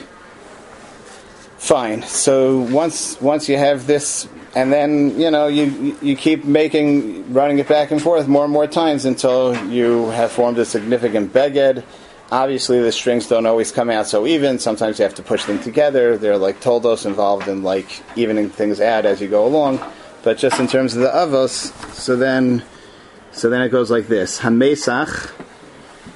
fine. 1.57 2.01
So 2.03 2.61
once 2.61 3.21
once 3.21 3.47
you 3.47 3.57
have 3.57 3.85
this, 3.85 4.27
and 4.55 4.71
then 4.71 5.19
you 5.19 5.31
know 5.31 5.47
you 5.47 5.97
you 6.01 6.15
keep 6.15 6.45
making 6.45 7.33
running 7.33 7.59
it 7.59 7.67
back 7.67 7.91
and 7.91 8.01
forth 8.01 8.27
more 8.27 8.43
and 8.43 8.53
more 8.53 8.67
times 8.67 9.05
until 9.05 9.55
you 9.67 10.09
have 10.11 10.31
formed 10.31 10.57
a 10.59 10.65
significant 10.65 11.33
beged. 11.33 11.83
Obviously, 12.31 12.81
the 12.81 12.91
strings 12.91 13.27
don't 13.27 13.45
always 13.45 13.71
come 13.71 13.89
out 13.89 14.07
so 14.07 14.25
even. 14.25 14.57
Sometimes 14.57 14.97
you 14.97 15.03
have 15.03 15.15
to 15.15 15.23
push 15.23 15.45
them 15.45 15.59
together. 15.61 16.17
They're 16.17 16.37
like 16.37 16.61
toldos 16.61 17.05
involved 17.05 17.47
in 17.47 17.63
like 17.63 18.01
evening 18.15 18.49
things 18.49 18.79
out 18.79 19.05
as 19.05 19.21
you 19.21 19.27
go 19.27 19.45
along. 19.45 19.79
But 20.23 20.37
just 20.37 20.59
in 20.59 20.67
terms 20.67 20.95
of 20.95 21.01
the 21.01 21.09
avos, 21.09 21.73
so 21.93 22.15
then 22.15 22.63
so 23.31 23.49
then 23.49 23.61
it 23.61 23.69
goes 23.69 23.89
like 23.89 24.07
this: 24.07 24.39
Hamesach. 24.39 25.31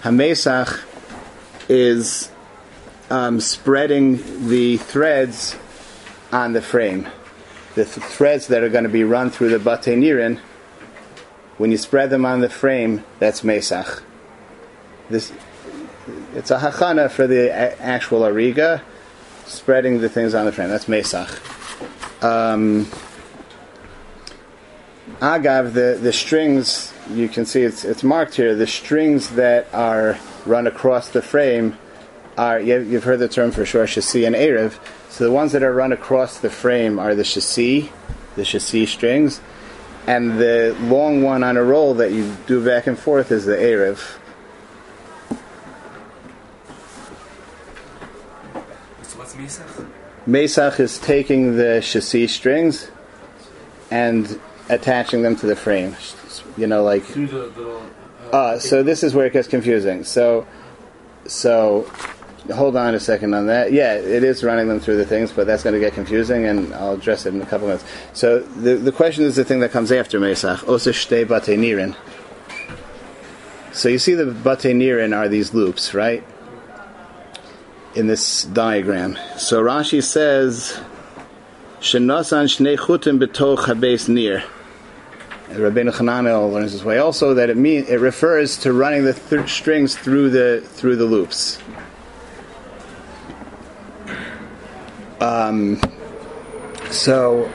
Hamesach 0.01 0.83
is 1.69 2.31
um, 3.09 3.39
spreading 3.39 4.47
the 4.47 4.77
threads 4.77 5.55
on 6.31 6.53
the 6.53 6.61
frame. 6.61 7.07
The 7.77 7.85
th- 7.85 8.07
threads 8.07 8.47
that 8.47 8.63
are 8.63 8.69
going 8.69 8.85
to 8.85 8.89
be 8.89 9.03
run 9.03 9.29
through 9.29 9.49
the 9.49 9.59
bate 9.59 9.95
nirin. 9.95 10.39
When 11.59 11.69
you 11.69 11.77
spread 11.77 12.09
them 12.09 12.25
on 12.25 12.41
the 12.41 12.49
frame, 12.49 13.03
that's 13.19 13.41
mesach. 13.41 14.01
This 15.11 15.31
it's 16.33 16.49
a 16.49 16.57
hachana 16.57 17.11
for 17.11 17.27
the 17.27 17.49
a- 17.49 17.79
actual 17.79 18.21
ariga, 18.21 18.81
spreading 19.45 20.01
the 20.01 20.09
things 20.09 20.33
on 20.33 20.45
the 20.45 20.51
frame. 20.51 20.69
That's 20.69 20.85
mesach. 20.85 21.29
Um, 22.23 22.87
agav, 25.19 25.73
the, 25.73 25.99
the 26.01 26.11
strings, 26.11 26.91
you 27.11 27.29
can 27.29 27.45
see 27.45 27.61
it's, 27.61 27.85
it's 27.85 28.03
marked 28.03 28.33
here, 28.33 28.55
the 28.55 28.65
strings 28.65 29.29
that 29.35 29.67
are 29.71 30.17
run 30.47 30.65
across 30.65 31.09
the 31.09 31.21
frame 31.21 31.77
are 32.37 32.59
you- 32.59 32.79
you've 32.81 33.03
heard 33.03 33.19
the 33.19 33.27
term 33.27 33.51
for 33.51 33.65
sure 33.65 33.87
chassis 33.87 34.25
and 34.25 34.35
erev. 34.35 34.73
So 35.09 35.23
the 35.23 35.31
ones 35.31 35.51
that 35.53 35.63
are 35.63 35.73
run 35.73 35.91
across 35.91 36.37
the 36.37 36.49
frame 36.49 36.99
are 36.99 37.15
the 37.15 37.23
chassis, 37.23 37.91
the 38.35 38.43
chassis 38.43 38.85
strings, 38.85 39.41
and 40.05 40.39
the 40.39 40.75
long 40.81 41.23
one 41.23 41.43
on 41.43 41.57
a 41.57 41.63
roll 41.63 41.93
that 41.95 42.11
you 42.11 42.31
do 42.45 42.63
back 42.63 42.87
and 42.87 42.97
forth 42.97 43.31
is 43.31 43.45
the 43.45 43.55
erev. 43.55 43.97
So 49.01 49.17
what's 49.17 49.33
Mesach? 49.33 49.87
Mesach 50.27 50.79
is 50.79 50.99
taking 50.99 51.57
the 51.57 51.81
chassis 51.81 52.27
strings 52.27 52.91
and 53.89 54.39
attaching 54.69 55.23
them 55.23 55.35
to 55.37 55.45
the 55.45 55.55
frame. 55.55 55.95
You 56.57 56.67
know, 56.67 56.83
like 56.83 57.03
Through 57.03 57.27
the 57.27 57.37
little. 57.37 57.81
Uh, 58.31 58.59
so 58.59 58.83
this 58.83 59.03
is 59.03 59.15
where 59.15 59.25
it 59.25 59.33
gets 59.33 59.47
confusing. 59.47 60.03
So, 60.03 60.45
so 61.25 61.89
hold 62.53 62.75
on 62.75 62.95
a 62.95 62.99
second 62.99 63.33
on 63.33 63.47
that. 63.47 63.71
Yeah, 63.71 63.95
it 63.95 64.23
is 64.23 64.43
running 64.43 64.67
them 64.67 64.79
through 64.79 64.97
the 64.97 65.05
things, 65.05 65.31
but 65.31 65.47
that's 65.47 65.63
going 65.63 65.73
to 65.73 65.79
get 65.79 65.93
confusing, 65.93 66.45
and 66.45 66.73
I'll 66.73 66.93
address 66.93 67.25
it 67.25 67.33
in 67.33 67.41
a 67.41 67.45
couple 67.45 67.67
minutes. 67.67 67.85
So 68.13 68.39
the 68.39 68.75
the 68.75 68.91
question 68.91 69.23
is 69.23 69.35
the 69.35 69.45
thing 69.45 69.59
that 69.61 69.71
comes 69.71 69.91
after 69.91 70.19
Mesach. 70.19 70.63
So 73.73 73.89
you 73.89 73.99
see 73.99 74.13
the 74.15 74.25
bate 74.25 74.75
nirin 74.75 75.15
are 75.15 75.27
these 75.27 75.53
loops, 75.53 75.93
right? 75.93 76.23
In 77.95 78.07
this 78.07 78.43
diagram. 78.43 79.17
So 79.37 79.61
Rashi 79.61 80.03
says, 80.03 80.79
"Shenosan 81.79 82.45
shnei 82.45 82.77
chutim 82.77 83.19
betoch 83.19 83.65
habes 83.65 84.07
nir." 84.07 84.43
Rabbeinu 85.49 85.93
Hananel 85.93 86.51
learns 86.51 86.73
this 86.73 86.83
way 86.83 86.97
also 86.97 87.33
that 87.35 87.49
it 87.49 87.55
mean 87.55 87.85
it 87.87 88.01
refers 88.01 88.57
to 88.57 88.73
running 88.73 89.05
the 89.05 89.13
th- 89.13 89.49
strings 89.49 89.95
through 89.95 90.29
the 90.29 90.61
through 90.61 90.97
the 90.97 91.05
loops. 91.05 91.57
Um, 95.19 95.81
so, 96.91 97.51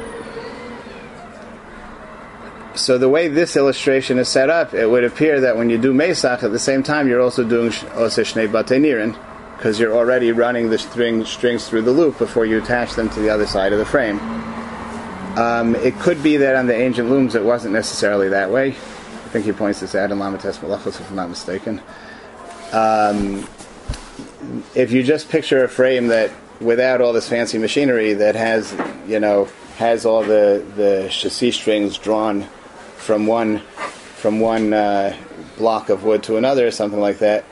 so 2.75 2.99
the 2.99 3.09
way 3.09 3.29
this 3.29 3.57
illustration 3.57 4.19
is 4.19 4.29
set 4.29 4.51
up, 4.51 4.75
it 4.75 4.89
would 4.91 5.05
appear 5.05 5.41
that 5.41 5.57
when 5.57 5.71
you 5.71 5.79
do 5.79 5.93
Mesach 5.93 6.43
at 6.43 6.51
the 6.51 6.59
same 6.59 6.83
time, 6.83 7.09
you're 7.09 7.21
also 7.21 7.45
doing 7.45 7.69
Ose 7.95 8.17
Shnei 8.17 8.49
Batenirin, 8.49 9.17
because 9.57 9.79
you're 9.79 9.95
already 9.95 10.33
running 10.33 10.71
the 10.71 10.79
string 10.79 11.25
strings 11.25 11.69
through 11.69 11.83
the 11.83 11.93
loop 11.93 12.19
before 12.19 12.45
you 12.45 12.59
attach 12.61 12.95
them 12.95 13.09
to 13.11 13.21
the 13.21 13.31
other 13.31 13.47
side 13.47 13.73
of 13.73 13.79
the 13.79 13.87
frame. 13.87 14.19
Um, 15.39 15.77
it 15.77 15.99
could 16.01 16.23
be 16.23 16.37
that 16.39 16.57
on 16.57 16.67
the 16.67 16.75
ancient 16.75 17.09
looms 17.09 17.35
it 17.35 17.45
wasn't 17.45 17.73
necessarily 17.73 18.29
that 18.31 18.51
way. 18.51 18.71
I 18.71 19.29
think 19.33 19.47
he 19.47 19.53
points 19.53 19.81
this 19.81 19.95
out 19.95 20.11
in 20.11 20.19
Lamates 20.19 20.59
Malachos, 20.59 21.01
if 21.01 21.09
I'm 21.09 21.17
not 21.17 21.31
mistaken. 21.31 21.81
Um, 22.73 23.47
if 24.75 24.91
you 24.91 25.03
just 25.03 25.31
picture 25.31 25.65
a 25.65 25.69
frame 25.69 26.09
that, 26.09 26.31
without 26.61 27.01
all 27.01 27.13
this 27.13 27.29
fancy 27.29 27.59
machinery, 27.59 28.15
that 28.15 28.35
has, 28.35 28.75
you 29.07 29.21
know, 29.21 29.49
has 29.77 30.05
all 30.07 30.23
the 30.23 30.65
the 30.77 31.09
chassis 31.11 31.53
strings 31.53 31.99
drawn 31.99 32.43
from 32.97 33.27
one 33.27 33.59
from 33.59 34.41
one 34.41 34.73
uh, 34.73 35.17
block 35.59 35.89
of 35.89 36.05
wood 36.05 36.23
to 36.25 36.37
another, 36.37 36.67
or 36.67 36.71
something 36.71 37.01
like 37.01 37.19
that. 37.19 37.45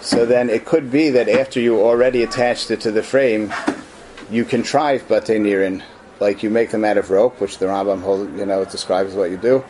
So 0.00 0.26
then 0.26 0.50
it 0.50 0.64
could 0.64 0.90
be 0.90 1.10
that 1.10 1.28
after 1.28 1.60
you 1.60 1.80
already 1.80 2.22
attached 2.22 2.70
it 2.70 2.80
to 2.82 2.90
the 2.90 3.02
frame, 3.02 3.52
you 4.30 4.44
contrive 4.44 5.06
batenirin, 5.08 5.82
like 6.20 6.42
you 6.42 6.50
make 6.50 6.70
them 6.70 6.84
out 6.84 6.96
of 6.96 7.10
rope, 7.10 7.40
which 7.40 7.58
the 7.58 7.66
Rambam 7.66 8.38
you 8.38 8.46
know 8.46 8.64
describes 8.64 9.14
what 9.14 9.30
you 9.30 9.36
do. 9.36 9.64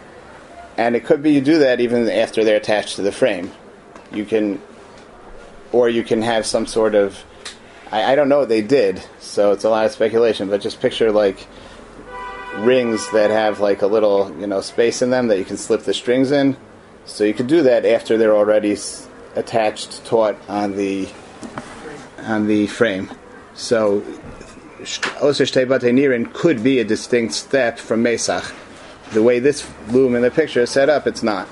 And 0.77 0.95
it 0.95 1.05
could 1.07 1.23
be 1.23 1.33
you 1.33 1.41
do 1.41 1.59
that 1.61 1.81
even 1.81 2.09
after 2.09 2.45
they're 2.45 2.57
attached 2.57 2.97
to 2.97 3.03
the 3.03 3.13
frame. 3.13 3.51
You 4.13 4.27
can, 4.27 4.61
or 5.73 5.89
you 5.89 6.05
can 6.05 6.21
have 6.23 6.45
some 6.45 6.67
sort 6.67 6.95
of, 6.95 7.25
I, 7.91 8.13
I 8.13 8.15
don't 8.15 8.29
know 8.29 8.41
what 8.41 8.49
they 8.49 8.63
did, 8.63 9.03
so 9.21 9.53
it's 9.53 9.65
a 9.65 9.71
lot 9.71 9.87
of 9.87 9.93
speculation. 9.93 10.49
But 10.49 10.61
just 10.61 10.81
picture 10.81 11.13
like 11.13 11.47
rings 12.57 13.11
that 13.13 13.31
have 13.31 13.61
like 13.61 13.83
a 13.83 13.87
little 13.87 14.35
you 14.41 14.47
know 14.47 14.61
space 14.61 15.03
in 15.03 15.11
them 15.11 15.29
that 15.29 15.39
you 15.39 15.45
can 15.45 15.57
slip 15.57 15.83
the 15.83 15.95
strings 15.95 16.31
in. 16.31 16.57
So 17.05 17.25
you 17.25 17.35
could 17.35 17.47
do 17.47 17.63
that 17.63 17.85
after 17.85 18.17
they're 18.17 18.37
already 18.37 18.73
s- 18.73 19.09
attached, 19.37 20.05
taut 20.05 20.37
on 20.49 20.77
the 20.77 21.09
on 22.23 22.47
the 22.47 22.67
frame. 22.67 23.11
So 23.55 24.01
Shtei 24.81 25.67
Nirin 25.67 26.33
could 26.33 26.63
be 26.63 26.81
a 26.81 26.85
distinct 26.85 27.35
step 27.35 27.79
from 27.79 28.03
Mesach. 28.03 28.55
The 29.13 29.23
way 29.23 29.39
this 29.39 29.69
loom 29.89 30.17
in 30.17 30.23
the 30.23 30.31
picture 30.31 30.63
is 30.63 30.71
set 30.71 30.89
up, 30.89 31.07
it's 31.07 31.23
not. 31.23 31.49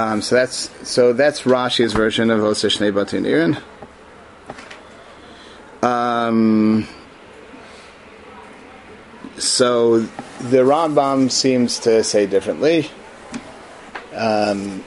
Um, 0.00 0.22
so 0.22 0.34
that's 0.34 0.88
so 0.88 1.12
that's 1.12 1.42
Rashi's 1.42 1.92
version 1.92 2.30
of 2.30 2.42
Oser 2.42 2.68
Shnei 2.68 2.90
Batei 2.90 3.20
Nirin. 3.20 3.60
Um, 5.86 6.88
so 9.36 10.00
the 10.00 10.64
Rambam 10.64 11.30
seems 11.30 11.78
to 11.80 12.02
say 12.02 12.26
differently. 12.26 12.88
Um, 14.14 14.82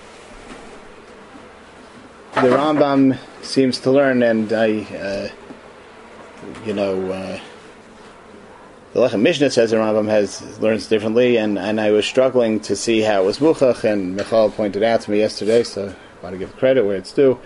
the 2.34 2.50
Rambam 2.50 3.20
seems 3.44 3.80
to 3.82 3.92
learn, 3.92 4.24
and 4.24 4.52
I, 4.52 4.82
uh, 4.82 5.30
you 6.66 6.74
know, 6.74 7.12
uh, 7.12 7.40
the 8.94 9.00
Lechem 9.00 9.22
Mishnah 9.22 9.50
says 9.50 9.72
the 9.72 9.78
Rambam 9.78 10.08
has 10.08 10.60
learns 10.60 10.88
differently, 10.88 11.38
and, 11.38 11.58
and 11.58 11.82
I 11.82 11.90
was 11.92 12.06
struggling 12.06 12.60
to 12.62 12.76
see 12.76 13.02
how 13.02 13.24
it 13.24 13.26
was 13.26 13.40
muchach, 13.40 13.84
and 13.84 14.16
Michal 14.16 14.52
pointed 14.52 14.84
out 14.84 15.02
to 15.02 15.12
me 15.12 15.18
yesterday, 15.18 15.64
so 15.64 15.88
I 15.88 16.24
want 16.24 16.34
to 16.34 16.38
give 16.38 16.56
credit 16.58 16.86
where 16.86 16.96
it's 16.96 17.12
due. 17.12 17.40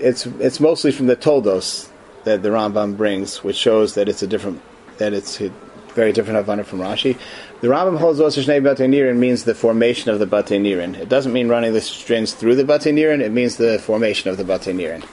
It's 0.00 0.26
it's 0.26 0.58
mostly 0.58 0.90
from 0.90 1.06
the 1.06 1.16
Toldos 1.16 1.88
that 2.24 2.42
the 2.42 2.48
Rambam 2.48 2.96
brings, 2.96 3.44
which 3.44 3.56
shows 3.56 3.94
that 3.94 4.08
it's 4.08 4.22
a 4.22 4.26
different, 4.26 4.60
that 4.98 5.12
it's 5.12 5.40
a 5.40 5.52
very 5.94 6.12
different 6.12 6.36
Havana 6.36 6.64
from 6.64 6.80
Rashi. 6.80 7.16
The 7.60 7.68
Rambam 7.68 7.98
holds 7.98 8.20
Oser 8.20 8.42
Shnei 8.42 8.60
Batei 8.60 9.16
means 9.16 9.44
the 9.44 9.54
formation 9.54 10.10
of 10.10 10.18
the 10.18 10.26
Batei 10.26 10.60
Nirin. 10.60 10.96
It 10.96 11.08
doesn't 11.08 11.32
mean 11.32 11.48
running 11.48 11.72
the 11.72 11.80
strings 11.80 12.34
through 12.34 12.56
the 12.56 12.64
Batei 12.64 12.92
Nirin, 12.92 13.20
it 13.20 13.32
means 13.32 13.56
the 13.56 13.78
formation 13.78 14.28
of 14.30 14.36
the 14.36 14.44
Batei 14.44 14.74
Nirin. 14.74 15.04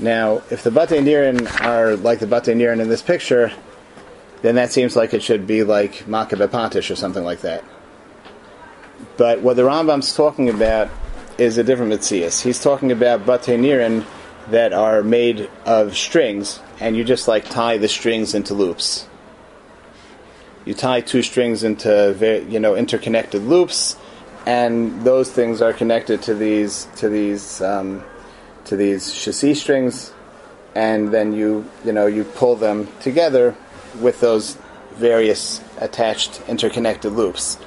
Now, 0.00 0.42
if 0.50 0.64
the 0.64 0.70
Batei 0.70 1.00
Nirin 1.02 1.64
are 1.64 1.96
like 1.96 2.18
the 2.18 2.26
Batei 2.26 2.56
Nirin 2.56 2.80
in 2.80 2.88
this 2.88 3.02
picture, 3.02 3.52
then 4.44 4.56
that 4.56 4.70
seems 4.70 4.94
like 4.94 5.14
it 5.14 5.22
should 5.22 5.46
be 5.46 5.64
like 5.64 6.04
Makah 6.06 6.36
Bepatish 6.36 6.90
or 6.90 6.96
something 6.96 7.24
like 7.24 7.40
that. 7.40 7.64
But 9.16 9.40
what 9.40 9.56
the 9.56 9.62
Rambam's 9.62 10.14
talking 10.14 10.50
about 10.50 10.90
is 11.38 11.56
a 11.56 11.64
different 11.64 11.92
Mitzias. 11.92 12.42
He's 12.42 12.62
talking 12.62 12.92
about 12.92 13.24
Batei 13.24 13.58
Nirin 13.58 14.04
that 14.50 14.74
are 14.74 15.02
made 15.02 15.48
of 15.64 15.96
strings, 15.96 16.60
and 16.78 16.94
you 16.96 17.04
just 17.04 17.26
like 17.26 17.48
tie 17.48 17.78
the 17.78 17.88
strings 17.88 18.34
into 18.34 18.52
loops 18.52 19.06
you 20.64 20.74
tie 20.74 21.00
two 21.00 21.22
strings 21.22 21.64
into 21.64 22.46
you 22.48 22.60
know 22.60 22.74
interconnected 22.74 23.42
loops, 23.42 23.96
and 24.46 25.02
those 25.04 25.30
things 25.30 25.60
are 25.60 25.72
connected 25.72 26.22
to 26.22 26.34
these 26.34 26.86
to 26.96 27.08
these 27.08 27.60
um, 27.60 28.02
to 28.66 28.76
these 28.76 29.12
chassis 29.12 29.54
strings, 29.54 30.12
and 30.74 31.12
then 31.12 31.32
you 31.32 31.68
you 31.84 31.92
know 31.92 32.06
you 32.06 32.24
pull 32.24 32.56
them 32.56 32.88
together 33.00 33.54
with 34.00 34.20
those 34.20 34.56
various 34.94 35.60
attached 35.78 36.40
interconnected 36.48 37.12
loops. 37.12 37.58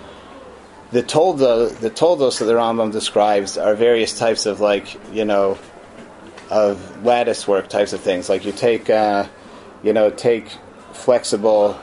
The 0.91 1.03
toldo 1.03 1.77
the 1.79 1.89
toldos 1.89 2.39
that 2.39 2.45
the 2.45 2.53
Rambam 2.53 2.91
describes 2.91 3.57
are 3.57 3.75
various 3.75 4.17
types 4.17 4.45
of 4.45 4.59
like 4.61 4.97
you 5.13 5.25
know 5.25 5.57
of 6.49 7.03
lattice 7.03 7.47
work 7.47 7.67
types 7.67 7.93
of 7.93 7.99
things. 7.99 8.29
Like 8.29 8.45
you 8.45 8.51
take 8.51 8.89
uh, 8.89 9.27
you 9.83 9.93
know 9.93 10.09
take 10.09 10.49
flexible 10.93 11.77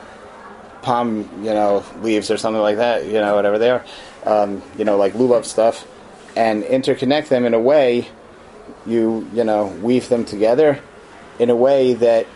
palm, 0.85 1.27
you 1.39 1.53
know, 1.53 1.83
leaves 2.01 2.29
or 2.29 2.37
something 2.37 2.61
like 2.61 2.77
that, 2.77 3.05
you 3.05 3.13
know, 3.13 3.35
whatever 3.35 3.57
they 3.57 3.71
are, 3.71 3.83
um, 4.23 4.61
you 4.77 4.85
know, 4.85 4.97
like 4.97 5.13
lulav 5.13 5.43
stuff, 5.43 5.85
and 6.35 6.63
interconnect 6.63 7.27
them 7.27 7.43
in 7.43 7.53
a 7.53 7.59
way, 7.59 8.07
you 8.85 9.27
you 9.33 9.43
know, 9.43 9.65
weave 9.65 10.07
them 10.09 10.25
together 10.25 10.79
in 11.39 11.49
a 11.49 11.55
way 11.55 11.95
that 11.95 12.27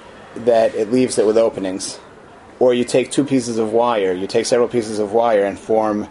that 0.46 0.76
it 0.76 0.92
leaves 0.92 1.18
it 1.18 1.26
with 1.26 1.38
openings, 1.38 2.00
or 2.60 2.74
you 2.74 2.84
take 2.84 3.12
two 3.12 3.24
pieces 3.24 3.58
of 3.58 3.72
wire, 3.72 4.14
you 4.14 4.28
take 4.28 4.46
several 4.46 4.68
pieces 4.68 5.00
of 5.00 5.14
wire 5.14 5.46
and 5.46 5.58
form 5.58 6.08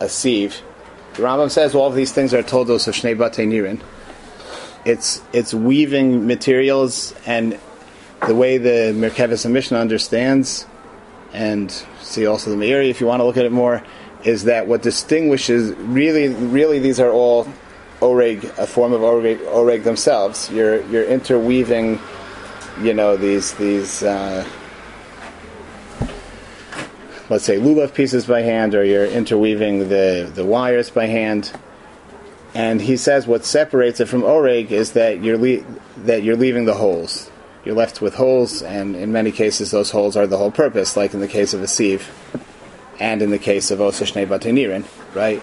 a 0.00 0.08
sieve. 0.08 0.62
The 1.14 1.22
Rambam 1.22 1.50
says 1.50 1.74
all 1.74 1.86
of 1.86 1.94
these 1.94 2.12
things 2.12 2.32
are 2.32 2.42
toldos 2.42 2.88
of 2.88 2.94
Shnei 2.94 3.16
Batei 3.16 3.46
Nirin. 3.46 3.80
It's 4.84 5.22
it's 5.32 5.54
weaving 5.54 6.26
materials 6.26 7.14
and 7.26 7.58
the 8.26 8.34
way 8.34 8.58
the 8.58 8.92
Merkeves 8.94 9.44
HaMishnah 9.46 9.80
understands 9.80 10.66
and 11.32 11.70
see 12.00 12.26
also 12.26 12.50
the 12.50 12.56
Meiri 12.56 12.88
if 12.88 13.00
you 13.00 13.06
want 13.06 13.20
to 13.20 13.24
look 13.24 13.36
at 13.36 13.44
it 13.44 13.52
more, 13.52 13.82
is 14.24 14.44
that 14.44 14.66
what 14.66 14.82
distinguishes 14.82 15.74
really, 15.76 16.28
really 16.28 16.78
these 16.78 17.00
are 17.00 17.10
all 17.10 17.46
oreg, 18.00 18.44
a 18.58 18.66
form 18.66 18.92
of 18.92 19.00
oreg, 19.00 19.38
oreg 19.46 19.84
themselves. 19.84 20.50
You're 20.50 20.82
you're 20.86 21.04
interweaving, 21.04 21.98
you 22.80 22.94
know, 22.94 23.16
these 23.16 23.54
these 23.54 24.02
uh, 24.02 24.46
let's 27.28 27.44
say 27.44 27.56
lulav 27.56 27.94
pieces 27.94 28.26
by 28.26 28.42
hand, 28.42 28.74
or 28.74 28.84
you're 28.84 29.06
interweaving 29.06 29.88
the 29.88 30.30
the 30.34 30.44
wires 30.44 30.90
by 30.90 31.06
hand. 31.06 31.52
And 32.54 32.82
he 32.82 32.98
says 32.98 33.26
what 33.26 33.46
separates 33.46 33.98
it 34.00 34.08
from 34.08 34.22
oreg 34.22 34.70
is 34.70 34.92
that 34.92 35.22
you're 35.22 35.38
le- 35.38 35.64
that 36.04 36.22
you're 36.22 36.36
leaving 36.36 36.66
the 36.66 36.74
holes. 36.74 37.30
You're 37.64 37.76
left 37.76 38.00
with 38.00 38.14
holes, 38.16 38.60
and 38.60 38.96
in 38.96 39.12
many 39.12 39.30
cases, 39.30 39.70
those 39.70 39.92
holes 39.92 40.16
are 40.16 40.26
the 40.26 40.36
whole 40.36 40.50
purpose, 40.50 40.96
like 40.96 41.14
in 41.14 41.20
the 41.20 41.28
case 41.28 41.54
of 41.54 41.62
a 41.62 41.68
sieve, 41.68 42.10
and 42.98 43.22
in 43.22 43.30
the 43.30 43.38
case 43.38 43.70
of 43.70 43.78
osashnei 43.78 44.26
batenirin, 44.26 44.84
right? 45.14 45.40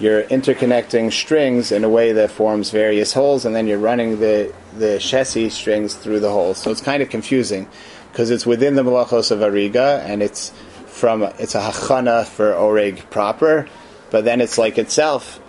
You're 0.00 0.22
interconnecting 0.24 1.12
strings 1.12 1.70
in 1.70 1.84
a 1.84 1.88
way 1.88 2.12
that 2.12 2.30
forms 2.30 2.70
various 2.70 3.12
holes, 3.12 3.44
and 3.44 3.54
then 3.54 3.66
you're 3.66 3.78
running 3.78 4.18
the 4.18 4.54
the 4.76 4.98
shesi 4.98 5.50
strings 5.50 5.94
through 5.94 6.20
the 6.20 6.30
holes. 6.30 6.58
So 6.58 6.70
it's 6.70 6.80
kind 6.80 7.02
of 7.02 7.10
confusing 7.10 7.68
because 8.12 8.30
it's 8.30 8.46
within 8.46 8.74
the 8.74 8.82
malachos 8.82 9.30
of 9.30 9.40
ariga, 9.40 10.00
and 10.00 10.22
it's 10.22 10.52
from 10.86 11.22
it's 11.22 11.54
a 11.54 11.60
hachana 11.60 12.26
for 12.26 12.52
oreg 12.52 13.08
proper, 13.10 13.68
but 14.10 14.24
then 14.24 14.40
it's 14.40 14.58
like 14.58 14.78
itself 14.78 15.40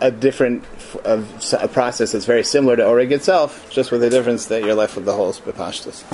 a 0.00 0.10
different 0.10 0.64
a 1.04 1.68
process 1.68 2.12
that's 2.12 2.24
very 2.24 2.44
similar 2.44 2.76
to 2.76 2.82
oreg 2.82 3.10
itself, 3.12 3.68
just 3.70 3.90
with 3.90 4.00
the 4.00 4.10
difference 4.10 4.46
that 4.46 4.64
you're 4.64 4.74
left 4.74 4.96
with 4.96 5.04
the 5.04 5.12
holes 5.12 5.40
bepashtus. 5.40 6.04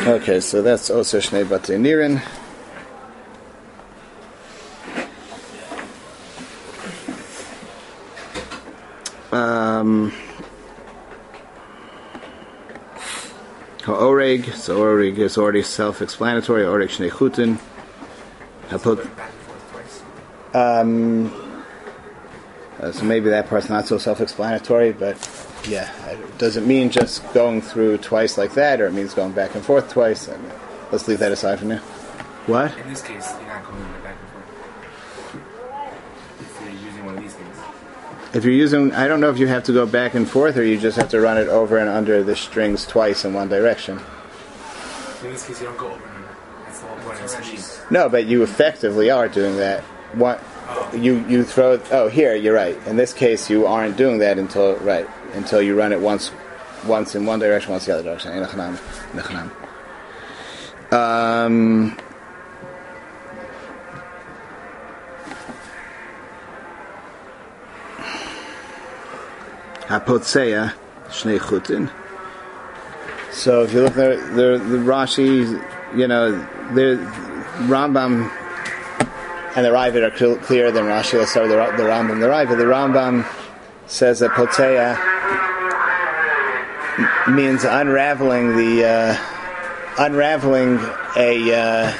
Okay, 0.00 0.40
so 0.40 0.62
that's 0.62 0.90
also 0.90 1.18
shnei 1.18 1.44
batei 1.44 1.78
Um, 9.32 10.12
oreg, 13.84 14.52
so 14.54 14.78
oreg 14.80 15.18
is 15.18 15.38
already 15.38 15.62
self-explanatory. 15.62 16.64
Oreg 16.64 16.90
shnei 16.90 17.10
chutin. 17.10 17.58
Hapot. 18.68 19.02
Back 19.16 19.30
and 19.30 19.40
forth 19.40 19.70
twice. 19.72 20.02
Um, 20.54 21.56
uh, 22.78 22.92
so 22.92 23.04
maybe 23.04 23.30
that 23.30 23.48
part's 23.48 23.70
not 23.70 23.86
so 23.86 23.96
self-explanatory, 23.96 24.92
but 24.92 25.16
yeah, 25.66 25.90
it 26.10 26.38
doesn't 26.38 26.66
mean 26.66 26.90
just 26.90 27.22
going 27.32 27.62
through 27.62 27.98
twice 27.98 28.36
like 28.36 28.52
that, 28.54 28.80
or 28.80 28.86
it 28.86 28.92
means 28.92 29.14
going 29.14 29.32
back 29.32 29.54
and 29.54 29.64
forth 29.64 29.90
twice. 29.90 30.28
And 30.28 30.44
let's 30.90 31.08
leave 31.08 31.20
that 31.20 31.32
aside 31.32 31.58
for 31.58 31.64
now. 31.64 31.80
What? 32.46 32.76
In 32.76 32.88
this 32.88 33.02
case, 33.02 33.32
you're 33.38 33.46
not 33.46 33.64
going 33.64 33.82
back 34.02 34.16
and 34.20 34.28
forth. 34.30 35.40
If 36.40 36.60
you're 36.60 36.70
using 36.86 37.04
one 37.06 37.16
of 37.16 37.22
these 37.22 37.32
things. 37.32 37.56
If 38.34 38.44
you're 38.44 38.54
using, 38.54 38.92
I 38.92 39.08
don't 39.08 39.20
know 39.20 39.28
if 39.28 39.38
you 39.38 39.46
have 39.46 39.64
to 39.64 39.72
go 39.72 39.84
back 39.84 40.14
and 40.14 40.28
forth, 40.28 40.56
or 40.56 40.64
you 40.64 40.78
just 40.78 40.96
have 40.96 41.10
to 41.10 41.20
run 41.20 41.36
it 41.36 41.48
over 41.48 41.76
and 41.76 41.88
under 41.88 42.22
the 42.22 42.34
strings 42.34 42.86
twice 42.86 43.26
in 43.26 43.34
one 43.34 43.48
direction. 43.48 44.00
In 45.22 45.30
this 45.32 45.46
case, 45.46 45.60
you 45.60 45.66
don't 45.66 45.76
go 45.76 45.90
over 45.90 46.04
and 46.04 46.16
under. 46.16 46.28
That's 46.64 46.80
the 46.80 46.86
whole 46.86 46.98
point 46.98 47.20
of. 47.20 47.90
No, 47.90 48.08
but 48.08 48.24
you 48.24 48.42
effectively 48.42 49.10
are 49.10 49.28
doing 49.28 49.56
that. 49.58 49.82
What 50.14 50.42
oh. 50.68 50.90
you 50.94 51.24
you 51.28 51.44
throw? 51.44 51.78
Oh, 51.90 52.08
here 52.08 52.34
you're 52.34 52.54
right. 52.54 52.76
In 52.86 52.96
this 52.96 53.12
case, 53.12 53.50
you 53.50 53.66
aren't 53.66 53.98
doing 53.98 54.18
that 54.18 54.38
until 54.38 54.76
right 54.76 55.06
until 55.34 55.60
you 55.60 55.76
run 55.76 55.92
it 55.92 56.00
once, 56.00 56.32
once 56.86 57.14
in 57.14 57.26
one 57.26 57.38
direction, 57.38 57.72
once 57.72 57.84
the 57.84 57.92
other 57.92 58.02
direction. 58.02 58.32
Um. 60.90 61.98
Hapotseya 69.92 70.72
shnei 71.08 71.38
chutin. 71.38 71.90
So 73.30 73.62
if 73.62 73.74
you 73.74 73.82
look 73.82 73.92
there, 73.92 74.16
the, 74.16 74.56
the 74.56 74.78
Rashi, 74.78 75.62
you 75.94 76.08
know, 76.08 76.32
the 76.72 76.96
Rambam 77.68 78.30
and 79.54 79.66
the 79.66 79.68
Ravid 79.68 80.10
are 80.10 80.16
cl- 80.16 80.36
clearer 80.36 80.70
than 80.70 80.84
Rashi. 80.84 81.18
With 81.18 81.34
the, 81.34 81.42
the 81.76 81.82
Rambam. 81.82 82.20
The 82.20 82.26
Ravid, 82.26 82.56
the 82.56 82.64
Rambam 82.64 83.26
says 83.86 84.20
that 84.20 84.30
poteya 84.30 84.96
means 87.34 87.64
unraveling 87.64 88.56
the 88.56 88.84
uh, 88.86 89.16
unraveling 89.98 90.78
a 91.16 91.52
uh, 91.52 91.92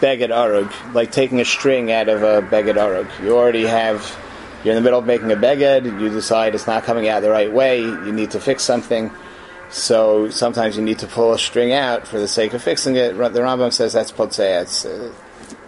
beged 0.00 0.28
arug, 0.28 0.70
like 0.92 1.12
taking 1.12 1.40
a 1.40 1.46
string 1.46 1.90
out 1.90 2.10
of 2.10 2.22
a 2.22 2.42
beged 2.42 2.76
arug. 2.76 3.08
You 3.24 3.38
already 3.38 3.64
have. 3.64 4.02
You're 4.64 4.74
in 4.74 4.76
the 4.76 4.84
middle 4.84 4.98
of 4.98 5.06
making 5.06 5.30
a 5.30 5.36
beged. 5.36 5.84
You 6.00 6.08
decide 6.08 6.54
it's 6.54 6.66
not 6.66 6.82
coming 6.84 7.08
out 7.08 7.22
the 7.22 7.30
right 7.30 7.52
way. 7.52 7.80
You 7.80 8.12
need 8.12 8.32
to 8.32 8.40
fix 8.40 8.64
something. 8.64 9.10
So 9.70 10.30
sometimes 10.30 10.76
you 10.76 10.82
need 10.82 10.98
to 11.00 11.06
pull 11.06 11.32
a 11.32 11.38
string 11.38 11.72
out 11.72 12.06
for 12.08 12.18
the 12.18 12.28
sake 12.28 12.54
of 12.54 12.62
fixing 12.62 12.96
it. 12.96 13.16
The 13.16 13.40
Rambam 13.40 13.72
says 13.72 13.92
that's 13.92 14.10
potzea. 14.10 14.62
It's 14.62 14.84
uh, 14.84 15.12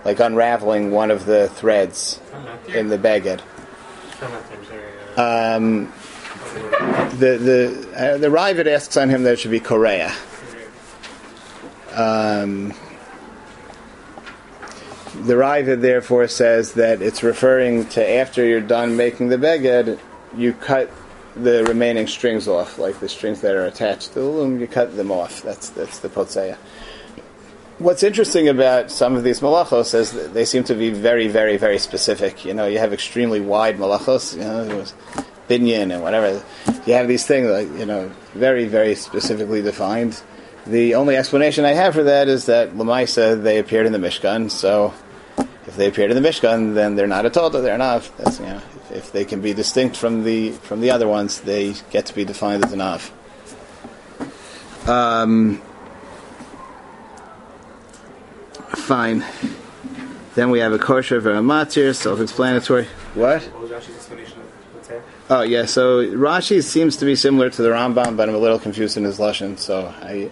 like 0.04 0.20
unraveling 0.20 0.90
one 0.90 1.10
of 1.10 1.26
the 1.26 1.48
threads 1.50 2.20
in 2.68 2.88
the 2.88 2.98
beged. 2.98 3.40
Um, 5.18 5.92
the 7.18 7.36
the 7.38 7.88
uh, 7.96 8.18
the 8.18 8.28
Ravid 8.28 8.66
asks 8.66 8.96
on 8.96 9.08
him 9.08 9.22
that 9.24 9.34
it 9.34 9.38
should 9.38 9.50
be 9.50 9.60
Korea. 9.60 10.12
Um, 11.92 12.74
the 15.14 15.34
Ravid 15.34 15.80
therefore 15.80 16.28
says 16.28 16.74
that 16.74 17.02
it's 17.02 17.22
referring 17.22 17.86
to 17.90 18.08
after 18.08 18.44
you're 18.44 18.60
done 18.60 18.96
making 18.96 19.28
the 19.28 19.36
beged, 19.36 19.98
you 20.36 20.52
cut 20.52 20.90
the 21.36 21.64
remaining 21.64 22.06
strings 22.06 22.48
off, 22.48 22.78
like 22.78 23.00
the 23.00 23.08
strings 23.08 23.40
that 23.40 23.54
are 23.54 23.66
attached 23.66 24.12
to 24.12 24.20
the 24.20 24.24
loom, 24.24 24.60
you 24.60 24.66
cut 24.66 24.96
them 24.96 25.10
off. 25.10 25.42
That's 25.42 25.70
that's 25.70 25.98
the 26.00 26.08
potseya. 26.08 26.56
What's 27.78 28.02
interesting 28.02 28.48
about 28.48 28.90
some 28.90 29.16
of 29.16 29.24
these 29.24 29.40
malachos 29.40 29.94
is 29.94 30.12
that 30.12 30.34
they 30.34 30.44
seem 30.44 30.64
to 30.64 30.74
be 30.74 30.90
very, 30.90 31.28
very, 31.28 31.56
very 31.56 31.78
specific. 31.78 32.44
You 32.44 32.52
know, 32.52 32.66
you 32.66 32.78
have 32.78 32.92
extremely 32.92 33.40
wide 33.40 33.78
malachos, 33.78 34.34
you 34.34 34.40
know, 34.40 34.84
binyan 35.48 35.92
and 35.92 36.02
whatever. 36.02 36.42
You 36.84 36.92
have 36.92 37.08
these 37.08 37.26
things, 37.26 37.48
like, 37.48 37.68
you 37.78 37.86
know, 37.86 38.10
very, 38.34 38.66
very 38.66 38.94
specifically 38.94 39.62
defined. 39.62 40.20
The 40.66 40.94
only 40.94 41.16
explanation 41.16 41.64
I 41.64 41.72
have 41.72 41.94
for 41.94 42.02
that 42.04 42.28
is 42.28 42.46
that 42.46 42.74
Lamaisa, 42.74 43.42
they 43.42 43.58
appeared 43.58 43.86
in 43.86 43.92
the 43.92 43.98
Mishkan, 43.98 44.50
so 44.50 44.94
if 45.66 45.76
they 45.76 45.88
appeared 45.88 46.10
in 46.10 46.22
the 46.22 46.28
Mishkan, 46.28 46.74
then 46.74 46.96
they're 46.96 47.06
not 47.06 47.26
a 47.26 47.30
Toda, 47.30 47.60
they're 47.60 47.78
not. 47.78 48.10
That's, 48.18 48.38
you 48.38 48.46
know, 48.46 48.56
if, 48.56 48.92
if 48.92 49.12
they 49.12 49.24
can 49.24 49.40
be 49.40 49.54
distinct 49.54 49.96
from 49.96 50.24
the 50.24 50.52
from 50.52 50.80
the 50.80 50.90
other 50.90 51.08
ones, 51.08 51.40
they 51.40 51.74
get 51.90 52.06
to 52.06 52.14
be 52.14 52.24
defined 52.24 52.64
as 52.64 52.72
an 52.72 52.80
Av. 52.80 53.10
Um, 54.86 55.62
fine. 58.68 59.24
Then 60.34 60.50
we 60.50 60.60
have 60.60 60.72
a 60.72 60.78
kosher 60.78 61.20
for 61.20 61.32
a 61.32 61.40
matir, 61.40 61.94
self-explanatory. 61.94 62.84
What? 63.14 63.42
What 63.42 63.62
was 63.62 63.70
Rashi's 63.70 63.96
explanation 63.96 64.38
of 64.40 64.46
what's 64.74 64.88
that? 64.88 65.02
Oh 65.28 65.42
yeah, 65.42 65.64
so 65.64 66.04
Rashi 66.04 66.62
seems 66.62 66.96
to 66.96 67.04
be 67.04 67.14
similar 67.14 67.50
to 67.50 67.62
the 67.62 67.68
Rambam, 67.68 68.16
but 68.16 68.28
I'm 68.28 68.34
a 68.34 68.38
little 68.38 68.58
confused 68.58 68.96
in 68.96 69.04
his 69.04 69.18
lashon, 69.18 69.58
so 69.58 69.94
I 70.02 70.30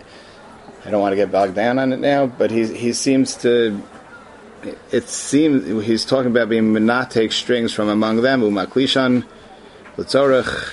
I 0.89 0.91
don't 0.91 1.03
want 1.03 1.13
to 1.13 1.17
get 1.17 1.31
bogged 1.31 1.55
down 1.55 1.79
on 1.79 1.93
it 1.93 1.99
now. 1.99 2.25
But 2.25 2.51
he 2.51 2.67
he 2.75 2.95
seems 2.95 3.37
to 3.43 3.79
it 4.91 5.07
seems 5.07 5.85
he's 5.87 6.07
talking 6.07 6.31
about 6.31 6.49
being 6.49 6.73
menatek 6.73 7.31
strings 7.31 7.75
from 7.75 7.91
among 7.91 8.23
them 8.23 8.41
umaklishan 8.41 9.27
l'tzorach. 9.99 10.73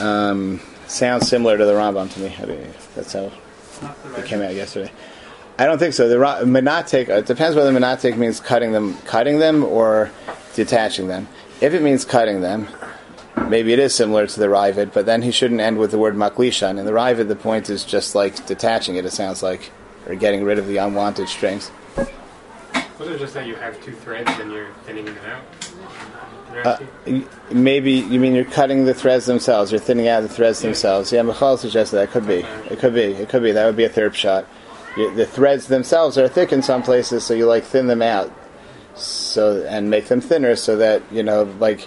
Um, 0.00 0.62
sounds 0.86 1.28
similar 1.28 1.58
to 1.58 1.66
the 1.66 1.74
Rambam 1.74 2.10
to 2.14 2.20
me. 2.20 2.34
I 2.40 2.46
mean, 2.46 2.72
that's 2.94 3.12
how 3.12 3.30
it 4.16 4.24
came 4.24 4.40
out 4.40 4.54
yesterday. 4.54 4.90
I 5.58 5.66
don't 5.66 5.78
think 5.78 5.92
so. 5.92 6.08
The 6.08 6.16
menatek 6.16 7.10
it 7.10 7.26
depends 7.26 7.54
whether 7.54 7.72
menatek 7.72 8.16
means 8.16 8.40
cutting 8.40 8.72
them, 8.72 8.96
cutting 9.04 9.40
them, 9.40 9.62
or 9.62 10.10
detaching 10.54 11.08
them. 11.08 11.28
If 11.60 11.74
it 11.74 11.82
means 11.82 12.06
cutting 12.06 12.40
them, 12.40 12.66
maybe 13.48 13.72
it 13.72 13.78
is 13.78 13.94
similar 13.94 14.26
to 14.26 14.40
the 14.40 14.46
Ravid, 14.46 14.92
but 14.92 15.06
then 15.06 15.22
he 15.22 15.30
shouldn't 15.30 15.60
end 15.60 15.78
with 15.78 15.90
the 15.90 15.98
word 15.98 16.14
maklishan. 16.14 16.78
In 16.78 16.84
the 16.84 16.92
Ravid, 16.92 17.28
the 17.28 17.36
point 17.36 17.70
is 17.70 17.84
just 17.84 18.14
like 18.14 18.46
detaching 18.46 18.96
it. 18.96 19.04
It 19.04 19.12
sounds 19.12 19.42
like 19.42 19.70
or 20.06 20.14
getting 20.14 20.44
rid 20.44 20.58
of 20.58 20.66
the 20.66 20.76
unwanted 20.76 21.28
strings. 21.28 21.70
Was 22.98 23.08
it 23.08 23.18
just 23.18 23.34
that 23.34 23.46
you 23.46 23.54
have 23.56 23.82
two 23.82 23.92
threads 23.92 24.30
and 24.40 24.50
you're 24.50 24.72
thinning 24.84 25.04
them 25.04 25.18
out? 25.26 25.42
Uh, 26.64 26.78
maybe 27.50 27.92
you 27.92 28.18
mean 28.18 28.34
you're 28.34 28.44
cutting 28.44 28.84
the 28.84 28.94
threads 28.94 29.26
themselves. 29.26 29.70
You're 29.70 29.80
thinning 29.80 30.08
out 30.08 30.22
the 30.22 30.28
threads 30.28 30.62
themselves. 30.62 31.12
Yeah, 31.12 31.22
Michal 31.22 31.58
suggested 31.58 31.96
that 31.96 32.10
could 32.10 32.26
be. 32.26 32.46
It 32.70 32.78
could 32.78 32.94
be. 32.94 33.02
It 33.02 33.28
could 33.28 33.42
be. 33.42 33.52
That 33.52 33.66
would 33.66 33.76
be 33.76 33.84
a 33.84 33.90
third 33.90 34.14
shot. 34.14 34.46
The 34.96 35.26
threads 35.26 35.66
themselves 35.66 36.16
are 36.16 36.26
thick 36.26 36.52
in 36.52 36.62
some 36.62 36.82
places, 36.82 37.24
so 37.24 37.34
you 37.34 37.44
like 37.44 37.64
thin 37.64 37.86
them 37.86 38.00
out, 38.00 38.32
so 38.94 39.62
and 39.68 39.90
make 39.90 40.06
them 40.06 40.22
thinner, 40.22 40.56
so 40.56 40.76
that 40.76 41.02
you 41.12 41.22
know, 41.22 41.42
like 41.60 41.86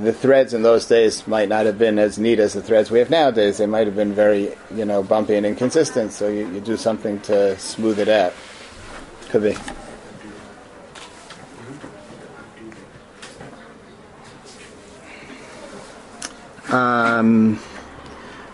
the 0.00 0.12
threads 0.12 0.54
in 0.54 0.62
those 0.62 0.86
days 0.86 1.26
might 1.26 1.48
not 1.48 1.66
have 1.66 1.78
been 1.78 1.98
as 1.98 2.18
neat 2.18 2.38
as 2.38 2.54
the 2.54 2.62
threads 2.62 2.90
we 2.90 2.98
have 2.98 3.10
nowadays. 3.10 3.58
They 3.58 3.66
might 3.66 3.86
have 3.86 3.96
been 3.96 4.14
very, 4.14 4.54
you 4.74 4.84
know, 4.84 5.02
bumpy 5.02 5.34
and 5.34 5.44
inconsistent. 5.44 6.12
So 6.12 6.28
you, 6.28 6.50
you 6.52 6.60
do 6.60 6.76
something 6.76 7.20
to 7.20 7.58
smooth 7.58 7.98
it 7.98 8.08
out. 8.08 8.32
Could 9.28 9.42
be. 9.42 9.56
Um, 16.70 17.60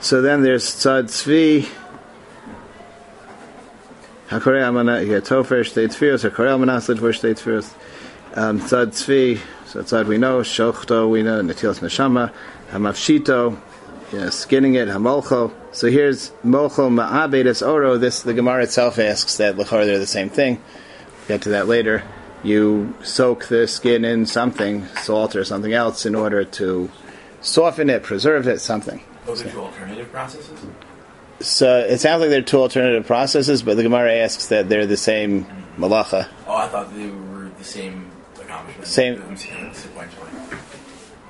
so 0.01 0.21
then 0.21 0.43
there's 0.43 0.65
Tzad 0.65 1.05
Tzvi. 1.05 1.69
Hakorei 4.29 4.63
Amana, 4.63 5.03
yeah, 5.03 5.21
Tofer, 5.21 5.61
Shtei 5.61 5.87
Tfiros, 5.87 6.29
Hakorei 6.29 6.53
Amana, 6.53 6.79
Slidvor, 6.79 7.13
Shtei 7.15 7.33
Tfiros. 7.33 7.73
Um, 8.35 8.61
tzad 8.61 8.89
tzvi, 8.89 9.41
so 9.67 9.83
tzad 9.83 10.07
we 10.07 10.19
know, 10.19 10.41
shochto 10.41 11.11
we 11.11 11.23
know, 11.23 11.43
netilas 11.43 11.81
neshama, 11.81 12.33
hamafshito, 12.71 13.59
you 14.13 14.19
know, 14.19 14.31
skinning 14.31 14.75
it, 14.75 14.89
hamolcho. 14.89 15.53
So 15.73 15.89
here's 15.89 16.31
molcho 16.45 16.89
ma'abedes 16.91 17.67
oro. 17.67 17.99
This 17.99 18.23
the 18.23 18.35
Gemara 18.35 18.63
itself 18.65 18.99
asks 18.99 19.37
that 19.39 19.57
lechor 19.57 19.85
they're 19.85 19.99
the 19.99 20.07
same 20.07 20.29
thing. 20.31 20.61
Get 21.27 21.43
to 21.43 21.51
that 21.51 21.67
later. 21.67 22.03
You 22.43 22.95
soak 23.03 23.47
the 23.47 23.67
skin 23.67 24.05
in 24.05 24.27
something, 24.27 24.87
salt 25.03 25.35
or 25.35 25.45
something 25.45 25.73
else, 25.73 26.07
in 26.07 26.15
order 26.15 26.45
to 26.45 26.91
soften 27.41 27.91
it, 27.91 28.03
preserve 28.03 28.47
it, 28.47 28.61
something. 28.61 29.03
Those 29.27 29.43
are 29.43 29.51
two 29.51 29.61
alternative 29.61 30.11
processes. 30.13 30.67
So 31.41 31.81
it 31.81 31.99
sounds 31.99 32.21
like 32.21 32.31
they're 32.31 32.43
two 32.43 32.59
alternative 32.59 33.07
processes, 33.07 33.63
but 33.63 33.77
the 33.77 33.83
Gemara 33.83 34.15
asks 34.15 34.49
that 34.49 34.69
they're 34.69 34.87
the 34.87 34.97
same 34.97 35.47
malacha. 35.77 36.29
Oh, 36.47 36.57
I 36.57 36.69
thought 36.69 36.95
they 36.95 37.09
were 37.09 37.51
the 37.59 37.65
same 37.65 38.08
accomplishment. 38.97 39.39
Same- 39.39 39.91
sequentially. 39.93 40.59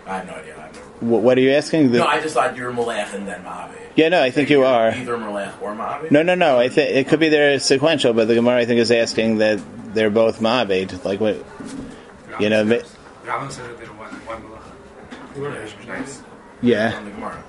I 0.07 0.19
have 0.19 0.27
no 0.27 0.35
idea. 0.35 0.55
I 0.57 0.61
have 0.63 0.75
no, 0.75 0.81
Wh- 1.19 1.23
What 1.23 1.37
are 1.39 1.41
you 1.41 1.51
asking? 1.53 1.93
The- 1.93 1.99
no, 1.99 2.07
I 2.07 2.21
just 2.21 2.35
thought 2.35 2.57
you 2.57 2.65
were 2.65 2.73
Malach 2.73 3.13
and 3.15 3.27
then 3.29 3.43
Ma'avid. 3.45 3.77
yeah, 3.95 4.09
no, 4.09 4.23
I 4.23 4.31
think 4.31 4.49
you 4.51 4.65
are. 4.65 4.89
Either 4.91 5.17
Malach 5.19 5.61
or 5.61 5.75
Ma'avid. 5.75 6.11
No, 6.11 6.23
no, 6.23 6.35
no. 6.35 6.59
I 6.59 6.69
think 6.69 6.91
it 6.97 7.09
could 7.09 7.21
be 7.21 7.29
they're 7.29 7.59
sequential, 7.59 8.13
but 8.15 8.27
the 8.29 8.35
Gemara 8.35 8.59
I 8.61 8.65
think 8.67 8.81
is 8.81 8.91
asking 8.91 9.39
that 9.39 9.61
they're 9.95 10.11
both 10.11 10.41
ma'abed. 10.41 11.05
Like 11.05 11.21
what? 11.21 11.37
You 12.41 12.49
know, 12.51 12.65
ma- 12.65 12.77
Rambam 13.25 13.51
said 13.53 13.69
that 13.69 13.79
they're 13.79 13.89
one, 13.89 14.09
one 14.27 14.43
malacha. 14.43 15.87
Nice. 15.89 16.23
Yeah. 16.63 16.95
On 16.97 17.05
the 17.05 17.11
Gemara. 17.13 17.43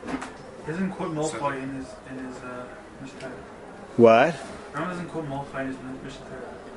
He 0.66 0.72
doesn't 0.72 0.92
quote 0.92 1.16
Molchai 1.16 1.64
in 1.64 1.70
his 1.76 1.88
in 2.12 2.26
his 2.26 2.38
uh, 2.44 2.66
Mishnah. 3.02 3.32
What? 3.98 4.36
Rambam 4.74 4.90
doesn't 4.90 5.08
quote 5.10 5.28
Molchai 5.30 5.62
in 5.62 5.68
his 5.68 5.78
Mishnah. 6.04 6.26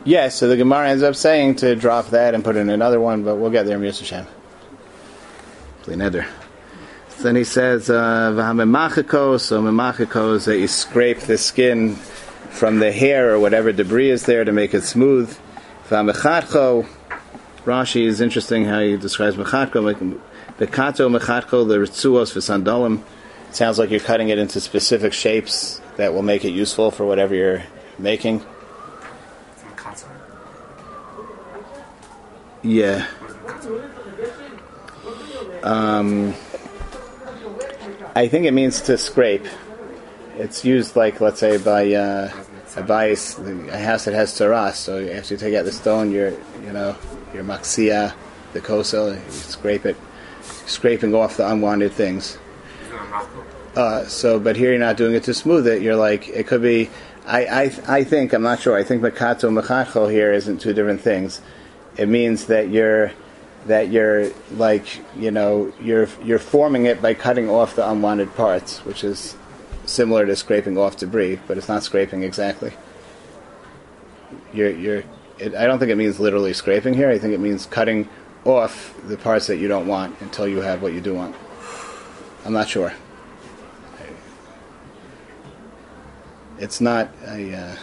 Yeah. 0.05 0.29
So 0.29 0.49
the 0.49 0.57
Gemara 0.57 0.91
ends 0.91 1.03
up 1.03 1.15
saying 1.15 1.57
to 1.57 1.75
drop 1.77 2.11
that 2.11 2.35
and 2.35 2.45
put 2.45 2.57
in 2.57 2.71
another 2.71 3.01
one, 3.01 3.25
but 3.25 3.37
we'll 3.37 3.51
get 3.51 3.67
there. 3.67 3.79
Play 5.83 5.97
nether. 5.97 6.27
Then 7.19 7.37
he 7.37 7.45
says, 7.45 7.89
uh, 7.89 8.33
"V'hamemachiko." 8.33 9.39
So 9.41 9.63
memachiko 9.63 10.35
is 10.37 10.45
that 10.47 10.59
you 10.59 10.67
scrape 10.67 11.21
the 11.21 11.39
skin 11.39 11.97
from 12.51 12.79
the 12.81 12.93
hair 12.93 13.33
or 13.33 13.39
whatever 13.39 13.73
debris 13.73 14.11
is 14.11 14.27
there 14.27 14.45
to 14.45 14.53
make 14.53 14.75
it 14.75 14.83
smooth. 14.83 15.39
V'hamechatcho. 15.89 16.87
Rashi 17.65 18.07
is 18.07 18.21
interesting 18.21 18.65
how 18.65 18.81
he 18.81 18.97
describes 18.97 19.37
mechatko. 19.37 20.19
The 20.59 20.67
kato 20.67 21.09
the 21.09 21.19
ritzuos 21.19 22.33
v'sandalim. 22.35 23.03
Sounds 23.53 23.79
like 23.79 23.91
you're 23.91 24.01
cutting 24.01 24.29
it 24.29 24.39
into 24.39 24.61
specific 24.61 25.13
shapes 25.13 25.81
that 25.97 26.13
will 26.15 26.23
make 26.23 26.45
it 26.45 26.51
useful 26.51 26.91
for 26.91 27.05
whatever 27.05 27.35
you're 27.35 27.63
making. 27.99 28.43
It's 29.53 29.65
on 29.65 29.75
console. 29.77 30.11
Yeah. 32.63 33.07
Um, 35.63 36.35
I 38.15 38.29
think 38.29 38.47
it 38.47 38.53
means 38.53 38.83
to 38.83 38.99
scrape. 38.99 39.47
It's 40.37 40.65
used 40.65 40.97
like, 40.97 41.21
let's 41.21 41.41
say, 41.41 41.59
by 41.59 41.93
uh, 41.93 42.33
a 42.77 42.83
bias, 42.83 43.39
a 43.39 43.79
house 43.79 44.05
that 44.05 44.15
has 44.15 44.37
taras. 44.37 44.77
So 44.77 44.99
after 44.99 45.35
you 45.35 45.39
take 45.39 45.55
out 45.55 45.65
the 45.65 45.73
stone, 45.73 46.11
your, 46.11 46.31
you 46.65 46.73
know, 46.73 46.97
your 47.35 47.45
maxia, 47.45 48.15
the 48.53 48.61
kosel, 48.61 49.15
you 49.15 49.31
scrape 49.31 49.87
it, 49.87 49.97
scraping 50.67 51.15
off 51.15 51.37
the 51.37 51.51
unwanted 51.51 51.93
things. 51.93 52.39
Uh, 53.75 54.05
so, 54.05 54.39
but 54.39 54.57
here 54.57 54.71
you're 54.71 54.79
not 54.79 54.97
doing 54.97 55.15
it 55.15 55.25
to 55.25 55.35
smooth 55.35 55.67
it. 55.67 55.83
You're 55.83 55.97
like, 55.97 56.29
it 56.29 56.47
could 56.47 56.63
be. 56.63 56.91
I, 57.25 57.47
I, 57.47 57.63
I 57.89 58.05
think 58.05 58.33
I'm 58.33 58.43
not 58.43 58.61
sure. 58.61 58.77
I 58.77 58.83
think 58.83 59.03
makato 59.03 59.49
mechacho 59.49 60.11
here 60.11 60.33
isn't 60.33 60.59
two 60.59 60.73
different 60.73 61.01
things. 61.01 61.41
It 61.97 62.09
means 62.09 62.47
that 62.47 62.71
you're 62.71 63.13
that 63.67 63.91
you're 63.91 64.31
like 64.53 64.85
you 65.17 65.31
know 65.31 65.73
you're 65.81 66.09
you're 66.25 66.39
forming 66.39 66.87
it 66.87 67.01
by 67.01 67.15
cutting 67.15 67.49
off 67.49 67.77
the 67.77 67.89
unwanted 67.89 68.35
parts, 68.35 68.79
which 68.85 69.05
is 69.05 69.37
similar 69.85 70.27
to 70.27 70.37
scraping 70.37 70.79
off 70.79 70.97
debris, 70.97 71.41
but 71.47 71.59
it's 71.59 71.69
not 71.69 71.83
scraping 71.83 72.23
exactly. 72.23 72.73
You're 74.53 74.71
you're. 74.71 75.05
It, 75.39 75.55
I 75.55 75.67
don't 75.67 75.79
think 75.79 75.91
it 75.91 75.97
means 75.97 76.21
literally 76.21 76.53
scraping 76.53 76.95
here. 76.95 77.11
I 77.11 77.19
think 77.19 77.35
it 77.35 77.41
means 77.41 77.67
cutting 77.67 78.09
off 78.45 78.95
the 79.07 79.17
parts 79.17 79.47
that 79.47 79.57
you 79.57 79.69
don't 79.69 79.87
want 79.87 80.21
until 80.21 80.47
you 80.47 80.59
have 80.59 80.83
what 80.83 80.93
you 80.93 81.01
do 81.01 81.15
want. 81.15 81.35
I'm 82.45 82.53
not 82.53 82.69
sure. 82.69 82.93
It's 86.59 86.81
not 86.81 87.11
a. 87.27 87.55
Uh, 87.55 87.77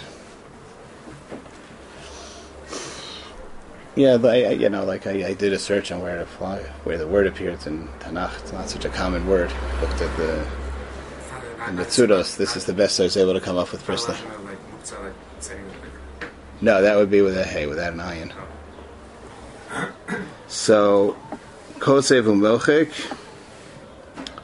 yeah, 4.00 4.18
I, 4.24 4.52
you 4.52 4.70
know, 4.70 4.86
like 4.86 5.06
I, 5.08 5.28
I 5.28 5.34
did 5.34 5.52
a 5.52 5.60
search 5.60 5.92
on 5.92 6.00
where 6.00 6.20
to 6.20 6.26
fly, 6.26 6.60
where 6.86 6.98
the 6.98 7.06
word 7.06 7.28
appears 7.28 7.68
in 7.68 7.90
Tanakh. 8.00 8.40
It's 8.40 8.54
not 8.54 8.70
such 8.70 8.86
a 8.86 8.90
common 8.90 9.28
word. 9.28 9.52
Looked 9.82 10.02
at 10.02 10.16
the 10.16 10.48
in 11.68 11.76
the 11.76 11.84
Tzudos. 11.84 12.38
This 12.38 12.56
is 12.56 12.64
the 12.64 12.72
best 12.72 12.98
I 13.02 13.04
was 13.04 13.18
able 13.18 13.34
to 13.34 13.42
come 13.42 13.58
up 13.58 13.74
with 13.74 13.86
personally. 13.86 14.18
No, 16.62 16.82
that 16.82 16.96
would 16.96 17.12
be 17.12 17.20
with 17.20 17.38
a 17.38 17.44
hey, 17.44 17.68
without 17.68 17.92
an 17.92 18.00
ayin. 18.00 18.32
So, 20.48 21.18
kosev 21.80 22.24
u'mochik. 22.24 22.94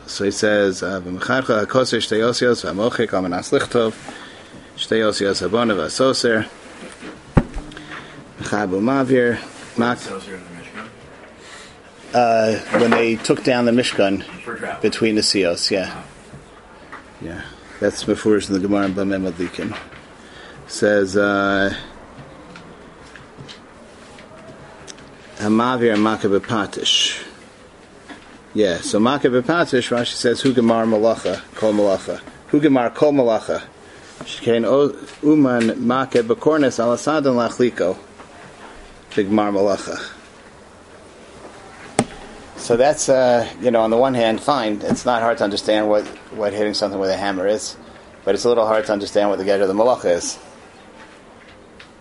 So 0.05 0.25
he 0.25 0.31
says, 0.31 0.83
uh, 0.83 0.99
"V'mecharcha 0.99 1.65
hakosev 1.65 1.99
shtei 1.99 2.19
osios 2.19 2.65
v'amochik 2.65 3.13
al 3.13 3.21
menas 3.21 3.51
lichtov 3.51 3.93
shtei 4.75 4.99
osios 4.99 5.47
habona 5.47 5.75
v'asoser 5.75 6.49
v'chab 8.45 8.69
u'mavir 8.69 9.39
mak." 9.77 9.99
Uh, 12.13 12.57
when 12.79 12.91
they 12.91 13.15
took 13.15 13.43
down 13.43 13.65
the 13.65 13.71
Mishkan 13.71 14.23
between 14.81 15.15
the 15.15 15.21
Sios, 15.21 15.69
yeah, 15.69 16.01
yeah, 17.21 17.41
that's 17.79 18.03
before 18.05 18.37
in 18.37 18.53
the 18.53 18.59
Gemara 18.59 18.85
and 18.85 18.95
Bamem 18.95 19.29
Adikin. 19.31 19.77
Says. 20.67 21.17
Uh, 21.17 21.75
Hamavir 25.37 25.97
b'patish. 26.39 27.21
Yeah, 28.53 28.77
so 28.77 28.99
Makah 28.99 29.41
b'patish, 29.41 29.91
Rashi 29.95 30.13
says, 30.13 30.39
Hu 30.39 30.53
gemar 30.53 30.87
malacha, 30.87 31.41
kol 31.55 31.73
malacha. 31.73 32.21
Hu 32.47 32.61
gemar 32.61 32.95
kol 32.95 33.11
malacha. 33.11 33.61
Shkein 34.21 34.65
o- 34.65 34.95
uman 35.27 35.71
Makah 35.85 36.23
b'kornes 36.23 36.79
alasadan 36.79 37.35
lachliko. 37.35 37.97
Bigmar 39.15 39.53
malacha. 39.53 40.11
So 42.57 42.75
that's, 42.75 43.07
uh, 43.07 43.49
you 43.61 43.71
know, 43.71 43.81
on 43.81 43.91
the 43.91 43.97
one 43.97 44.13
hand, 44.13 44.41
fine. 44.41 44.81
It's 44.81 45.05
not 45.05 45.21
hard 45.21 45.37
to 45.37 45.45
understand 45.45 45.87
what, 45.87 46.05
what 46.33 46.51
hitting 46.51 46.73
something 46.73 46.99
with 46.99 47.09
a 47.09 47.15
hammer 47.15 47.47
is, 47.47 47.77
but 48.25 48.35
it's 48.35 48.43
a 48.43 48.49
little 48.49 48.67
hard 48.67 48.85
to 48.87 48.91
understand 48.91 49.29
what 49.29 49.37
the 49.37 49.45
get 49.45 49.61
of 49.61 49.69
the 49.69 49.73
malacha 49.73 50.17
is. 50.17 50.37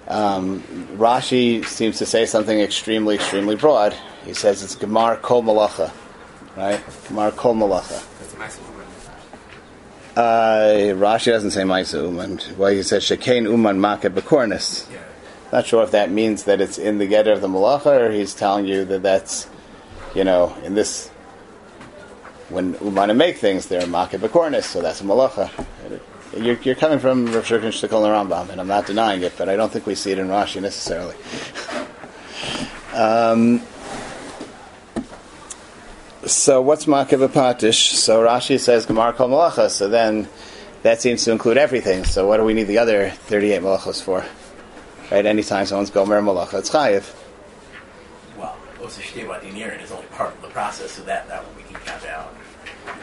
Um, 0.08 0.62
Rashi 0.96 1.64
seems 1.64 1.98
to 1.98 2.06
say 2.06 2.26
something 2.26 2.58
extremely, 2.58 3.14
extremely 3.14 3.54
broad. 3.54 3.94
He 4.24 4.34
says 4.34 4.62
it's 4.64 4.74
Gemar 4.74 5.22
Kol 5.22 5.42
Malacha, 5.42 5.92
right? 6.56 6.80
Gemar 7.06 7.34
Kol 7.36 7.54
Malacha. 7.54 8.04
that's 8.38 8.58
a. 8.58 10.20
Uh, 10.20 10.94
Rashi 10.94 11.26
doesn't 11.26 11.52
say 11.52 11.62
Maisa 11.62 12.02
Uman. 12.02 12.40
Well, 12.56 12.72
he 12.72 12.82
says 12.82 13.04
Shekain 13.04 13.44
Uman 13.44 13.80
Make 13.80 14.02
Bekornis. 14.02 14.90
Yeah. 14.90 14.98
Not 15.54 15.66
sure 15.66 15.84
if 15.84 15.92
that 15.92 16.10
means 16.10 16.42
that 16.44 16.60
it's 16.60 16.78
in 16.78 16.98
the 16.98 17.06
getter 17.06 17.30
of 17.30 17.40
the 17.40 17.46
Malacha, 17.46 18.00
or 18.00 18.10
he's 18.10 18.34
telling 18.34 18.66
you 18.66 18.84
that 18.86 19.04
that's, 19.04 19.48
you 20.12 20.24
know, 20.24 20.52
in 20.64 20.74
this. 20.74 21.10
When 22.48 22.74
Umana 22.74 23.14
make 23.14 23.36
things, 23.36 23.66
they're 23.66 23.82
Bekornis, 23.82 24.64
so 24.64 24.82
that's 24.82 25.00
a 25.00 25.04
Malacha. 25.04 25.48
You're, 26.36 26.56
you're 26.56 26.74
coming 26.74 26.98
from 26.98 27.26
Rav 27.26 27.44
Shurkin 27.44 27.70
Shtikol 27.70 28.04
and 28.04 28.32
Rambam, 28.32 28.50
and 28.50 28.60
I'm 28.60 28.66
not 28.66 28.86
denying 28.86 29.22
it, 29.22 29.34
but 29.38 29.48
I 29.48 29.54
don't 29.54 29.70
think 29.70 29.86
we 29.86 29.94
see 29.94 30.10
it 30.10 30.18
in 30.18 30.26
Rashi 30.26 30.60
necessarily. 30.60 31.14
um, 32.92 33.60
so 36.26 36.62
what's 36.62 36.86
Patish? 36.86 37.92
So 37.92 38.26
Rashi 38.26 38.58
says 38.58 38.86
Gemar 38.86 39.14
Kol 39.14 39.28
Malacha, 39.28 39.70
so 39.70 39.88
then 39.88 40.28
that 40.82 41.00
seems 41.00 41.22
to 41.26 41.30
include 41.30 41.58
everything. 41.58 42.02
So 42.02 42.26
what 42.26 42.38
do 42.38 42.42
we 42.42 42.54
need 42.54 42.64
the 42.64 42.78
other 42.78 43.10
38 43.10 43.62
malachos 43.62 44.02
for? 44.02 44.24
Right? 45.10 45.26
Anytime 45.26 45.66
someone's 45.66 45.90
Gomer 45.90 46.20
Malacha, 46.20 46.60
it's 46.60 46.70
Chayiv. 46.70 47.14
Well, 48.38 48.56
Osa 48.80 49.00
Shteva 49.00 49.40
Dinir 49.40 49.80
is 49.82 49.92
only 49.92 50.06
part 50.06 50.34
of 50.34 50.42
the 50.42 50.48
process, 50.48 50.92
so 50.92 51.02
that, 51.02 51.28
that 51.28 51.44
one 51.44 51.56
we 51.56 51.62
can 51.62 51.74
count 51.74 52.06
out. 52.06 52.34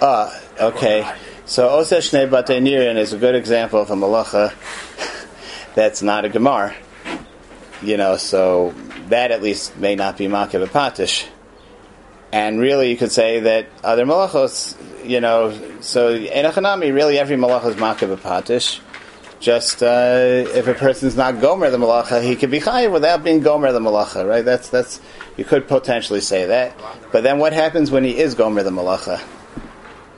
Ah, 0.01 0.39
okay. 0.59 1.07
So 1.45 1.69
Oseh 1.69 1.97
Shnei 1.97 2.29
Batei 2.29 2.61
Nirin 2.61 2.97
is 2.97 3.13
a 3.13 3.17
good 3.17 3.35
example 3.35 3.81
of 3.81 3.91
a 3.91 3.95
malacha 3.95 4.53
that's 5.75 6.01
not 6.01 6.25
a 6.25 6.29
Gemar. 6.29 6.73
You 7.81 7.97
know, 7.97 8.17
so 8.17 8.73
that 9.09 9.31
at 9.31 9.41
least 9.41 9.77
may 9.77 9.95
not 9.95 10.17
be 10.17 10.27
Makah 10.27 10.65
Bepatish. 10.65 11.27
And 12.31 12.59
really, 12.59 12.89
you 12.89 12.97
could 12.97 13.11
say 13.11 13.41
that 13.41 13.67
other 13.83 14.05
malachos, 14.05 14.75
you 15.05 15.19
know, 15.19 15.53
so 15.81 16.13
in 16.13 16.45
a 16.45 16.77
really 16.93 17.19
every 17.19 17.35
malacha 17.35 17.67
is 17.67 17.75
Makah 17.75 18.15
Bepatish. 18.15 18.79
Just 19.41 19.81
uh, 19.81 20.45
if 20.53 20.67
a 20.67 20.75
person's 20.75 21.17
not 21.17 21.41
Gomer 21.41 21.69
the 21.71 21.77
malacha, 21.77 22.23
he 22.23 22.35
could 22.35 22.51
be 22.51 22.59
chayiv 22.59 22.93
without 22.93 23.23
being 23.23 23.41
Gomer 23.41 23.71
the 23.71 23.79
malacha, 23.79 24.25
right? 24.25 24.45
That's 24.45 24.69
that's 24.69 25.01
You 25.37 25.45
could 25.45 25.67
potentially 25.67 26.21
say 26.21 26.45
that. 26.45 26.77
But 27.11 27.23
then 27.23 27.39
what 27.39 27.53
happens 27.53 27.89
when 27.89 28.03
he 28.03 28.17
is 28.17 28.35
Gomer 28.35 28.63
the 28.63 28.69
Malacha? 28.69 29.21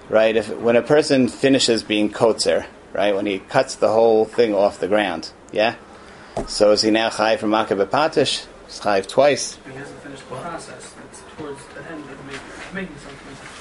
Right? 0.10 0.36
If 0.36 0.50
when 0.58 0.76
a 0.76 0.82
person 0.82 1.28
finishes 1.30 1.84
being 1.84 2.12
Kotzer, 2.12 2.66
right? 2.92 3.16
When 3.16 3.26
he 3.26 3.40
cuts 3.40 3.76
the 3.76 3.90
whole 3.90 4.26
thing 4.26 4.54
off 4.54 4.80
the 4.80 4.88
ground, 4.88 5.32
yeah? 5.52 5.76
So 6.48 6.72
is 6.72 6.82
he 6.82 6.92
now 6.92 7.10
Chayiv 7.10 7.40
from 7.40 7.52
Makah 7.52 7.86
Bepatish? 7.86 8.46
He's 8.66 8.80
Chayiv 8.80 9.08
twice. 9.08 9.58
He 9.66 9.74
hasn't 9.74 10.00
finished 10.02 10.28
the 10.28 10.36
process. 10.36 10.94
It's 11.10 11.22
towards 11.38 11.64
the 11.68 11.90
end 11.90 12.04
of 12.04 12.74
making 12.74 12.98
something. 12.98 13.53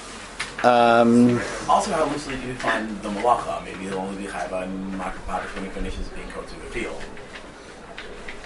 Um, 0.63 1.41
Also, 1.69 1.91
how 1.91 2.05
loosely 2.05 2.37
do 2.37 2.47
you 2.47 2.53
find 2.55 2.89
the 3.01 3.09
malacha? 3.09 3.63
Maybe 3.65 3.85
he'll 3.85 3.95
only 3.99 4.21
be 4.23 4.29
chayv 4.29 4.51
on 4.53 4.93
makapadish 4.97 5.53
when 5.55 5.65
he 5.65 5.69
finishes 5.71 6.07
being 6.09 6.27
coated 6.29 6.49
to 6.51 6.55
the 6.55 6.67
field. 6.67 7.01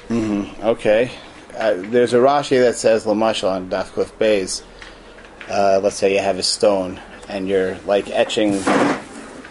mhm, 0.09 0.63
okay. 0.63 1.11
Uh, 1.55 1.73
there's 1.77 2.13
a 2.13 2.17
Rashi 2.17 2.59
that 2.59 2.75
says 2.75 3.05
Lamashal 3.05 3.51
on 3.51 3.69
Daf 3.69 3.87
Kuf 3.91 4.11
Beis. 4.19 4.61
Uh, 5.49 5.79
let's 5.81 5.95
say 5.95 6.13
you 6.13 6.19
have 6.19 6.37
a 6.37 6.43
stone 6.43 6.99
and 7.29 7.47
you're 7.47 7.75
like 7.85 8.09
etching, 8.09 8.61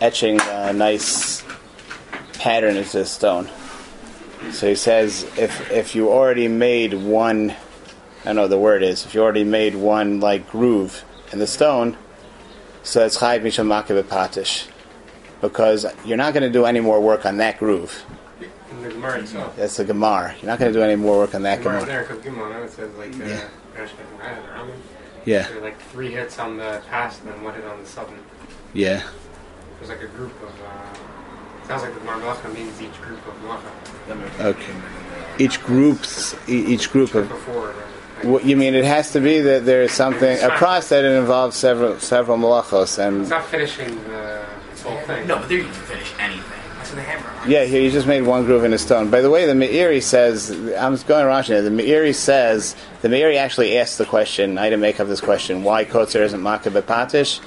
etching 0.00 0.40
a 0.40 0.72
nice 0.72 1.42
pattern 2.34 2.76
into 2.76 2.98
the 2.98 3.04
stone. 3.06 3.48
So 4.52 4.68
he 4.68 4.74
says 4.76 5.24
if 5.36 5.70
if 5.70 5.94
you 5.94 6.10
already 6.10 6.48
made 6.48 6.94
one, 6.94 7.50
I 7.50 8.24
don't 8.26 8.36
know 8.36 8.42
what 8.42 8.50
the 8.50 8.58
word 8.58 8.82
is. 8.82 9.04
If 9.04 9.14
you 9.14 9.22
already 9.22 9.44
made 9.44 9.74
one 9.74 10.20
like 10.20 10.48
groove 10.50 11.04
in 11.32 11.38
the 11.38 11.46
stone, 11.46 11.96
so 12.86 13.04
it's 13.04 13.18
chayv 13.18 13.42
misham 13.42 13.66
makeh 13.66 14.02
patish, 14.04 14.68
because 15.40 15.84
you're 16.04 16.16
not 16.16 16.32
going 16.32 16.42
to 16.42 16.50
do 16.58 16.64
any 16.64 16.80
more 16.80 17.00
work 17.00 17.26
on 17.26 17.36
that 17.38 17.58
groove. 17.58 18.04
In 18.70 18.82
the 18.82 18.88
Gemara 18.90 19.20
itself. 19.20 19.56
That's 19.56 19.76
the 19.76 19.84
gemar. 19.84 20.34
You're 20.40 20.50
not 20.50 20.58
going 20.58 20.72
to 20.72 20.78
do 20.78 20.82
any 20.84 20.96
more 20.96 21.18
work 21.18 21.34
on 21.34 21.42
that 21.42 21.62
Gemara 21.62 21.82
gemar. 21.82 21.86
there, 21.86 22.02
because 22.02 22.22
Gemara 22.22 22.64
it 22.64 22.70
says 22.70 22.94
like 22.94 23.12
uh, 23.14 23.24
Yeah. 23.24 23.48
Rashi 23.76 23.90
Raya, 24.18 24.36
the 24.42 24.48
Rambam, 24.52 24.76
Yeah, 25.24 25.48
there 25.48 25.58
are 25.58 25.60
like 25.62 25.80
three 25.92 26.10
hits 26.12 26.38
on 26.38 26.56
the 26.56 26.80
past 26.88 27.22
and 27.22 27.32
then 27.32 27.42
one 27.42 27.54
hit 27.54 27.64
on 27.64 27.80
the 27.80 27.86
sudden. 27.86 28.18
yeah. 28.72 29.02
There's 29.78 29.90
like 29.90 30.02
a 30.02 30.06
group 30.06 30.32
of. 30.42 30.48
Uh, 30.62 31.68
sounds 31.68 31.82
like 31.82 31.92
the 31.92 32.00
Gemara 32.00 32.54
means 32.54 32.80
each 32.80 32.98
group 33.02 33.20
of 33.26 33.34
Malacha. 33.42 34.40
Okay. 34.40 34.74
Each 35.38 35.62
group's 35.62 36.34
each 36.48 36.90
group 36.90 37.14
of. 37.14 37.28
Before. 37.28 37.66
Like, 37.66 37.76
What 37.76 37.95
you 38.22 38.56
mean? 38.56 38.74
It 38.74 38.84
has 38.84 39.12
to 39.12 39.20
be 39.20 39.40
that 39.40 39.64
there 39.64 39.82
is 39.82 39.92
something 39.92 40.38
a 40.42 40.50
process 40.50 40.88
that 40.88 41.04
involves 41.04 41.56
several 41.56 41.98
several 41.98 42.38
malachos 42.38 42.82
It's 42.82 42.98
and 42.98 43.28
not 43.28 43.46
finishing 43.46 43.94
the 44.04 44.44
whole 44.82 44.98
thing. 45.02 45.26
No, 45.26 45.38
but 45.38 45.48
there 45.48 45.58
you 45.58 45.64
can 45.64 45.72
finish 45.72 46.12
anything. 46.18 46.60
That's 46.78 46.90
with 46.90 47.04
hammer. 47.04 47.50
Yeah, 47.50 47.64
here 47.64 47.82
you 47.82 47.90
just 47.90 48.06
made 48.06 48.22
one 48.22 48.44
groove 48.44 48.64
in 48.64 48.72
a 48.72 48.78
stone. 48.78 49.10
By 49.10 49.20
the 49.20 49.30
way, 49.30 49.46
the 49.46 49.52
Meiri 49.52 50.02
says, 50.02 50.50
I'm 50.78 50.96
going 50.96 51.26
around 51.26 51.44
here, 51.44 51.62
the 51.62 51.70
Meiri 51.70 52.14
says, 52.14 52.76
the 53.02 53.08
Meiri 53.08 53.36
actually 53.36 53.76
asked 53.78 53.98
the 53.98 54.06
question, 54.06 54.58
I 54.58 54.64
didn't 54.64 54.80
make 54.80 55.00
up 55.00 55.08
this 55.08 55.20
question, 55.20 55.62
why 55.62 55.84
Kotzer 55.84 56.20
isn't 56.20 56.40
Makah 56.40 56.80
Bepatish? 56.80 57.40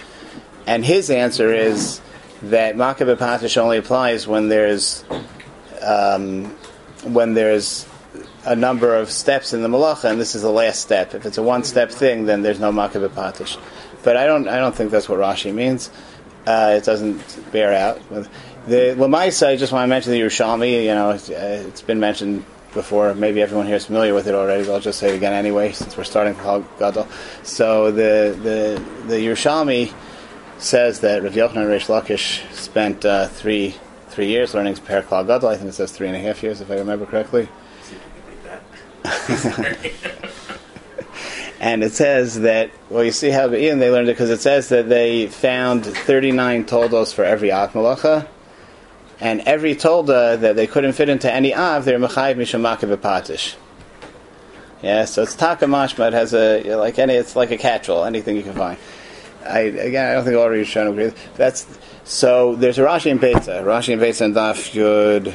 And 0.67 0.86
his 0.86 1.09
answer 1.09 1.53
is 1.53 2.01
that 2.43 2.76
Makah 2.76 3.15
Bepatish 3.15 3.57
only 3.57 3.78
applies 3.78 4.28
when 4.28 4.49
there's, 4.49 5.03
um, 5.82 6.45
when 7.03 7.34
there's 7.34 7.86
a 8.50 8.56
number 8.56 8.95
of 8.95 9.12
steps 9.12 9.54
in 9.54 9.62
the 9.62 9.70
malacha, 9.70 10.10
and 10.10 10.20
this 10.20 10.34
is 10.36 10.41
the 10.41 10.52
last 10.52 10.82
step. 10.82 11.14
If 11.14 11.26
it's 11.26 11.38
a 11.38 11.43
one-step 11.43 11.91
thing, 11.91 12.26
then 12.26 12.41
there's 12.41 12.60
no 12.60 12.72
Makah 12.72 13.08
Bepatish. 13.08 13.58
But 14.04 14.18
I 14.18 14.26
don't, 14.26 14.47
I 14.47 14.58
don't 14.58 14.76
think 14.76 14.91
that's 14.91 15.08
what 15.08 15.20
Rashi 15.20 15.54
means. 15.54 15.91
Uh, 16.47 16.76
it 16.78 16.84
doesn't 16.84 17.52
bear 17.52 17.74
out. 17.74 18.02
The 18.68 18.95
Lamaisa, 18.97 19.47
I 19.47 19.56
just 19.56 19.72
want 19.72 19.84
to 19.84 19.88
mention 19.88 20.12
the 20.14 20.22
Yerushalmi. 20.22 20.84
You 20.84 20.95
know, 20.95 21.12
it's, 21.12 21.30
uh, 21.30 21.64
it's 21.68 21.82
been 21.82 22.00
mentioned 22.00 22.45
before. 22.74 23.14
Maybe 23.14 23.41
everyone 23.41 23.68
here 23.68 23.76
is 23.76 23.86
familiar 23.86 24.14
with 24.14 24.28
it 24.28 24.36
already. 24.36 24.64
But 24.64 24.74
I'll 24.74 24.80
just 24.80 25.00
say 25.00 25.14
it 25.14 25.16
again 25.16 25.34
anyway, 25.34 25.72
since 25.72 25.95
we're 25.97 26.04
starting 26.04 26.34
Klal 26.36 26.66
Gadol. 26.80 27.08
So 27.43 27.91
the 27.91 28.38
the 28.41 28.84
the 29.08 29.16
Yerushalmi 29.16 29.93
says 30.58 31.02
that 31.02 31.24
Rav 31.24 31.34
Yochanan 31.34 31.68
Reish 31.68 31.88
Lakish 31.88 32.52
spent 32.54 33.06
uh, 33.06 33.28
three 33.28 33.76
three 34.10 34.28
years 34.28 34.54
learning 34.54 34.76
Per 34.78 35.02
Klal 35.04 35.28
Gadol. 35.28 35.50
I 35.50 35.58
think 35.58 35.70
it 35.70 35.74
says 35.74 35.91
three 35.91 36.08
and 36.08 36.16
a 36.16 36.20
half 36.20 36.41
years, 36.43 36.62
if 36.62 36.72
I 36.72 36.76
remember 36.76 37.06
correctly. 37.06 37.47
See 37.84 37.95
if 37.95 38.02
you 38.02 38.10
can 38.10 38.22
complete 38.22 38.43
that. 38.45 38.62
And 41.59 41.84
it 41.84 41.91
says 41.91 42.39
that, 42.41 42.71
well, 42.89 43.03
you 43.03 43.11
see 43.11 43.32
how 43.32 43.53
Ian 43.53 43.80
they 43.80 43.91
learned 43.91 44.07
it 44.07 44.13
because 44.13 44.30
it 44.30 44.39
says 44.39 44.69
that 44.69 44.88
they 44.88 45.27
found 45.27 45.86
39 45.86 46.65
toldos 46.65 47.11
for 47.11 47.25
every 47.25 47.49
akmalacha, 47.49 48.27
And 49.19 49.41
every 49.41 49.75
tolda 49.75 50.39
that 50.39 50.55
they 50.55 50.67
couldn't 50.67 50.93
fit 50.93 51.09
into 51.09 51.32
any 51.32 51.53
Av, 51.53 51.84
they're 51.84 51.99
Mechayiv 51.99 52.38
Mishamaka 52.38 52.95
Bepatish. 52.95 53.55
Yeah, 54.82 55.03
so 55.03 55.23
it's 55.23 55.36
Taka 55.36 55.65
Mashma. 55.65 56.07
It 56.07 56.13
has 56.13 56.34
a, 56.34 56.75
like 56.75 56.97
any, 56.97 57.15
it's 57.15 57.36
like 57.36 57.51
a 57.51 57.57
catch-all, 57.57 58.05
anything 58.05 58.38
you 58.38 58.43
can 58.43 58.53
find. 58.53 58.77
I, 59.45 59.59
again, 59.59 60.09
I 60.09 60.13
don't 60.13 60.23
think 60.23 60.38
all 60.38 60.49
of 60.49 60.55
you 60.55 60.63
to 60.63 60.89
agree. 60.89 61.11
That's, 61.36 61.67
so 62.05 62.55
there's 62.55 62.77
a 62.77 62.84
Rashi 62.84 63.11
and 63.11 63.19
Beta. 63.19 63.61
Rashi 63.65 63.91
and 63.91 63.99
Beta 63.99 64.23
and 64.23 64.34
Daf 64.34 64.71
Yud, 64.71 65.34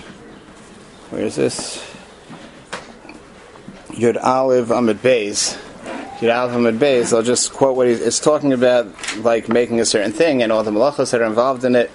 where 1.10 1.22
is 1.22 1.36
this? 1.36 1.93
Yud 3.94 4.22
Olive 4.22 4.70
Amid 4.72 4.98
Beis. 4.98 5.56
Yud 6.18 6.34
Olive 6.34 6.56
Amid 6.56 6.80
Beis, 6.80 7.12
I'll 7.12 7.22
just 7.22 7.52
quote 7.52 7.76
what 7.76 7.86
he's 7.86 8.00
it's 8.00 8.18
talking 8.18 8.52
about, 8.52 8.86
like 9.18 9.48
making 9.48 9.80
a 9.80 9.84
certain 9.84 10.12
thing 10.12 10.42
and 10.42 10.50
all 10.50 10.64
the 10.64 10.72
malachos 10.72 11.12
that 11.12 11.22
are 11.22 11.26
involved 11.26 11.64
in 11.64 11.76
it. 11.76 11.90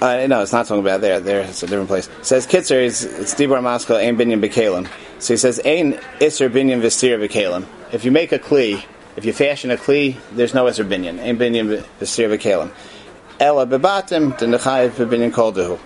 Uh, 0.00 0.28
no, 0.28 0.42
it's 0.42 0.52
not 0.52 0.64
talking 0.66 0.80
about 0.80 1.00
there. 1.00 1.18
There, 1.18 1.40
it's 1.40 1.64
a 1.64 1.66
different 1.66 1.88
place. 1.88 2.06
It 2.06 2.26
says 2.26 2.46
Kitzer 2.46 2.80
is 2.80 3.02
it's 3.02 3.34
Dibur 3.34 3.60
Maskal 3.60 3.96
Ein 3.96 4.16
Binyan 4.16 4.40
Bekalim. 4.40 4.88
So 5.18 5.34
he 5.34 5.38
says 5.38 5.60
Ein 5.64 5.94
Isser 6.20 6.48
Binyan 6.48 6.80
Vestir 6.80 7.18
Bekalim. 7.18 7.66
If 7.92 8.04
you 8.04 8.12
make 8.12 8.30
a 8.30 8.38
kli, 8.38 8.84
if 9.16 9.24
you 9.24 9.32
fashion 9.32 9.72
a 9.72 9.76
kli, 9.76 10.16
there's 10.30 10.54
no 10.54 10.66
Isser 10.66 10.88
Binyan. 10.88 11.18
Ein 11.18 11.36
Binyan 11.36 11.82
Vestir 11.98 12.28
Bekalim. 12.28 12.70
Ella 13.40 13.66
Bebatim 13.66 14.38
Denechayev 14.38 14.92
Binyan 15.08 15.32
Koldehu. 15.32 15.80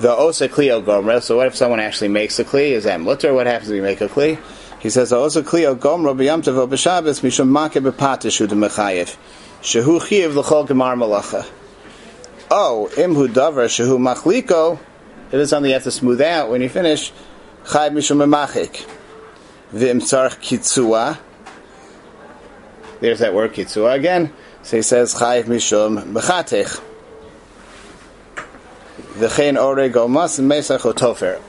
The 0.00 0.10
Osa 0.10 0.48
Klio 0.48 0.82
Gomra. 0.82 1.22
So 1.22 1.36
what 1.36 1.46
if 1.46 1.54
someone 1.54 1.80
actually 1.80 2.08
makes 2.08 2.38
a 2.38 2.44
kli? 2.44 2.70
Is 2.70 2.84
that 2.84 3.00
mutter? 3.00 3.32
What 3.32 3.46
happens 3.46 3.70
if 3.70 3.76
you 3.76 3.82
make 3.82 4.00
a 4.00 4.08
kli? 4.08 4.38
He 4.80 4.90
says 4.90 5.10
the 5.10 5.16
Osa 5.16 5.42
Klio 5.42 5.76
Gomra 5.76 6.16
B'Yam 6.16 6.42
Tov 6.42 6.68
B'Shabbos 6.68 7.20
Mishum 7.20 7.48
Makeh 7.48 7.88
B'Patishu 7.88 8.48
Demechayev. 8.48 9.16
Shehu 9.60 10.04
Chiv 10.06 10.34
L'Chol 10.34 10.66
Gemar 10.66 10.96
Malacha. 10.96 11.48
Oh, 12.50 12.90
imhu 12.96 13.28
davar 13.28 13.66
shehu 13.66 13.96
machliko. 13.98 14.78
It 15.30 15.40
is 15.40 15.48
something 15.48 15.70
you 15.70 15.74
have 15.74 15.84
to 15.84 15.90
smooth 15.90 16.20
out 16.20 16.50
when 16.50 16.60
you 16.60 16.68
finish. 16.68 17.12
Chayv 17.64 17.92
mishum 17.92 18.18
memachik. 18.22 18.84
V'im 19.72 20.00
kitzua. 20.02 21.18
There's 23.00 23.20
that 23.20 23.32
word 23.32 23.54
kitzua 23.54 23.94
again. 23.94 24.32
So 24.62 24.76
he 24.76 24.82
says 24.82 25.14
chayv 25.14 25.44
mishum 25.44 26.12
mechatech. 26.12 26.82
Mesach. 30.42 31.40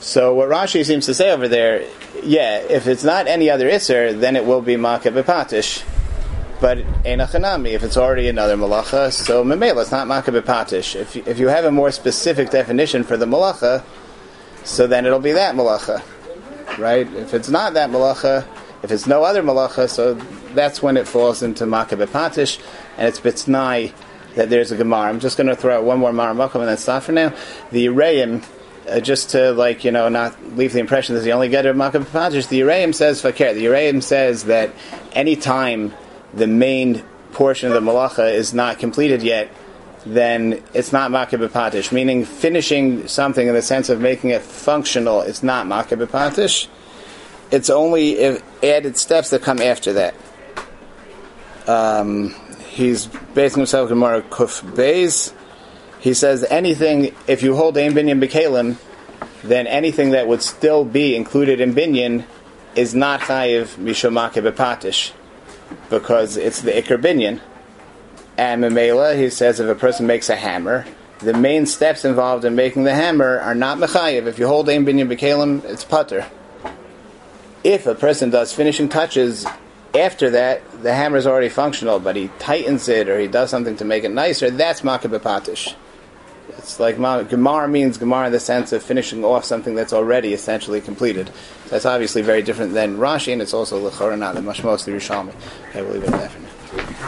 So 0.00 0.34
what 0.34 0.48
Rashi 0.48 0.84
seems 0.84 1.06
to 1.06 1.14
say 1.14 1.30
over 1.30 1.48
there, 1.48 1.82
yeah, 2.22 2.58
if 2.58 2.86
it's 2.86 3.04
not 3.04 3.26
any 3.26 3.48
other 3.50 3.68
isser, 3.68 4.18
then 4.18 4.36
it 4.36 4.44
will 4.44 4.60
be 4.60 4.76
makeh 4.76 5.12
bepatish. 5.12 5.82
But 6.60 6.78
enachanami, 7.04 7.70
if 7.70 7.82
it's 7.82 7.96
already 7.96 8.28
another 8.28 8.56
malacha, 8.56 9.12
so 9.12 9.44
memela, 9.44 9.82
it's 9.82 9.90
not 9.90 10.06
makeh 10.06 10.40
bepatish. 10.40 10.94
If 10.94 11.16
if 11.26 11.38
you 11.38 11.48
have 11.48 11.64
a 11.64 11.72
more 11.72 11.90
specific 11.90 12.50
definition 12.50 13.02
for 13.02 13.16
the 13.16 13.26
malacha, 13.26 13.82
so 14.62 14.86
then 14.86 15.06
it'll 15.06 15.20
be 15.20 15.32
that 15.32 15.54
malacha, 15.54 16.02
right? 16.78 17.10
If 17.14 17.34
it's 17.34 17.48
not 17.48 17.74
that 17.74 17.90
malacha, 17.90 18.46
if 18.82 18.90
it's 18.92 19.06
no 19.06 19.24
other 19.24 19.42
malacha, 19.42 19.88
so 19.88 20.14
that's 20.54 20.82
when 20.82 20.96
it 20.96 21.08
falls 21.08 21.42
into 21.42 21.64
makeh 21.64 21.98
bepatish, 22.06 22.60
and 22.98 23.08
it's 23.08 23.20
bitznai 23.20 23.92
that 24.34 24.50
there's 24.50 24.72
a 24.72 24.76
gemar. 24.76 25.06
I'm 25.06 25.20
just 25.20 25.36
going 25.36 25.46
to 25.46 25.56
throw 25.56 25.78
out 25.78 25.84
one 25.84 25.98
more 25.98 26.12
maramakum 26.12 26.56
and 26.56 26.68
then 26.68 26.76
stop 26.76 27.04
for 27.04 27.12
now. 27.12 27.34
The 27.70 27.88
Reim, 27.88 28.42
uh, 28.88 29.00
just 29.00 29.30
to 29.30 29.52
like 29.52 29.84
you 29.84 29.90
know 29.90 30.08
not 30.08 30.56
leave 30.56 30.72
the 30.72 30.80
impression 30.80 31.14
that 31.14 31.22
the 31.22 31.32
only 31.32 31.48
getter 31.48 31.70
of 31.70 31.76
makeh 31.76 32.04
bepatish. 32.04 32.48
The 32.48 32.62
Reim 32.62 32.92
says 32.92 33.22
fakir. 33.22 33.54
The 33.54 33.68
Reim 33.68 34.00
says 34.00 34.44
that 34.44 34.70
any 35.12 35.36
time 35.36 35.94
the 36.32 36.46
main 36.46 37.02
portion 37.32 37.72
of 37.72 37.74
the 37.74 37.90
malacha 37.90 38.32
is 38.32 38.54
not 38.54 38.78
completed 38.78 39.22
yet, 39.22 39.50
then 40.06 40.62
it's 40.74 40.92
not 40.92 41.10
makeh 41.10 41.48
bepatish. 41.48 41.92
Meaning 41.92 42.24
finishing 42.24 43.06
something 43.08 43.46
in 43.46 43.54
the 43.54 43.62
sense 43.62 43.88
of 43.88 44.00
making 44.00 44.30
it 44.30 44.42
functional 44.42 45.22
is 45.22 45.42
not 45.42 45.66
makeh 45.66 46.04
bepatish. 46.04 46.68
It's 47.50 47.70
only 47.70 48.12
if 48.18 48.42
added 48.64 48.96
steps 48.96 49.30
that 49.30 49.42
come 49.42 49.60
after 49.60 49.92
that. 49.94 50.14
Um, 51.66 52.34
he's 52.74 53.06
basing 53.34 53.60
himself 53.60 53.90
on 53.90 53.96
Gemara 53.96 54.22
Kuf 54.22 54.62
Beis. 54.74 55.32
He 56.00 56.12
says 56.12 56.44
anything 56.50 57.14
if 57.26 57.42
you 57.42 57.56
hold 57.56 57.78
Ein 57.78 57.92
Binyan 57.92 58.22
Bekalim, 58.22 58.76
then 59.42 59.66
anything 59.66 60.10
that 60.10 60.26
would 60.26 60.42
still 60.42 60.84
be 60.84 61.16
included 61.16 61.60
in 61.60 61.74
Binyan 61.74 62.24
is 62.74 62.94
not 62.94 63.20
chayiv 63.20 63.76
mishomake 63.76 64.42
bepatish 64.42 65.12
because 65.90 66.36
it's 66.36 66.62
the 66.62 66.72
ikar 66.72 67.00
binyan. 67.00 67.40
And 68.36 68.64
Memela, 68.64 69.16
he 69.16 69.30
says 69.30 69.60
if 69.60 69.68
a 69.68 69.74
person 69.76 70.06
makes 70.06 70.28
a 70.28 70.36
hammer, 70.36 70.84
the 71.20 71.34
main 71.34 71.66
steps 71.66 72.04
involved 72.04 72.44
in 72.44 72.56
making 72.56 72.82
the 72.82 72.94
hammer 72.94 73.38
are 73.38 73.54
not 73.54 73.78
mechayiv. 73.78 74.26
If 74.26 74.38
you 74.38 74.48
hold 74.48 74.68
ein 74.68 74.84
binyan 74.84 75.08
bekalim, 75.08 75.64
it's 75.64 75.84
putter. 75.84 76.26
If 77.62 77.86
a 77.86 77.94
person 77.94 78.30
does 78.30 78.52
finishing 78.52 78.88
touches 78.88 79.46
after 79.94 80.30
that, 80.30 80.82
the 80.82 80.94
hammer 80.94 81.16
is 81.16 81.26
already 81.26 81.48
functional, 81.48 82.00
but 82.00 82.16
he 82.16 82.28
tightens 82.38 82.88
it 82.88 83.08
or 83.08 83.18
he 83.18 83.28
does 83.28 83.50
something 83.50 83.76
to 83.76 83.84
make 83.84 84.04
it 84.04 84.10
nicer, 84.10 84.50
that's 84.50 84.80
makabepatish. 84.80 85.74
It's 86.58 86.80
like 86.80 86.98
ma- 86.98 87.22
Gemar 87.22 87.70
means 87.70 87.98
Gemar 87.98 88.26
in 88.26 88.32
the 88.32 88.40
sense 88.40 88.72
of 88.72 88.82
finishing 88.82 89.24
off 89.24 89.44
something 89.44 89.74
that's 89.74 89.92
already 89.92 90.32
essentially 90.32 90.80
completed. 90.80 91.30
That's 91.68 91.86
obviously 91.86 92.22
very 92.22 92.42
different 92.42 92.74
than 92.74 92.96
Rashi, 92.98 93.32
and 93.32 93.42
it's 93.42 93.54
also 93.54 93.78
Lechorah, 93.78 94.34
the 94.34 94.40
Mashmos, 94.40 94.84
the 94.84 94.92
Rishalmi. 94.92 95.34
Okay, 95.70 95.82
we'll 95.82 95.92
leave 95.92 96.04
it 96.04 96.12
at 96.12 96.20
that 96.20 96.30
for 96.30 96.40
now. 96.40 97.04